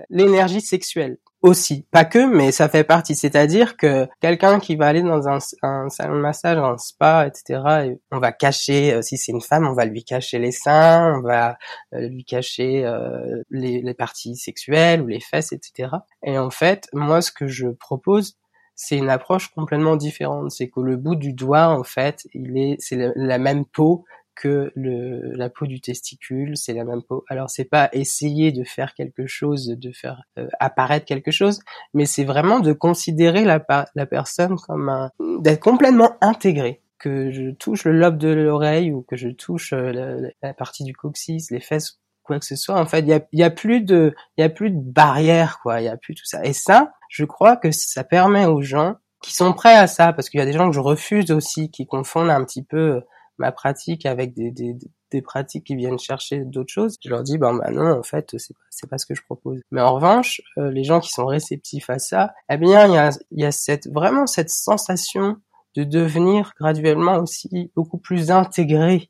l'énergie 0.10 0.62
sexuelle 0.62 1.18
aussi, 1.46 1.86
pas 1.92 2.06
que, 2.06 2.26
mais 2.26 2.52
ça 2.52 2.68
fait 2.70 2.84
partie. 2.84 3.14
C'est-à-dire 3.14 3.78
que 3.78 4.08
quelqu'un 4.20 4.60
qui 4.60 4.76
va 4.76 4.88
aller 4.88 5.04
dans 5.04 5.28
un, 5.28 5.38
un, 5.62 5.90
salon 5.90 6.16
de 6.16 6.22
massage, 6.22 6.58
un 6.58 6.78
spa, 6.78 7.28
etc., 7.28 7.94
on 8.12 8.18
va 8.18 8.32
cacher, 8.32 8.94
euh, 8.94 9.02
si 9.04 9.18
c'est 9.18 9.32
une 9.32 9.42
femme, 9.42 9.68
on 9.68 9.74
va 9.74 9.86
lui 9.86 10.04
cacher 10.04 10.40
les 10.40 10.52
seins, 10.52 11.18
on 11.18 11.22
va 11.22 11.58
euh, 11.94 12.08
lui 12.08 12.26
cacher 12.26 12.84
euh, 12.84 13.44
les, 13.52 13.82
les, 13.82 13.94
parties 13.94 14.36
sexuelles 14.36 15.02
ou 15.04 15.08
les 15.08 15.20
fesses, 15.20 15.52
etc. 15.52 15.90
Et 16.24 16.40
en 16.40 16.50
fait, 16.50 16.88
moi, 16.94 17.22
ce 17.22 17.32
que 17.32 17.46
je 17.46 17.68
propose, 17.68 18.38
c'est 18.76 18.98
une 18.98 19.10
approche 19.10 19.50
complètement 19.50 19.96
différente. 19.96 20.52
C'est 20.52 20.70
que 20.70 20.82
le 20.82 20.98
bout 20.98 21.16
du 21.16 21.34
doigt, 21.34 21.68
en 21.68 21.84
fait, 21.84 22.28
il 22.34 22.58
est, 22.58 22.76
c'est 22.80 23.12
la 23.16 23.38
même 23.38 23.66
peau 23.66 24.06
que 24.36 24.72
le, 24.76 25.34
la 25.34 25.50
peau 25.50 25.66
du 25.66 25.82
testicule, 25.82 26.58
c'est 26.58 26.74
la 26.74 26.84
même 26.84 27.02
peau. 27.02 27.24
Alors 27.30 27.50
c'est 27.50 27.66
pas 27.66 27.90
essayer 27.94 28.52
de 28.52 28.64
faire 28.64 28.94
quelque 28.94 29.26
chose, 29.28 29.68
de 29.68 29.92
faire 29.92 30.24
euh, 30.38 30.48
apparaître 30.60 31.06
quelque 31.06 31.32
chose, 31.32 31.62
mais 31.94 32.06
c'est 32.06 32.26
vraiment 32.26 32.60
de 32.60 32.74
considérer 32.74 33.46
la, 33.46 33.66
la 33.96 34.06
personne 34.06 34.58
comme 34.58 34.90
un, 34.90 35.12
d'être 35.40 35.62
complètement 35.62 36.18
intégré. 36.22 36.82
Que 36.98 37.32
je 37.32 37.52
touche 37.52 37.86
le 37.86 37.92
lobe 37.92 38.18
de 38.18 38.30
l'oreille 38.30 38.92
ou 38.92 39.02
que 39.02 39.16
je 39.16 39.30
touche 39.30 39.74
euh, 39.74 40.30
la, 40.42 40.54
partie 40.54 40.84
du 40.84 40.94
coccyx, 40.94 41.52
les 41.52 41.60
fesses, 41.60 42.00
quoi 42.26 42.40
que 42.40 42.46
ce 42.46 42.56
soit. 42.56 42.80
En 42.80 42.86
fait, 42.86 43.00
il 43.00 43.08
y 43.08 43.14
a, 43.14 43.22
y 43.32 43.44
a 43.44 43.50
plus 43.50 43.82
de, 43.82 44.14
il 44.38 44.42
y 44.42 44.44
a 44.44 44.50
plus 44.50 44.72
de 44.72 44.80
barrière, 44.80 45.60
quoi. 45.62 45.82
Il 45.82 45.86
y 45.86 45.90
a 45.90 45.98
plus 45.98 46.16
tout 46.16 46.26
ça. 46.26 46.44
Et 46.44 46.54
ça, 46.54 46.94
je 47.10 47.26
crois 47.26 47.56
que 47.56 47.72
ça 47.72 48.04
permet 48.04 48.46
aux 48.46 48.62
gens 48.62 48.96
qui 49.22 49.34
sont 49.34 49.54
prêts 49.54 49.76
à 49.76 49.88
ça, 49.88 50.14
parce 50.14 50.30
qu'il 50.30 50.40
y 50.40 50.44
a 50.44 50.46
des 50.46 50.54
gens 50.54 50.68
que 50.70 50.76
je 50.76 50.80
refuse 50.80 51.32
aussi, 51.32 51.72
qui 51.72 51.88
confondent 51.88 52.30
un 52.30 52.44
petit 52.44 52.64
peu 52.64 53.02
ma 53.38 53.52
pratique 53.52 54.06
avec 54.06 54.34
des, 54.34 54.52
des, 54.52 54.78
des 55.12 55.22
pratiques 55.22 55.66
qui 55.66 55.76
viennent 55.76 56.00
chercher 56.00 56.44
d'autres 56.46 56.72
choses, 56.72 56.98
je 57.04 57.10
leur 57.10 57.24
dis 57.24 57.38
ben 57.38 57.54
bah 57.56 57.72
non 57.72 58.00
en 58.00 58.04
fait 58.04 58.36
c'est 58.38 58.54
c'est 58.70 58.90
pas 58.90 58.98
ce 58.98 59.06
que 59.06 59.16
je 59.16 59.24
propose. 59.24 59.62
Mais 59.72 59.82
en 59.82 59.96
revanche, 59.96 60.42
euh, 60.58 60.72
les 60.72 60.84
gens 60.84 61.00
qui 61.00 61.10
sont 61.10 61.26
réceptifs 61.26 61.90
à 61.90 62.00
ça, 62.00 62.34
eh 62.50 62.58
bien 62.58 62.88
il 62.88 62.94
y 62.94 62.98
a 62.98 63.10
y 63.32 63.46
a 63.46 63.52
cette 63.52 63.88
vraiment 63.92 64.28
cette 64.28 64.50
sensation 64.50 65.38
de 65.76 65.84
devenir 65.84 66.54
graduellement 66.58 67.18
aussi 67.18 67.72
beaucoup 67.76 67.98
plus 67.98 68.32
intégré 68.32 69.10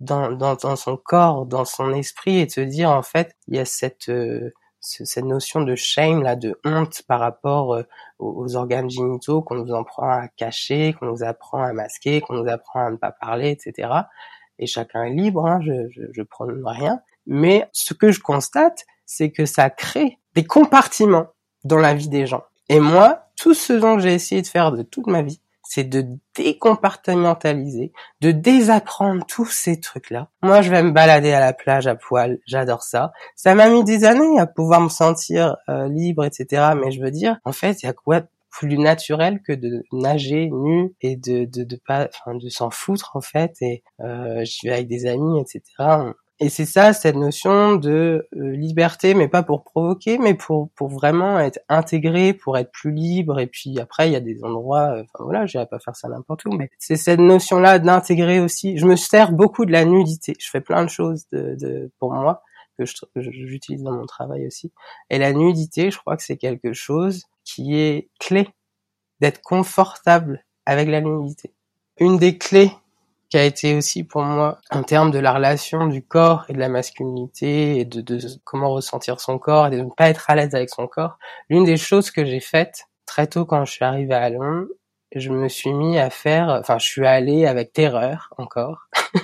dans, 0.00 0.32
dans, 0.32 0.54
dans 0.54 0.76
son 0.76 0.96
corps, 0.96 1.46
dans 1.46 1.64
son 1.64 1.92
esprit 1.92 2.38
et 2.38 2.46
de 2.46 2.50
se 2.50 2.60
dire 2.60 2.90
en 2.90 3.02
fait 3.02 3.34
il 3.48 3.56
y 3.56 3.58
a 3.58 3.64
cette 3.64 4.08
euh, 4.08 4.52
cette 4.80 5.24
notion 5.24 5.62
de 5.62 5.74
shame 5.74 6.22
là, 6.22 6.36
de 6.36 6.58
honte 6.64 7.02
par 7.08 7.18
rapport 7.20 7.74
euh, 7.74 7.82
aux, 8.18 8.54
organes 8.56 8.88
génitaux 8.88 9.42
qu'on 9.42 9.56
nous 9.56 9.74
apprend 9.74 10.08
à 10.08 10.28
cacher, 10.28 10.94
qu'on 10.94 11.06
nous 11.06 11.24
apprend 11.24 11.62
à 11.62 11.72
masquer, 11.72 12.20
qu'on 12.20 12.34
nous 12.34 12.48
apprend 12.48 12.86
à 12.86 12.90
ne 12.90 12.96
pas 12.96 13.10
parler, 13.10 13.50
etc. 13.50 13.88
Et 14.58 14.66
chacun 14.66 15.04
est 15.04 15.14
libre, 15.14 15.46
hein, 15.46 15.60
je, 15.60 15.88
je, 15.90 16.02
je 16.12 16.22
prends 16.22 16.46
rien. 16.64 17.00
Mais 17.26 17.68
ce 17.72 17.94
que 17.94 18.12
je 18.12 18.20
constate, 18.20 18.84
c'est 19.06 19.30
que 19.30 19.44
ça 19.44 19.70
crée 19.70 20.18
des 20.34 20.44
compartiments 20.44 21.28
dans 21.64 21.78
la 21.78 21.94
vie 21.94 22.08
des 22.08 22.26
gens. 22.26 22.44
Et 22.68 22.80
moi, 22.80 23.26
tout 23.36 23.54
ce 23.54 23.72
dont 23.72 23.98
j'ai 23.98 24.14
essayé 24.14 24.42
de 24.42 24.46
faire 24.46 24.72
de 24.72 24.82
toute 24.82 25.06
ma 25.08 25.22
vie, 25.22 25.40
c'est 25.68 25.84
de 25.84 26.06
décompartimentaliser, 26.36 27.92
de 28.20 28.30
désapprendre 28.30 29.24
tous 29.26 29.46
ces 29.46 29.80
trucs-là. 29.80 30.28
Moi, 30.42 30.62
je 30.62 30.70
vais 30.70 30.82
me 30.82 30.92
balader 30.92 31.32
à 31.32 31.40
la 31.40 31.52
plage 31.52 31.86
à 31.86 31.94
poil, 31.94 32.38
j'adore 32.46 32.82
ça. 32.82 33.12
Ça 33.34 33.54
m'a 33.54 33.68
mis 33.68 33.84
des 33.84 34.04
années 34.04 34.38
à 34.38 34.46
pouvoir 34.46 34.80
me 34.80 34.88
sentir 34.88 35.56
euh, 35.68 35.88
libre, 35.88 36.24
etc. 36.24 36.70
Mais 36.80 36.90
je 36.90 37.00
veux 37.00 37.10
dire, 37.10 37.38
en 37.44 37.52
fait, 37.52 37.82
il 37.82 37.86
y 37.86 37.88
a 37.88 37.92
quoi 37.92 38.22
plus 38.50 38.78
naturel 38.78 39.42
que 39.42 39.52
de 39.52 39.84
nager 39.92 40.48
nu 40.50 40.94
et 41.02 41.16
de 41.16 41.44
de, 41.44 41.62
de 41.62 41.76
pas, 41.86 42.08
enfin, 42.08 42.38
de 42.38 42.48
s'en 42.48 42.70
foutre 42.70 43.14
en 43.14 43.20
fait. 43.20 43.54
Et 43.60 43.82
euh, 44.00 44.40
je 44.40 44.50
suis 44.50 44.70
avec 44.70 44.88
des 44.88 45.06
amis, 45.06 45.40
etc. 45.40 45.62
Et 46.38 46.50
c'est 46.50 46.66
ça, 46.66 46.92
cette 46.92 47.16
notion 47.16 47.76
de 47.76 48.28
euh, 48.36 48.50
liberté, 48.50 49.14
mais 49.14 49.26
pas 49.26 49.42
pour 49.42 49.64
provoquer, 49.64 50.18
mais 50.18 50.34
pour 50.34 50.68
pour 50.74 50.88
vraiment 50.88 51.38
être 51.38 51.60
intégré, 51.70 52.34
pour 52.34 52.58
être 52.58 52.70
plus 52.72 52.92
libre. 52.92 53.38
Et 53.40 53.46
puis 53.46 53.80
après, 53.80 54.08
il 54.10 54.12
y 54.12 54.16
a 54.16 54.20
des 54.20 54.44
endroits, 54.44 54.96
euh, 54.96 55.02
enfin 55.04 55.24
voilà, 55.24 55.46
j'irai 55.46 55.66
pas 55.66 55.78
faire 55.78 55.96
ça 55.96 56.08
n'importe 56.08 56.44
où, 56.44 56.50
mais 56.50 56.70
c'est 56.78 56.96
cette 56.96 57.20
notion-là 57.20 57.78
d'intégrer 57.78 58.40
aussi. 58.40 58.76
Je 58.76 58.86
me 58.86 58.96
sers 58.96 59.32
beaucoup 59.32 59.64
de 59.64 59.72
la 59.72 59.86
nudité. 59.86 60.34
Je 60.38 60.50
fais 60.50 60.60
plein 60.60 60.84
de 60.84 60.90
choses 60.90 61.26
de, 61.32 61.56
de 61.58 61.90
pour 61.98 62.12
moi 62.12 62.42
que 62.78 62.84
j'utilise 63.16 63.82
dans 63.82 63.92
mon 63.92 64.04
travail 64.06 64.46
aussi. 64.46 64.72
Et 65.08 65.18
la 65.18 65.32
nudité, 65.32 65.90
je 65.90 65.98
crois 65.98 66.16
que 66.16 66.22
c'est 66.22 66.36
quelque 66.36 66.74
chose 66.74 67.24
qui 67.44 67.78
est 67.78 68.10
clé 68.20 68.48
d'être 69.20 69.40
confortable 69.40 70.44
avec 70.66 70.88
la 70.88 71.00
nudité. 71.00 71.54
Une 71.98 72.18
des 72.18 72.36
clés 72.36 72.72
qui 73.28 73.36
a 73.38 73.44
été 73.44 73.74
aussi 73.74 74.04
pour 74.04 74.22
moi 74.22 74.58
en 74.70 74.82
termes 74.82 75.10
de 75.10 75.18
la 75.18 75.32
relation 75.32 75.86
du 75.86 76.02
corps 76.04 76.44
et 76.48 76.52
de 76.52 76.58
la 76.58 76.68
masculinité 76.68 77.80
et 77.80 77.84
de, 77.84 78.00
de 78.00 78.20
comment 78.44 78.72
ressentir 78.72 79.20
son 79.20 79.38
corps 79.38 79.66
et 79.66 79.70
de 79.70 79.82
ne 79.82 79.90
pas 79.90 80.08
être 80.08 80.30
à 80.30 80.34
l'aise 80.34 80.54
avec 80.54 80.70
son 80.70 80.86
corps. 80.86 81.18
L'une 81.48 81.64
des 81.64 81.76
choses 81.76 82.10
que 82.10 82.24
j'ai 82.24 82.40
faites 82.40 82.84
très 83.06 83.26
tôt 83.26 83.44
quand 83.44 83.64
je 83.64 83.72
suis 83.72 83.84
arrivé 83.84 84.14
à 84.14 84.30
Londres, 84.30 84.68
je 85.14 85.30
me 85.30 85.48
suis 85.48 85.72
mis 85.72 85.98
à 85.98 86.10
faire, 86.10 86.48
enfin, 86.48 86.78
je 86.78 86.86
suis 86.86 87.06
allé 87.06 87.46
avec 87.46 87.72
terreur 87.72 88.34
encore 88.38 88.88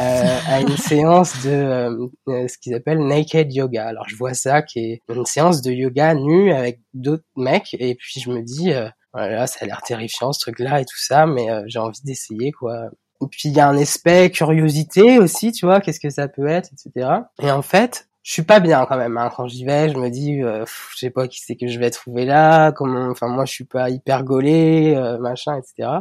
euh, 0.00 0.38
à 0.46 0.60
une 0.60 0.76
séance 0.76 1.44
de 1.44 2.08
euh, 2.28 2.48
ce 2.48 2.56
qu'ils 2.58 2.74
appellent 2.74 3.04
naked 3.04 3.52
yoga. 3.52 3.86
Alors, 3.88 4.08
je 4.08 4.16
vois 4.16 4.34
ça 4.34 4.62
qui 4.62 4.78
est 4.78 5.02
une 5.08 5.26
séance 5.26 5.60
de 5.60 5.72
yoga 5.72 6.14
nu 6.14 6.52
avec 6.52 6.80
d'autres 6.94 7.24
mecs, 7.36 7.74
et 7.78 7.94
puis 7.96 8.20
je 8.20 8.30
me 8.30 8.42
dis, 8.42 8.72
euh, 8.72 8.88
voilà, 9.12 9.46
ça 9.46 9.58
a 9.62 9.66
l'air 9.66 9.82
terrifiant 9.82 10.32
ce 10.32 10.40
truc-là 10.40 10.80
et 10.80 10.84
tout 10.84 10.98
ça, 10.98 11.26
mais 11.26 11.50
euh, 11.50 11.62
j'ai 11.66 11.78
envie 11.78 12.02
d'essayer 12.04 12.52
quoi. 12.52 12.88
Et 13.22 13.26
puis 13.30 13.48
il 13.48 13.52
y 13.52 13.60
a 13.60 13.68
un 13.68 13.76
aspect 13.76 14.30
curiosité 14.30 15.18
aussi, 15.18 15.52
tu 15.52 15.66
vois, 15.66 15.80
qu'est-ce 15.80 16.00
que 16.00 16.10
ça 16.10 16.28
peut 16.28 16.46
être, 16.46 16.70
etc. 16.72 17.08
Et 17.42 17.50
en 17.50 17.62
fait, 17.62 18.08
je 18.22 18.32
suis 18.32 18.42
pas 18.42 18.60
bien 18.60 18.84
quand 18.86 18.96
même. 18.96 19.16
Hein. 19.16 19.30
Quand 19.34 19.48
j'y 19.48 19.64
vais, 19.64 19.88
je 19.88 19.96
me 19.96 20.10
dis, 20.10 20.42
euh, 20.42 20.64
je 20.92 20.98
sais 20.98 21.10
pas 21.10 21.28
qui 21.28 21.40
c'est 21.40 21.56
que 21.56 21.66
je 21.66 21.78
vais 21.78 21.90
trouver 21.90 22.24
là, 22.24 22.72
comment. 22.72 23.10
Enfin 23.10 23.28
moi, 23.28 23.44
je 23.44 23.52
suis 23.52 23.64
pas 23.64 23.90
hyper 23.90 24.24
gaulé, 24.24 24.94
euh, 24.96 25.18
machin, 25.18 25.56
etc. 25.58 26.00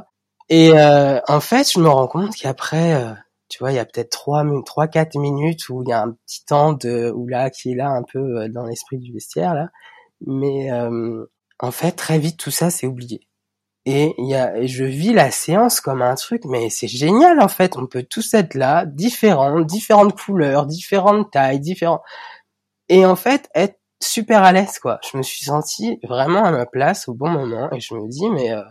Et 0.50 0.72
euh, 0.74 1.20
en 1.28 1.40
fait, 1.40 1.72
je 1.72 1.80
me 1.80 1.90
rends 1.90 2.08
compte 2.08 2.36
qu'après, 2.36 2.96
euh, 2.96 3.14
tu 3.50 3.60
vois, 3.60 3.72
il 3.72 3.76
y 3.76 3.80
a 3.80 3.86
peut-être 3.86 4.10
trois, 4.12 4.46
trois, 4.66 4.88
quatre 4.88 5.18
minutes 5.18 5.70
où 5.70 5.84
il 5.84 5.90
y 5.90 5.94
a 5.94 6.02
un 6.02 6.12
petit 6.12 6.46
temps 6.46 6.74
de, 6.74 7.12
où 7.12 7.28
là, 7.28 7.50
qui 7.50 7.72
est 7.72 7.76
là 7.76 7.90
un 7.90 8.04
peu 8.04 8.20
euh, 8.20 8.50
dans 8.50 8.66
l'esprit 8.66 8.98
du 8.98 9.14
vestiaire 9.14 9.54
là. 9.54 9.70
Mais 10.26 10.72
en 11.60 11.72
fait, 11.72 11.92
très 11.92 12.18
vite, 12.20 12.38
tout 12.40 12.52
ça, 12.52 12.72
c'est 12.72 12.88
oublié. 12.88 13.27
Et, 13.90 14.14
y 14.18 14.36
a, 14.36 14.66
je 14.66 14.84
vis 14.84 15.14
la 15.14 15.32
séance 15.32 15.80
comme 15.80 16.02
un 16.02 16.16
truc, 16.16 16.44
mais 16.44 16.70
c'est 16.70 16.90
génial 16.90 17.40
en 17.40 17.48
fait. 17.48 17.78
On 17.78 17.88
peut 17.88 18.04
tous 18.04 18.34
être 18.34 18.54
là, 18.54 18.86
différents, 18.86 19.62
différentes 19.62 20.20
couleurs, 20.20 20.66
différentes 20.66 21.32
tailles, 21.32 21.62
différents. 21.62 22.02
Et 22.90 23.06
en 23.06 23.16
fait, 23.16 23.50
être 23.56 23.80
super 24.04 24.44
à 24.44 24.52
l'aise 24.52 24.80
quoi. 24.80 25.00
Je 25.10 25.18
me 25.18 25.24
suis 25.24 25.46
senti 25.46 26.00
vraiment 26.04 26.44
à 26.44 26.52
ma 26.52 26.66
place 26.66 27.08
au 27.08 27.14
bon 27.14 27.30
moment 27.30 27.72
et 27.72 27.80
je 27.80 27.94
me 27.96 28.10
dis 28.10 28.30
mais 28.30 28.52
euh, 28.52 28.64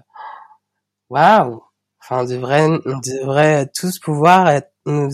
waouh. 1.09 1.63
Enfin, 2.03 2.23
on 2.23 2.25
devrait, 2.25 2.67
on 2.67 2.99
devrait 2.99 3.71
tous 3.75 3.99
pouvoir 3.99 4.49
être, 4.51 4.71
nous 4.85 5.11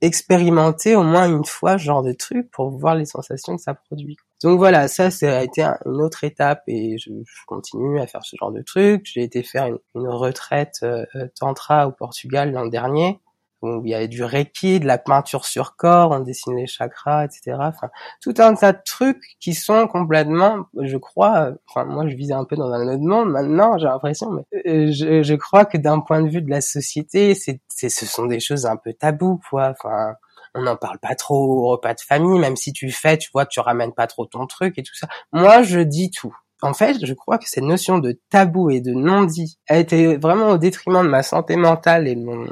expérimenter 0.00 0.94
au 0.94 1.02
moins 1.02 1.28
une 1.28 1.44
fois 1.44 1.78
ce 1.78 1.84
genre 1.84 2.04
de 2.04 2.12
truc 2.12 2.48
pour 2.52 2.70
voir 2.70 2.94
les 2.94 3.06
sensations 3.06 3.56
que 3.56 3.62
ça 3.62 3.74
produit. 3.74 4.16
Donc 4.42 4.58
voilà, 4.58 4.88
ça, 4.88 5.10
ça 5.10 5.38
a 5.38 5.42
été 5.42 5.62
une 5.62 6.00
autre 6.00 6.24
étape 6.24 6.62
et 6.66 6.96
je, 6.98 7.10
continue 7.46 8.00
à 8.00 8.06
faire 8.06 8.24
ce 8.24 8.36
genre 8.36 8.52
de 8.52 8.62
trucs. 8.62 9.06
J'ai 9.06 9.22
été 9.22 9.42
faire 9.42 9.66
une, 9.66 10.08
retraite 10.08 10.80
euh, 10.82 11.04
tantra 11.38 11.86
au 11.86 11.92
Portugal 11.92 12.52
l'an 12.52 12.66
dernier 12.66 13.20
où 13.62 13.82
il 13.84 13.90
y 13.90 13.94
avait 13.94 14.08
du 14.08 14.24
reiki, 14.24 14.80
de 14.80 14.86
la 14.86 14.98
peinture 14.98 15.44
sur 15.44 15.76
corps, 15.76 16.12
on 16.12 16.20
dessine 16.20 16.56
les 16.56 16.66
chakras, 16.66 17.24
etc. 17.24 17.56
Enfin, 17.60 17.90
tout 18.20 18.34
un 18.38 18.54
tas 18.54 18.72
de 18.72 18.80
trucs 18.84 19.22
qui 19.38 19.54
sont 19.54 19.86
complètement, 19.86 20.66
je 20.80 20.96
crois, 20.96 21.52
enfin 21.68 21.84
moi 21.84 22.08
je 22.08 22.14
visais 22.14 22.32
un 22.32 22.44
peu 22.44 22.56
dans 22.56 22.72
un 22.72 22.88
autre 22.88 23.02
monde 23.02 23.30
maintenant, 23.30 23.76
j'ai 23.78 23.86
l'impression, 23.86 24.30
mais 24.30 24.44
euh, 24.66 24.90
je, 24.92 25.22
je, 25.22 25.34
crois 25.34 25.64
que 25.64 25.76
d'un 25.76 26.00
point 26.00 26.22
de 26.22 26.28
vue 26.28 26.42
de 26.42 26.50
la 26.50 26.60
société, 26.60 27.34
c'est, 27.34 27.60
ce 27.68 28.06
sont 28.06 28.26
des 28.26 28.40
choses 28.40 28.66
un 28.66 28.76
peu 28.76 28.92
tabous, 28.94 29.40
quoi. 29.50 29.74
Enfin, 29.78 30.14
on 30.54 30.62
n'en 30.62 30.76
parle 30.76 30.98
pas 30.98 31.14
trop 31.14 31.36
au 31.36 31.68
repas 31.68 31.94
de 31.94 32.00
famille, 32.00 32.38
même 32.38 32.56
si 32.56 32.72
tu 32.72 32.90
fais, 32.90 33.18
tu 33.18 33.30
vois, 33.32 33.46
tu 33.46 33.60
ramènes 33.60 33.92
pas 33.92 34.06
trop 34.06 34.26
ton 34.26 34.46
truc 34.46 34.78
et 34.78 34.82
tout 34.82 34.94
ça. 34.94 35.08
Moi, 35.32 35.62
je 35.62 35.80
dis 35.80 36.10
tout. 36.10 36.36
En 36.62 36.74
fait, 36.74 37.04
je 37.04 37.14
crois 37.14 37.38
que 37.38 37.48
cette 37.48 37.64
notion 37.64 37.98
de 37.98 38.20
tabou 38.28 38.70
et 38.70 38.80
de 38.80 38.92
non-dit 38.92 39.58
a 39.68 39.78
été 39.78 40.16
vraiment 40.16 40.50
au 40.50 40.58
détriment 40.58 41.02
de 41.02 41.08
ma 41.08 41.22
santé 41.22 41.56
mentale 41.56 42.06
et 42.06 42.14
de 42.14 42.22
mon, 42.22 42.46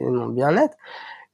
mon 0.00 0.26
bien-être, 0.26 0.76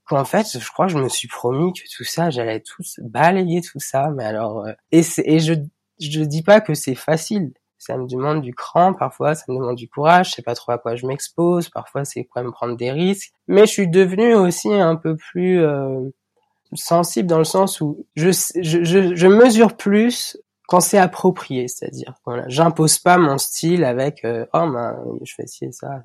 qu'en 0.05 0.25
fait, 0.25 0.47
je 0.59 0.71
crois 0.71 0.87
que 0.87 0.93
je 0.93 0.99
me 0.99 1.09
suis 1.09 1.29
promis 1.29 1.73
que 1.73 1.81
tout 1.97 2.05
ça, 2.05 2.29
j'allais 2.31 2.61
tout 2.61 2.83
balayer 2.99 3.63
tout 3.63 3.81
ça. 3.81 4.11
Mais 4.15 4.25
alors, 4.25 4.67
euh, 4.67 4.73
et, 4.93 5.03
et 5.25 5.41
je 5.41 5.55
je 6.01 6.21
dis 6.23 6.43
pas 6.43 6.61
que 6.61 6.75
c'est 6.75 6.95
facile. 6.95 7.53
Ça 7.81 7.97
me 7.97 8.07
demande 8.07 8.43
du 8.43 8.55
cran 8.55 8.93
parfois, 8.93 9.35
ça 9.35 9.45
me 9.49 9.59
demande 9.59 9.77
du 9.77 9.89
courage. 9.89 10.29
Je 10.29 10.35
sais 10.35 10.43
pas 10.43 10.55
trop 10.55 10.73
à 10.73 10.79
quoi 10.79 10.97
je 10.97 11.07
m'expose. 11.07 11.71
Parfois, 11.71 12.05
c'est 12.05 12.25
quoi 12.25 12.43
me 12.43 12.51
prendre 12.51 12.77
des 12.77 12.93
risques. 12.93 13.33
Mais 13.49 13.63
je 13.63 13.73
suis 13.73 13.89
devenu 13.89 14.35
aussi 14.35 14.73
un 14.73 14.97
peu 14.97 15.17
plus 15.17 15.61
euh, 15.63 16.11
sensible 16.75 17.27
dans 17.27 17.39
le 17.39 17.45
sens 17.45 17.81
où 17.81 18.07
je, 18.15 18.31
je, 18.61 18.85
je, 18.85 19.15
je 19.15 19.27
mesure 19.27 19.77
plus 19.77 20.37
quand 20.69 20.81
c'est 20.81 20.99
approprié, 20.99 21.67
c'est-à-dire 21.67 22.15
voilà, 22.25 22.45
j'impose 22.47 22.99
pas 22.99 23.19
mon 23.19 23.39
style 23.39 23.83
avec 23.83 24.25
euh, 24.25 24.47
oh 24.55 24.71
ben 24.71 25.03
je 25.25 25.35
fais 25.35 25.49
ci 25.49 25.65
et 25.65 25.73
ça 25.73 26.01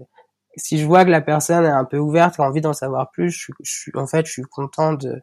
si 0.57 0.80
je 0.80 0.86
vois 0.86 1.05
que 1.05 1.09
la 1.09 1.21
personne 1.21 1.65
est 1.65 1.69
un 1.69 1.86
peu 1.86 1.97
ouverte, 1.97 2.39
a 2.39 2.43
envie 2.43 2.61
d'en 2.61 2.73
savoir 2.73 3.11
plus, 3.11 3.30
je, 3.30 3.51
suis, 3.63 3.91
en 3.95 4.07
fait, 4.07 4.26
je 4.26 4.32
suis 4.32 4.43
content 4.43 4.93
de 4.93 5.21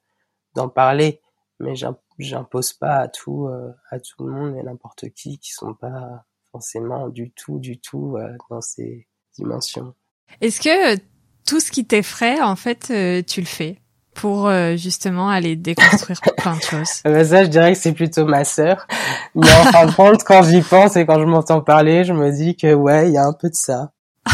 d'en 0.54 0.68
parler, 0.68 1.22
mais 1.60 1.74
j'impose 2.18 2.74
pas 2.74 2.96
à 2.96 3.08
tout 3.08 3.46
euh, 3.46 3.72
à 3.90 3.98
tout 3.98 4.26
le 4.26 4.32
monde 4.32 4.56
et 4.56 4.62
n'importe 4.62 5.08
qui 5.10 5.38
qui 5.38 5.52
sont 5.52 5.74
pas 5.74 6.24
forcément 6.52 7.08
du 7.08 7.32
tout 7.32 7.58
du 7.58 7.78
tout 7.78 8.16
euh, 8.16 8.28
dans 8.50 8.60
ces 8.60 9.08
dimensions. 9.36 9.94
Est-ce 10.40 10.60
que 10.60 11.00
tout 11.46 11.60
ce 11.60 11.70
qui 11.70 11.84
t'effraie, 11.84 12.40
en 12.40 12.56
fait, 12.56 12.88
euh, 12.90 13.22
tu 13.22 13.40
le 13.40 13.46
fais 13.46 13.78
pour 14.14 14.50
justement 14.76 15.30
aller 15.30 15.56
déconstruire 15.56 16.20
plein 16.36 16.54
de 16.54 16.62
choses? 16.62 17.00
Ben 17.02 17.24
Ça, 17.24 17.44
je 17.44 17.48
dirais 17.48 17.72
que 17.72 17.78
c'est 17.78 17.94
plutôt 17.94 18.26
ma 18.26 18.44
sœur. 18.44 18.86
Mais 19.34 19.50
en 19.50 19.72
fin 19.72 19.86
de 19.86 19.92
compte, 19.92 20.22
quand 20.24 20.42
j'y 20.42 20.60
pense 20.60 20.96
et 20.96 21.06
quand 21.06 21.18
je 21.18 21.24
m'entends 21.24 21.62
parler, 21.62 22.04
je 22.04 22.12
me 22.12 22.30
dis 22.30 22.54
que 22.54 22.74
ouais, 22.74 23.08
il 23.08 23.14
y 23.14 23.16
a 23.16 23.24
un 23.24 23.32
peu 23.32 23.48
de 23.48 23.54
ça. 23.54 23.92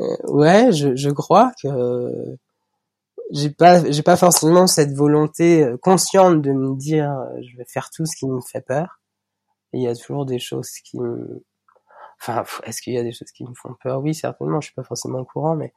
Euh, 0.00 0.16
ouais, 0.24 0.72
je, 0.72 0.96
je 0.96 1.08
crois 1.08 1.52
que 1.62 1.68
j'ai 3.30 3.50
pas 3.50 3.90
j'ai 3.90 4.02
pas 4.02 4.16
forcément 4.16 4.66
cette 4.66 4.92
volonté 4.92 5.64
euh, 5.64 5.76
consciente 5.80 6.42
de 6.42 6.52
me 6.52 6.76
dire 6.76 7.10
euh, 7.10 7.40
je 7.42 7.56
vais 7.56 7.64
faire 7.66 7.90
tout 7.90 8.06
ce 8.06 8.16
qui 8.16 8.26
me 8.26 8.40
fait 8.40 8.60
peur. 8.60 9.00
Il 9.76 9.82
y 9.82 9.88
a 9.88 9.94
toujours 9.94 10.26
des 10.26 10.38
choses 10.38 10.70
qui 10.84 10.98
me 10.98 11.44
enfin 12.20 12.44
est-ce 12.64 12.82
qu'il 12.82 12.94
y 12.94 12.98
a 12.98 13.02
des 13.02 13.12
choses 13.12 13.30
qui 13.30 13.44
me 13.44 13.54
font 13.54 13.74
peur? 13.82 14.00
Oui, 14.00 14.14
certainement, 14.14 14.60
je 14.60 14.66
suis 14.66 14.74
pas 14.74 14.84
forcément 14.84 15.20
au 15.20 15.24
courant 15.24 15.56
mais 15.56 15.72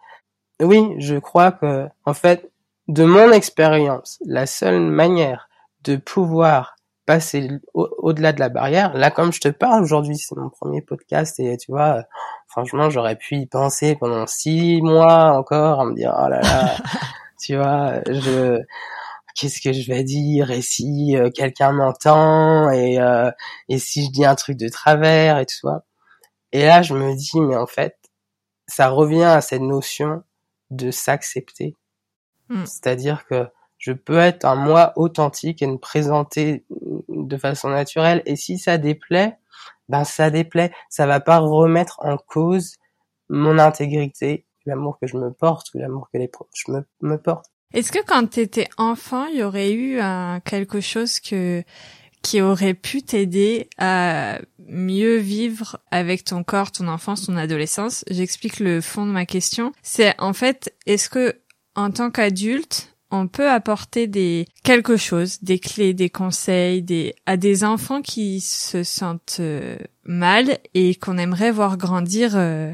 oui, 0.62 0.96
je 1.00 1.16
crois 1.16 1.52
que 1.52 1.88
en 2.06 2.14
fait 2.14 2.52
de 2.88 3.06
mon 3.06 3.32
expérience, 3.32 4.20
la 4.26 4.48
seule 4.48 4.82
manière 4.82 5.50
de 5.84 5.96
pouvoir 5.96 6.76
passer 7.10 7.50
au-delà 7.74 8.34
de 8.34 8.40
la 8.40 8.50
barrière. 8.50 8.94
Là, 8.96 9.10
comme 9.10 9.34
je 9.34 9.42
te 9.42 9.48
parle 9.48 9.82
aujourd'hui, 9.82 10.16
c'est 10.18 10.36
mon 10.36 10.50
premier 10.50 10.84
podcast 10.84 11.40
et 11.40 11.58
tu 11.58 11.72
vois, 11.72 12.04
franchement, 12.48 12.92
j'aurais 12.92 13.16
pu 13.16 13.36
y 13.38 13.48
penser 13.48 13.96
pendant 13.96 14.28
six 14.28 14.80
mois 14.84 15.32
encore, 15.32 15.82
à 15.82 15.86
me 15.86 15.96
dire, 15.96 16.16
oh 16.16 16.30
là 16.30 16.40
là, 16.42 16.76
tu 17.42 17.56
vois, 17.56 18.02
je, 18.06 18.62
qu'est-ce 19.40 19.62
que 19.62 19.72
je 19.72 19.88
vais 19.88 20.04
dire 20.04 20.52
et 20.52 20.62
si 20.62 21.16
euh, 21.16 21.30
quelqu'un 21.30 21.72
m'entend 21.72 22.70
et 22.72 23.00
euh, 23.00 23.32
et 23.70 23.80
si 23.80 24.06
je 24.06 24.12
dis 24.12 24.26
un 24.26 24.36
truc 24.36 24.58
de 24.58 24.68
travers 24.68 25.38
et 25.40 25.46
tout 25.46 25.68
ça. 25.68 25.86
Et 26.52 26.66
là, 26.66 26.82
je 26.82 26.94
me 26.94 27.16
dis, 27.16 27.40
mais 27.40 27.56
en 27.56 27.68
fait, 27.68 27.96
ça 28.68 28.90
revient 28.90 29.24
à 29.24 29.42
cette 29.42 29.62
notion 29.62 30.24
de 30.72 30.92
s'accepter. 30.92 31.76
Hmm. 32.50 32.66
C'est-à-dire 32.66 33.26
que 33.28 33.48
je 33.78 33.94
peux 33.94 34.18
être 34.18 34.46
un 34.46 34.56
moi 34.56 34.94
authentique 34.96 35.62
et 35.62 35.68
me 35.68 35.78
présenter 35.78 36.66
de 37.08 37.38
façon 37.38 37.70
naturelle. 37.70 38.22
Et 38.26 38.36
si 38.36 38.58
ça 38.58 38.78
déplaît, 38.78 39.38
ben 39.88 40.04
ça 40.04 40.30
déplaît. 40.32 40.72
Ça 40.90 41.06
va 41.06 41.20
pas 41.20 41.40
remettre 41.40 42.00
en 42.04 42.18
cause 42.18 42.78
mon 43.30 43.60
intégrité, 43.60 44.46
l'amour 44.66 44.98
que 45.00 45.08
je 45.08 45.18
me 45.18 45.32
porte 45.32 45.74
ou 45.74 45.78
l'amour 45.78 46.10
que 46.12 46.18
les 46.18 46.28
proches 46.28 46.68
me, 46.68 46.82
me 47.02 47.18
portent. 47.18 47.52
Est-ce 47.74 47.92
que 47.92 48.04
quand 48.06 48.32
tu 48.32 48.40
étais 48.40 48.68
enfant, 48.78 49.26
il 49.28 49.40
y 49.40 49.44
aurait 49.44 49.74
eu 49.74 50.00
quelque 50.44 50.82
chose 50.82 51.20
que 51.20 51.64
qui 52.22 52.42
aurait 52.42 52.74
pu 52.74 53.02
t'aider 53.02 53.70
à 53.78 54.40
mieux 54.68 55.18
vivre 55.18 55.78
avec 55.90 56.26
ton 56.26 56.44
corps, 56.44 56.72
ton 56.72 56.88
enfance, 56.88 57.28
ton 57.28 57.38
adolescence? 57.38 58.04
J'explique 58.10 58.60
le 58.60 58.82
fond 58.82 59.06
de 59.06 59.12
ma 59.12 59.26
question. 59.26 59.72
C'est 59.84 60.20
en 60.20 60.34
fait, 60.34 60.76
est-ce 60.86 61.10
que 61.10 61.40
en 61.76 61.92
tant 61.92 62.12
qu'adulte, 62.12 62.96
on 63.12 63.28
peut 63.28 63.50
apporter 63.50 64.08
des 64.08 64.48
quelque 64.64 64.98
chose, 64.98 65.42
des 65.42 65.60
clés, 65.60 65.94
des 65.94 66.10
conseils, 66.10 66.82
des 66.82 67.16
à 67.26 67.38
des 67.38 67.64
enfants 67.64 68.02
qui 68.02 68.42
se 68.42 68.84
sentent 68.84 69.38
euh, 69.40 69.78
mal 70.04 70.58
et 70.74 70.96
qu'on 70.96 71.18
aimerait 71.18 71.52
voir 71.52 71.78
grandir 71.78 72.34
euh, 72.36 72.72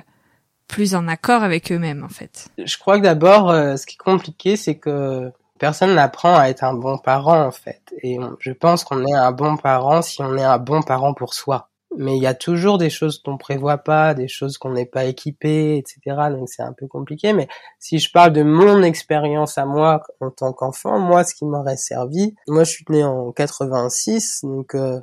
plus 0.68 0.95
en 0.95 1.07
accord 1.07 1.43
avec 1.43 1.72
eux-mêmes 1.72 2.03
en 2.03 2.09
fait. 2.09 2.47
Je 2.57 2.78
crois 2.78 2.97
que 2.97 3.03
d'abord, 3.03 3.49
euh, 3.49 3.76
ce 3.78 3.86
qui 3.86 3.95
est 3.95 4.03
compliqué, 4.03 4.55
c'est 4.55 4.78
que 4.78 5.32
personne 5.59 5.95
n'apprend 5.95 6.36
à 6.36 6.49
être 6.49 6.63
un 6.63 6.74
bon 6.74 6.97
parent 6.97 7.45
en 7.45 7.51
fait. 7.51 7.82
Et 8.03 8.18
je 8.39 8.51
pense 8.51 8.84
qu'on 8.84 9.05
est 9.05 9.13
un 9.13 9.32
bon 9.32 9.57
parent 9.57 10.01
si 10.01 10.22
on 10.22 10.38
est 10.38 10.43
un 10.43 10.57
bon 10.57 10.82
parent 10.82 11.13
pour 11.13 11.34
soi 11.34 11.70
mais 11.97 12.18
il 12.18 12.24
y 12.24 12.28
a 12.28 12.34
toujours 12.34 12.78
des 12.78 12.89
choses 12.89 13.22
qu'on 13.22 13.38
prévoit 13.38 13.78
pas, 13.78 14.13
des 14.13 14.28
choses 14.28 14.57
qu'on 14.57 14.72
n'est 14.72 14.86
pas 14.86 15.05
équipé, 15.05 15.78
etc. 15.78 16.30
Donc 16.30 16.49
c'est 16.49 16.61
un 16.61 16.74
peu 16.74 16.88
compliqué. 16.88 17.34
Mais 17.34 17.47
si 17.80 17.99
je 17.99 18.11
parle 18.11 18.34
de 18.34 18.43
mon 18.43 18.82
expérience 18.84 19.57
à 19.57 19.66
moi 19.66 20.01
en 20.20 20.32
tant 20.32 20.53
qu'enfant, 20.53 20.99
moi, 20.99 21.24
ce 21.24 21.36
qui 21.36 21.45
m'aurait 21.45 21.78
servi, 21.78 22.36
moi, 22.47 22.63
je 22.63 22.72
suis 22.72 22.86
né 22.89 23.03
en 23.03 23.32
86, 23.32 24.41
donc 24.43 24.76
euh, 24.76 24.99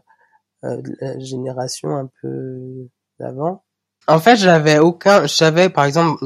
euh, 0.65 0.81
la 1.01 1.19
génération 1.19 1.97
un 1.97 2.09
peu 2.21 2.89
d'avant. 3.19 3.65
En 4.09 4.19
fait, 4.19 4.37
j'avais 4.37 4.79
aucun, 4.79 5.27
j'avais 5.27 5.69
par 5.69 5.85
exemple 5.85 6.25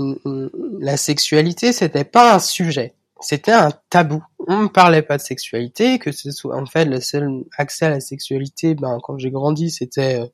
la 0.81 0.97
sexualité, 0.97 1.73
c'était 1.73 2.05
pas 2.05 2.35
un 2.35 2.39
sujet, 2.39 2.95
c'était 3.21 3.53
un 3.53 3.71
tabou. 3.91 4.23
On 4.49 4.63
ne 4.65 4.69
parlait 4.69 5.03
pas 5.03 5.19
de 5.19 5.23
sexualité, 5.23 5.99
que 5.99 6.13
ce 6.13 6.31
soit 6.31 6.57
en 6.57 6.67
fait 6.67 6.87
le 6.87 7.01
seul 7.01 7.45
accès 7.59 7.87
à 7.87 7.91
la 7.91 8.01
sexualité, 8.01 8.75
ben 8.75 8.99
quand 9.03 9.19
j'ai 9.19 9.31
grandi, 9.31 9.71
c'était 9.71 10.21
euh, 10.21 10.27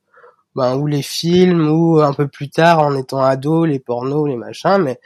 ben, 0.55 0.76
ou 0.76 0.86
les 0.86 1.03
films, 1.03 1.68
ou 1.70 2.01
un 2.01 2.12
peu 2.12 2.28
plus 2.28 2.51
tard 2.51 2.80
en 2.80 2.95
étant 2.97 3.22
ado, 3.22 3.64
les 3.64 3.78
pornos, 3.80 4.28
les 4.28 4.36
machins, 4.36 4.78
mais 4.78 5.01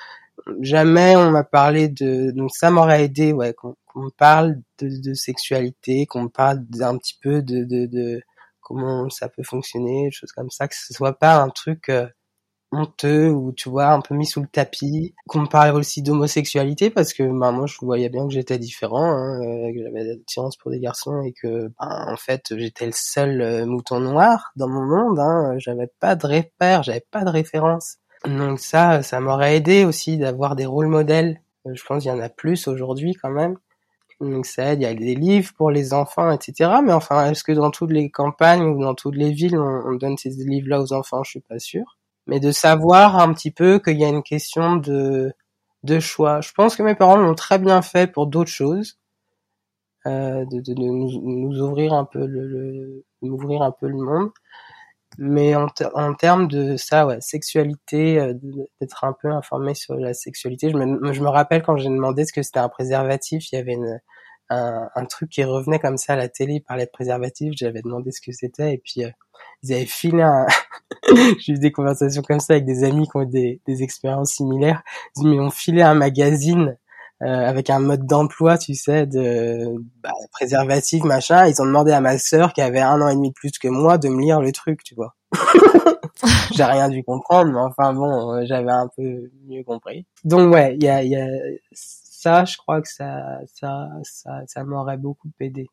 jamais 0.60 1.16
on 1.16 1.30
m'a 1.30 1.44
parlé 1.44 1.88
de... 1.88 2.30
Donc 2.32 2.50
ça 2.54 2.70
m'aurait 2.70 3.04
aidé, 3.04 3.32
ouais, 3.32 3.54
qu'on 3.54 3.76
parle 4.18 4.60
de, 4.80 5.14
sexualité, 5.14 6.06
qu'on 6.06 6.28
parle 6.28 6.64
d'un 6.66 6.98
petit 6.98 7.18
peu 7.22 7.42
de, 7.42 7.64
de, 7.64 7.86
de, 7.86 8.22
comment 8.60 9.08
ça 9.10 9.28
peut 9.28 9.42
fonctionner, 9.44 10.10
choses 10.10 10.32
comme 10.32 10.50
ça, 10.50 10.68
que 10.68 10.74
ce 10.76 10.92
soit 10.94 11.18
pas 11.18 11.36
un 11.36 11.50
truc... 11.50 11.88
Euh, 11.88 12.06
honteux 12.72 13.30
ou 13.30 13.52
tu 13.52 13.68
vois 13.68 13.88
un 13.88 14.00
peu 14.00 14.14
mis 14.14 14.26
sous 14.26 14.40
le 14.40 14.48
tapis 14.48 15.14
qu'on 15.28 15.42
me 15.42 15.46
parle 15.46 15.76
aussi 15.76 16.02
d'homosexualité 16.02 16.90
parce 16.90 17.12
que 17.12 17.22
bah, 17.22 17.52
moi 17.52 17.66
je 17.66 17.76
voyais 17.80 18.08
bien 18.08 18.26
que 18.26 18.32
j'étais 18.32 18.58
différent 18.58 19.04
hein, 19.04 19.40
euh, 19.40 19.72
que 19.72 19.82
j'avais 19.82 20.04
de 20.04 20.10
l'attirance 20.18 20.56
pour 20.56 20.70
des 20.70 20.80
garçons 20.80 21.22
et 21.22 21.32
que 21.32 21.68
bah, 21.78 22.06
en 22.08 22.16
fait 22.16 22.56
j'étais 22.56 22.86
le 22.86 22.92
seul 22.94 23.40
euh, 23.40 23.66
mouton 23.66 24.00
noir 24.00 24.52
dans 24.56 24.68
mon 24.68 24.84
monde 24.84 25.18
hein, 25.20 25.54
j'avais 25.58 25.88
pas 26.00 26.16
de 26.16 26.26
repère 26.26 26.82
j'avais 26.82 27.04
pas 27.10 27.24
de 27.24 27.30
référence 27.30 27.98
donc 28.26 28.58
ça 28.58 29.02
ça 29.02 29.20
m'aurait 29.20 29.56
aidé 29.56 29.84
aussi 29.84 30.18
d'avoir 30.18 30.56
des 30.56 30.66
rôles 30.66 30.88
modèles. 30.88 31.40
Je 31.64 31.82
pense 31.84 32.02
qu'il 32.02 32.10
y 32.12 32.14
en 32.14 32.20
a 32.20 32.28
plus 32.28 32.68
aujourd'hui 32.68 33.14
quand 33.14 33.30
même. 33.30 33.56
Donc 34.20 34.46
ça 34.46 34.72
aide, 34.72 34.80
il 34.80 34.84
y 34.84 34.86
a 34.86 34.94
des 34.94 35.14
livres 35.14 35.52
pour 35.56 35.70
les 35.70 35.92
enfants, 35.92 36.30
etc. 36.32 36.70
Mais 36.84 36.92
enfin, 36.92 37.30
est-ce 37.30 37.44
que 37.44 37.52
dans 37.52 37.70
toutes 37.70 37.92
les 37.92 38.10
campagnes 38.10 38.62
ou 38.62 38.80
dans 38.80 38.94
toutes 38.94 39.16
les 39.16 39.32
villes, 39.32 39.58
on, 39.58 39.82
on 39.86 39.94
donne 39.94 40.16
ces 40.16 40.30
livres-là 40.30 40.80
aux 40.80 40.92
enfants? 40.92 41.22
Je 41.22 41.30
suis 41.32 41.40
pas 41.40 41.58
sûr 41.58 41.98
mais 42.26 42.40
de 42.40 42.50
savoir 42.50 43.16
un 43.18 43.32
petit 43.32 43.50
peu 43.50 43.78
qu'il 43.78 43.98
y 43.98 44.04
a 44.04 44.08
une 44.08 44.22
question 44.22 44.76
de 44.76 45.32
de 45.84 46.00
choix. 46.00 46.40
Je 46.40 46.52
pense 46.52 46.76
que 46.76 46.82
mes 46.82 46.94
parents 46.96 47.16
l'ont 47.16 47.34
très 47.34 47.58
bien 47.58 47.82
fait 47.82 48.06
pour 48.08 48.26
d'autres 48.26 48.50
choses, 48.50 48.98
euh, 50.06 50.44
de, 50.46 50.60
de, 50.60 50.74
nous, 50.74 51.10
nous, 51.22 51.60
ouvrir 51.62 51.94
un 51.94 52.04
peu 52.04 52.26
le, 52.26 52.46
le 52.46 53.04
m'ouvrir 53.22 53.62
un 53.62 53.72
peu 53.72 53.88
le 53.88 53.96
monde. 53.96 54.30
Mais 55.18 55.54
en, 55.56 55.68
en 55.94 56.14
termes 56.14 56.48
de 56.48 56.76
ça, 56.76 57.06
ouais, 57.06 57.20
sexualité, 57.20 58.20
euh, 58.20 58.34
d'être 58.80 59.04
un 59.04 59.14
peu 59.14 59.30
informé 59.30 59.74
sur 59.74 59.94
la 59.94 60.14
sexualité. 60.14 60.70
Je 60.70 60.76
me, 60.76 61.12
je 61.12 61.22
me 61.22 61.28
rappelle 61.28 61.62
quand 61.62 61.76
j'ai 61.76 61.88
demandé 61.88 62.24
ce 62.26 62.32
que 62.32 62.42
c'était 62.42 62.58
un 62.60 62.68
préservatif, 62.68 63.50
il 63.52 63.56
y 63.56 63.58
avait 63.58 63.74
une, 63.74 64.00
un, 64.50 64.88
un, 64.94 65.04
truc 65.06 65.30
qui 65.30 65.44
revenait 65.44 65.78
comme 65.78 65.96
ça 65.96 66.14
à 66.14 66.16
la 66.16 66.28
télé, 66.28 66.54
il 66.54 66.60
parlait 66.60 66.86
de 66.86 66.90
préservatif, 66.90 67.52
j'avais 67.56 67.82
demandé 67.82 68.10
ce 68.12 68.20
que 68.20 68.32
c'était, 68.32 68.74
et 68.74 68.78
puis 68.78 69.04
euh, 69.04 69.10
ils 69.62 69.72
avaient 69.74 69.86
filé 69.86 70.22
un... 70.22 70.46
J'ai 71.38 71.54
eu 71.54 71.58
des 71.58 71.72
conversations 71.72 72.22
comme 72.22 72.40
ça 72.40 72.54
avec 72.54 72.64
des 72.64 72.84
amis 72.84 73.08
qui 73.08 73.16
ont 73.16 73.24
des, 73.24 73.60
des 73.66 73.82
expériences 73.82 74.32
similaires. 74.32 74.82
Ils 75.16 75.26
m'ont 75.26 75.50
filé 75.50 75.82
un 75.82 75.94
magazine 75.94 76.76
euh, 77.22 77.26
avec 77.26 77.70
un 77.70 77.78
mode 77.78 78.06
d'emploi, 78.06 78.58
tu 78.58 78.74
sais, 78.74 79.06
de 79.06 79.74
bah, 80.02 80.10
préservatif, 80.32 81.02
machin. 81.04 81.46
Ils 81.46 81.60
ont 81.62 81.66
demandé 81.66 81.92
à 81.92 82.00
ma 82.00 82.18
sœur, 82.18 82.52
qui 82.52 82.60
avait 82.60 82.80
un 82.80 83.00
an 83.00 83.08
et 83.08 83.14
demi 83.14 83.30
de 83.30 83.34
plus 83.34 83.52
que 83.58 83.68
moi, 83.68 83.98
de 83.98 84.08
me 84.08 84.20
lire 84.20 84.40
le 84.40 84.52
truc, 84.52 84.82
tu 84.84 84.94
vois. 84.94 85.14
J'ai 86.54 86.64
rien 86.64 86.88
dû 86.88 87.02
comprendre, 87.04 87.52
mais 87.52 87.60
enfin 87.60 87.92
bon, 87.92 88.34
euh, 88.34 88.44
j'avais 88.44 88.70
un 88.70 88.88
peu 88.96 89.30
mieux 89.48 89.64
compris. 89.64 90.06
Donc 90.24 90.52
ouais, 90.52 90.74
il 90.74 90.84
y 90.84 90.88
a, 90.88 91.02
y 91.02 91.16
a 91.16 91.26
ça, 92.16 92.44
je 92.44 92.56
crois 92.56 92.80
que 92.80 92.88
ça, 92.88 93.40
ça, 93.54 93.88
ça, 94.02 94.42
ça 94.46 94.64
m'aurait 94.64 94.96
beaucoup 94.96 95.30
aidé. 95.40 95.66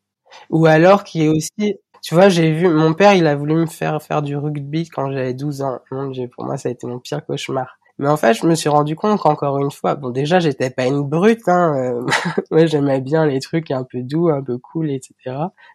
Ou 0.50 0.66
alors 0.66 1.04
qui 1.04 1.24
est 1.24 1.28
aussi 1.28 1.78
tu 2.02 2.14
vois, 2.14 2.28
j'ai 2.28 2.52
vu, 2.52 2.68
mon 2.68 2.92
père, 2.92 3.14
il 3.14 3.26
a 3.26 3.34
voulu 3.34 3.54
me 3.54 3.64
faire 3.64 4.02
faire 4.02 4.20
du 4.20 4.36
rugby 4.36 4.86
quand 4.90 5.10
j'avais 5.10 5.32
12 5.32 5.62
ans. 5.62 5.80
Dieu, 6.10 6.28
pour 6.28 6.44
moi, 6.44 6.58
ça 6.58 6.68
a 6.68 6.72
été 6.72 6.86
mon 6.86 6.98
pire 6.98 7.24
cauchemar. 7.24 7.78
Mais 7.98 8.08
en 8.08 8.16
fait, 8.16 8.34
je 8.34 8.46
me 8.46 8.54
suis 8.54 8.68
rendu 8.68 8.96
compte 8.96 9.20
qu'encore 9.20 9.58
une 9.58 9.70
fois, 9.70 9.94
bon 9.94 10.10
déjà 10.10 10.40
j'étais 10.40 10.68
pas 10.68 10.86
une 10.86 11.02
brute, 11.02 11.48
hein. 11.48 11.74
Euh, 11.76 12.06
moi 12.50 12.66
j'aimais 12.66 13.00
bien 13.00 13.24
les 13.24 13.38
trucs 13.38 13.70
un 13.70 13.84
peu 13.84 14.02
doux, 14.02 14.28
un 14.30 14.42
peu 14.42 14.58
cool, 14.58 14.90
etc. 14.90 15.14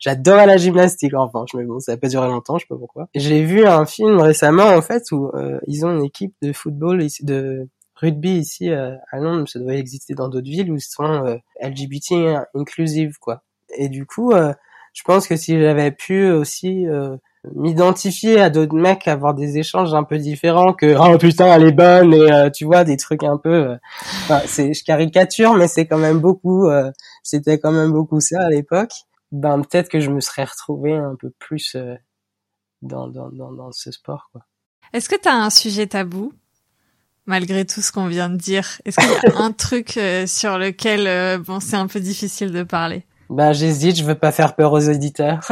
J'adorais 0.01 0.45
la 0.45 0.57
gymnastique 0.57 1.13
en 1.13 1.28
revanche, 1.28 1.51
mais 1.53 1.63
bon 1.63 1.80
ça 1.80 1.93
a 1.93 1.97
pas 1.97 2.09
duré 2.09 2.28
longtemps, 2.28 2.57
je 2.57 2.65
sais 2.65 2.67
pas 2.67 2.78
pourquoi. 2.78 3.07
J'ai 3.15 3.43
vu 3.43 3.65
un 3.65 3.86
film 3.86 4.20
récemment 4.20 4.65
en 4.65 4.82
fait 4.82 5.03
où 5.13 5.32
euh, 5.34 5.59
ils 5.67 5.86
ont 5.86 5.95
une 5.95 6.03
équipe 6.03 6.34
de 6.41 6.51
football 6.51 7.01
de 7.22 7.70
rugby 8.00 8.38
ici 8.38 8.70
euh, 8.70 8.95
à 9.12 9.20
Londres, 9.20 9.47
ça 9.47 9.60
doit 9.60 9.76
exister 9.76 10.14
dans 10.14 10.30
d'autres 10.30 10.50
villes 10.50 10.72
où 10.72 10.76
ils 10.76 10.82
sont 10.82 11.39
LGBT 11.62 12.45
inclusive 12.54 13.18
quoi. 13.20 13.43
Et 13.78 13.89
du 13.89 14.06
coup, 14.06 14.34
je 14.34 15.04
pense 15.04 15.28
que 15.28 15.36
si 15.36 15.60
j'avais 15.60 15.91
pu 15.91 16.30
aussi 16.32 16.86
m'identifier 17.56 18.39
à 18.39 18.50
d'autres 18.50 18.76
mecs, 18.76 19.08
avoir 19.08 19.34
des 19.34 19.58
échanges 19.58 19.93
un 19.93 20.04
peu 20.04 20.18
différents 20.18 20.74
que 20.74 20.95
oh 20.97 21.18
putain 21.18 21.47
elle 21.54 21.68
est 21.68 21.72
bonne 21.72 22.14
et 22.14 22.32
euh, 22.32 22.50
tu 22.50 22.66
vois 22.66 22.84
des 22.84 22.97
trucs 22.97 23.24
un 23.24 23.38
peu, 23.38 23.78
euh, 24.30 24.39
c'est 24.45 24.74
je 24.74 24.84
caricature 24.84 25.54
mais 25.54 25.68
c'est 25.68 25.88
quand 25.88 25.97
même 25.97 26.20
beaucoup, 26.20 26.68
euh, 26.68 26.91
c'était 27.24 27.60
quand 27.60 27.72
même 27.72 27.91
beaucoup 27.91 28.20
ça 28.20 28.41
à 28.41 28.50
l'époque. 28.50 28.91
Ben 29.32 29.62
peut-être 29.62 29.89
que 29.89 30.00
je 30.00 30.10
me 30.10 30.20
serais 30.20 30.43
retrouvé 30.43 30.95
un 30.95 31.16
peu 31.16 31.32
plus 31.39 31.78
dans, 32.82 33.08
dans, 33.08 33.30
dans, 33.30 33.52
dans 33.54 33.72
ce 33.72 33.91
sport 33.91 34.30
quoi. 34.32 34.41
Est-ce 34.91 35.08
que 35.08 35.16
tu 35.16 35.30
as 35.30 35.36
un 35.36 35.52
sujet 35.52 35.88
tabou? 35.88 36.34
Malgré 37.30 37.66
tout 37.66 37.82
ce 37.82 37.94
qu'on 37.94 38.08
vient 38.08 38.30
de 38.30 38.36
dire 38.36 38.68
Est-ce 38.84 38.98
qu'il 38.98 39.10
y 39.10 39.34
a 39.34 39.40
un 39.40 39.52
truc 39.54 39.98
sur 40.26 40.58
lequel 40.58 41.40
bon 41.40 41.62
c'est 41.62 41.78
un 41.78 41.88
peu 41.88 42.02
difficile 42.02 42.52
de 42.52 42.64
parler? 42.64 43.06
Ben 43.30 43.54
j'hésite, 43.54 43.96
je 43.96 44.04
veux 44.04 44.16
pas 44.16 44.32
faire 44.32 44.56
peur 44.56 44.74
aux 44.74 44.90
auditeurs. 44.90 45.48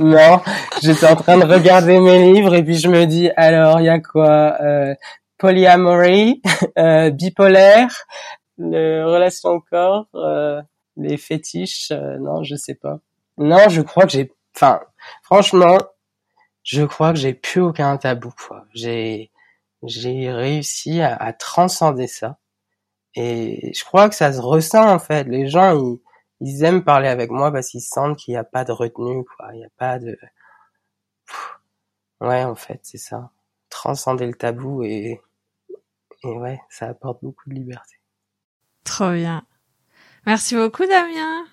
non, 0.00 0.40
j'étais 0.82 1.06
en 1.06 1.14
train 1.14 1.38
de 1.38 1.44
regarder 1.44 2.00
mes 2.00 2.32
livres 2.32 2.54
et 2.54 2.64
puis 2.64 2.76
je 2.76 2.88
me 2.88 3.04
dis 3.04 3.30
alors 3.36 3.80
il 3.80 3.84
y 3.84 3.88
a 3.88 4.00
quoi 4.00 4.56
euh, 4.60 4.94
Polyamory, 5.38 6.42
euh, 6.78 7.10
bipolaire, 7.10 8.04
le 8.58 9.04
relation 9.04 9.50
au 9.50 9.60
corps, 9.60 10.06
euh, 10.14 10.60
les 10.96 11.16
fétiches, 11.16 11.92
euh, 11.92 12.18
non 12.18 12.42
je 12.42 12.56
sais 12.56 12.74
pas. 12.74 12.98
Non, 13.38 13.68
je 13.68 13.80
crois 13.80 14.04
que 14.04 14.10
j'ai, 14.10 14.32
enfin 14.56 14.80
franchement, 15.22 15.78
je 16.62 16.82
crois 16.84 17.12
que 17.12 17.18
j'ai 17.18 17.34
plus 17.34 17.60
aucun 17.60 17.96
tabou 17.96 18.32
quoi. 18.46 18.64
J'ai 18.74 19.30
j'ai 19.82 20.30
réussi 20.32 21.00
à, 21.00 21.16
à 21.16 21.32
transcender 21.32 22.06
ça 22.06 22.38
et 23.14 23.72
je 23.74 23.84
crois 23.84 24.08
que 24.08 24.14
ça 24.14 24.32
se 24.32 24.40
ressent 24.40 24.88
en 24.88 24.98
fait. 24.98 25.24
Les 25.24 25.48
gens, 25.48 25.76
ils, 25.76 26.00
ils 26.40 26.64
aiment 26.64 26.84
parler 26.84 27.08
avec 27.08 27.30
moi 27.30 27.52
parce 27.52 27.68
qu'ils 27.68 27.82
sentent 27.82 28.16
qu'il 28.16 28.32
n'y 28.32 28.38
a 28.38 28.44
pas 28.44 28.64
de 28.64 28.72
retenue, 28.72 29.24
quoi. 29.24 29.48
Il 29.52 29.58
n'y 29.58 29.64
a 29.64 29.70
pas 29.76 29.98
de... 29.98 30.18
Ouais, 32.20 32.44
en 32.44 32.54
fait, 32.54 32.80
c'est 32.82 32.98
ça. 32.98 33.30
Transcender 33.68 34.26
le 34.26 34.34
tabou 34.34 34.82
et... 34.82 35.20
Et 36.22 36.28
ouais, 36.28 36.60
ça 36.68 36.88
apporte 36.88 37.24
beaucoup 37.24 37.48
de 37.48 37.54
liberté. 37.54 37.96
Trop 38.84 39.12
bien. 39.12 39.42
Merci 40.26 40.54
beaucoup, 40.54 40.84
Damien. 40.84 41.46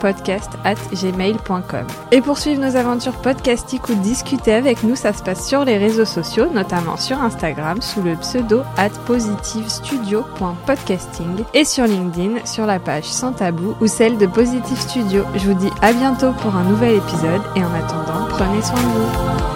podcast 0.00 0.50
at 0.64 0.74
gmail.com. 0.92 1.86
Et 2.10 2.20
pour 2.20 2.36
suivre 2.38 2.60
nos 2.62 2.76
aventures 2.76 3.20
podcastiques 3.20 3.88
ou 3.88 3.94
discuter 3.94 4.54
avec 4.54 4.82
nous, 4.82 4.96
ça 4.96 5.12
se 5.12 5.22
passe 5.22 5.46
sur 5.46 5.64
les 5.64 5.78
réseaux 5.78 6.04
sociaux, 6.04 6.48
notamment 6.52 6.96
sur 6.96 7.22
Instagram 7.22 7.80
sous 7.82 8.02
le 8.02 8.16
pseudo 8.16 8.62
at 8.76 8.90
positivestudio.podcasting 9.06 11.44
et 11.54 11.64
sur 11.64 11.86
LinkedIn 11.86 12.44
sur 12.44 12.66
la 12.66 12.78
page 12.78 13.04
Sans 13.04 13.32
Tabou 13.32 13.74
ou 13.80 13.86
celle 13.86 14.18
de 14.18 14.26
Positive 14.26 14.78
Studio. 14.78 15.24
Je 15.34 15.50
vous 15.50 15.54
dis 15.54 15.70
à 15.80 15.92
bientôt 15.92 16.32
pour 16.32 16.54
un 16.54 16.64
nouvel 16.64 16.96
épisode 16.96 17.40
et 17.56 17.64
en 17.64 17.72
attendant, 17.74 18.26
prenez 18.28 18.60
soin 18.62 18.80
de 18.80 18.86
vous. 18.86 19.51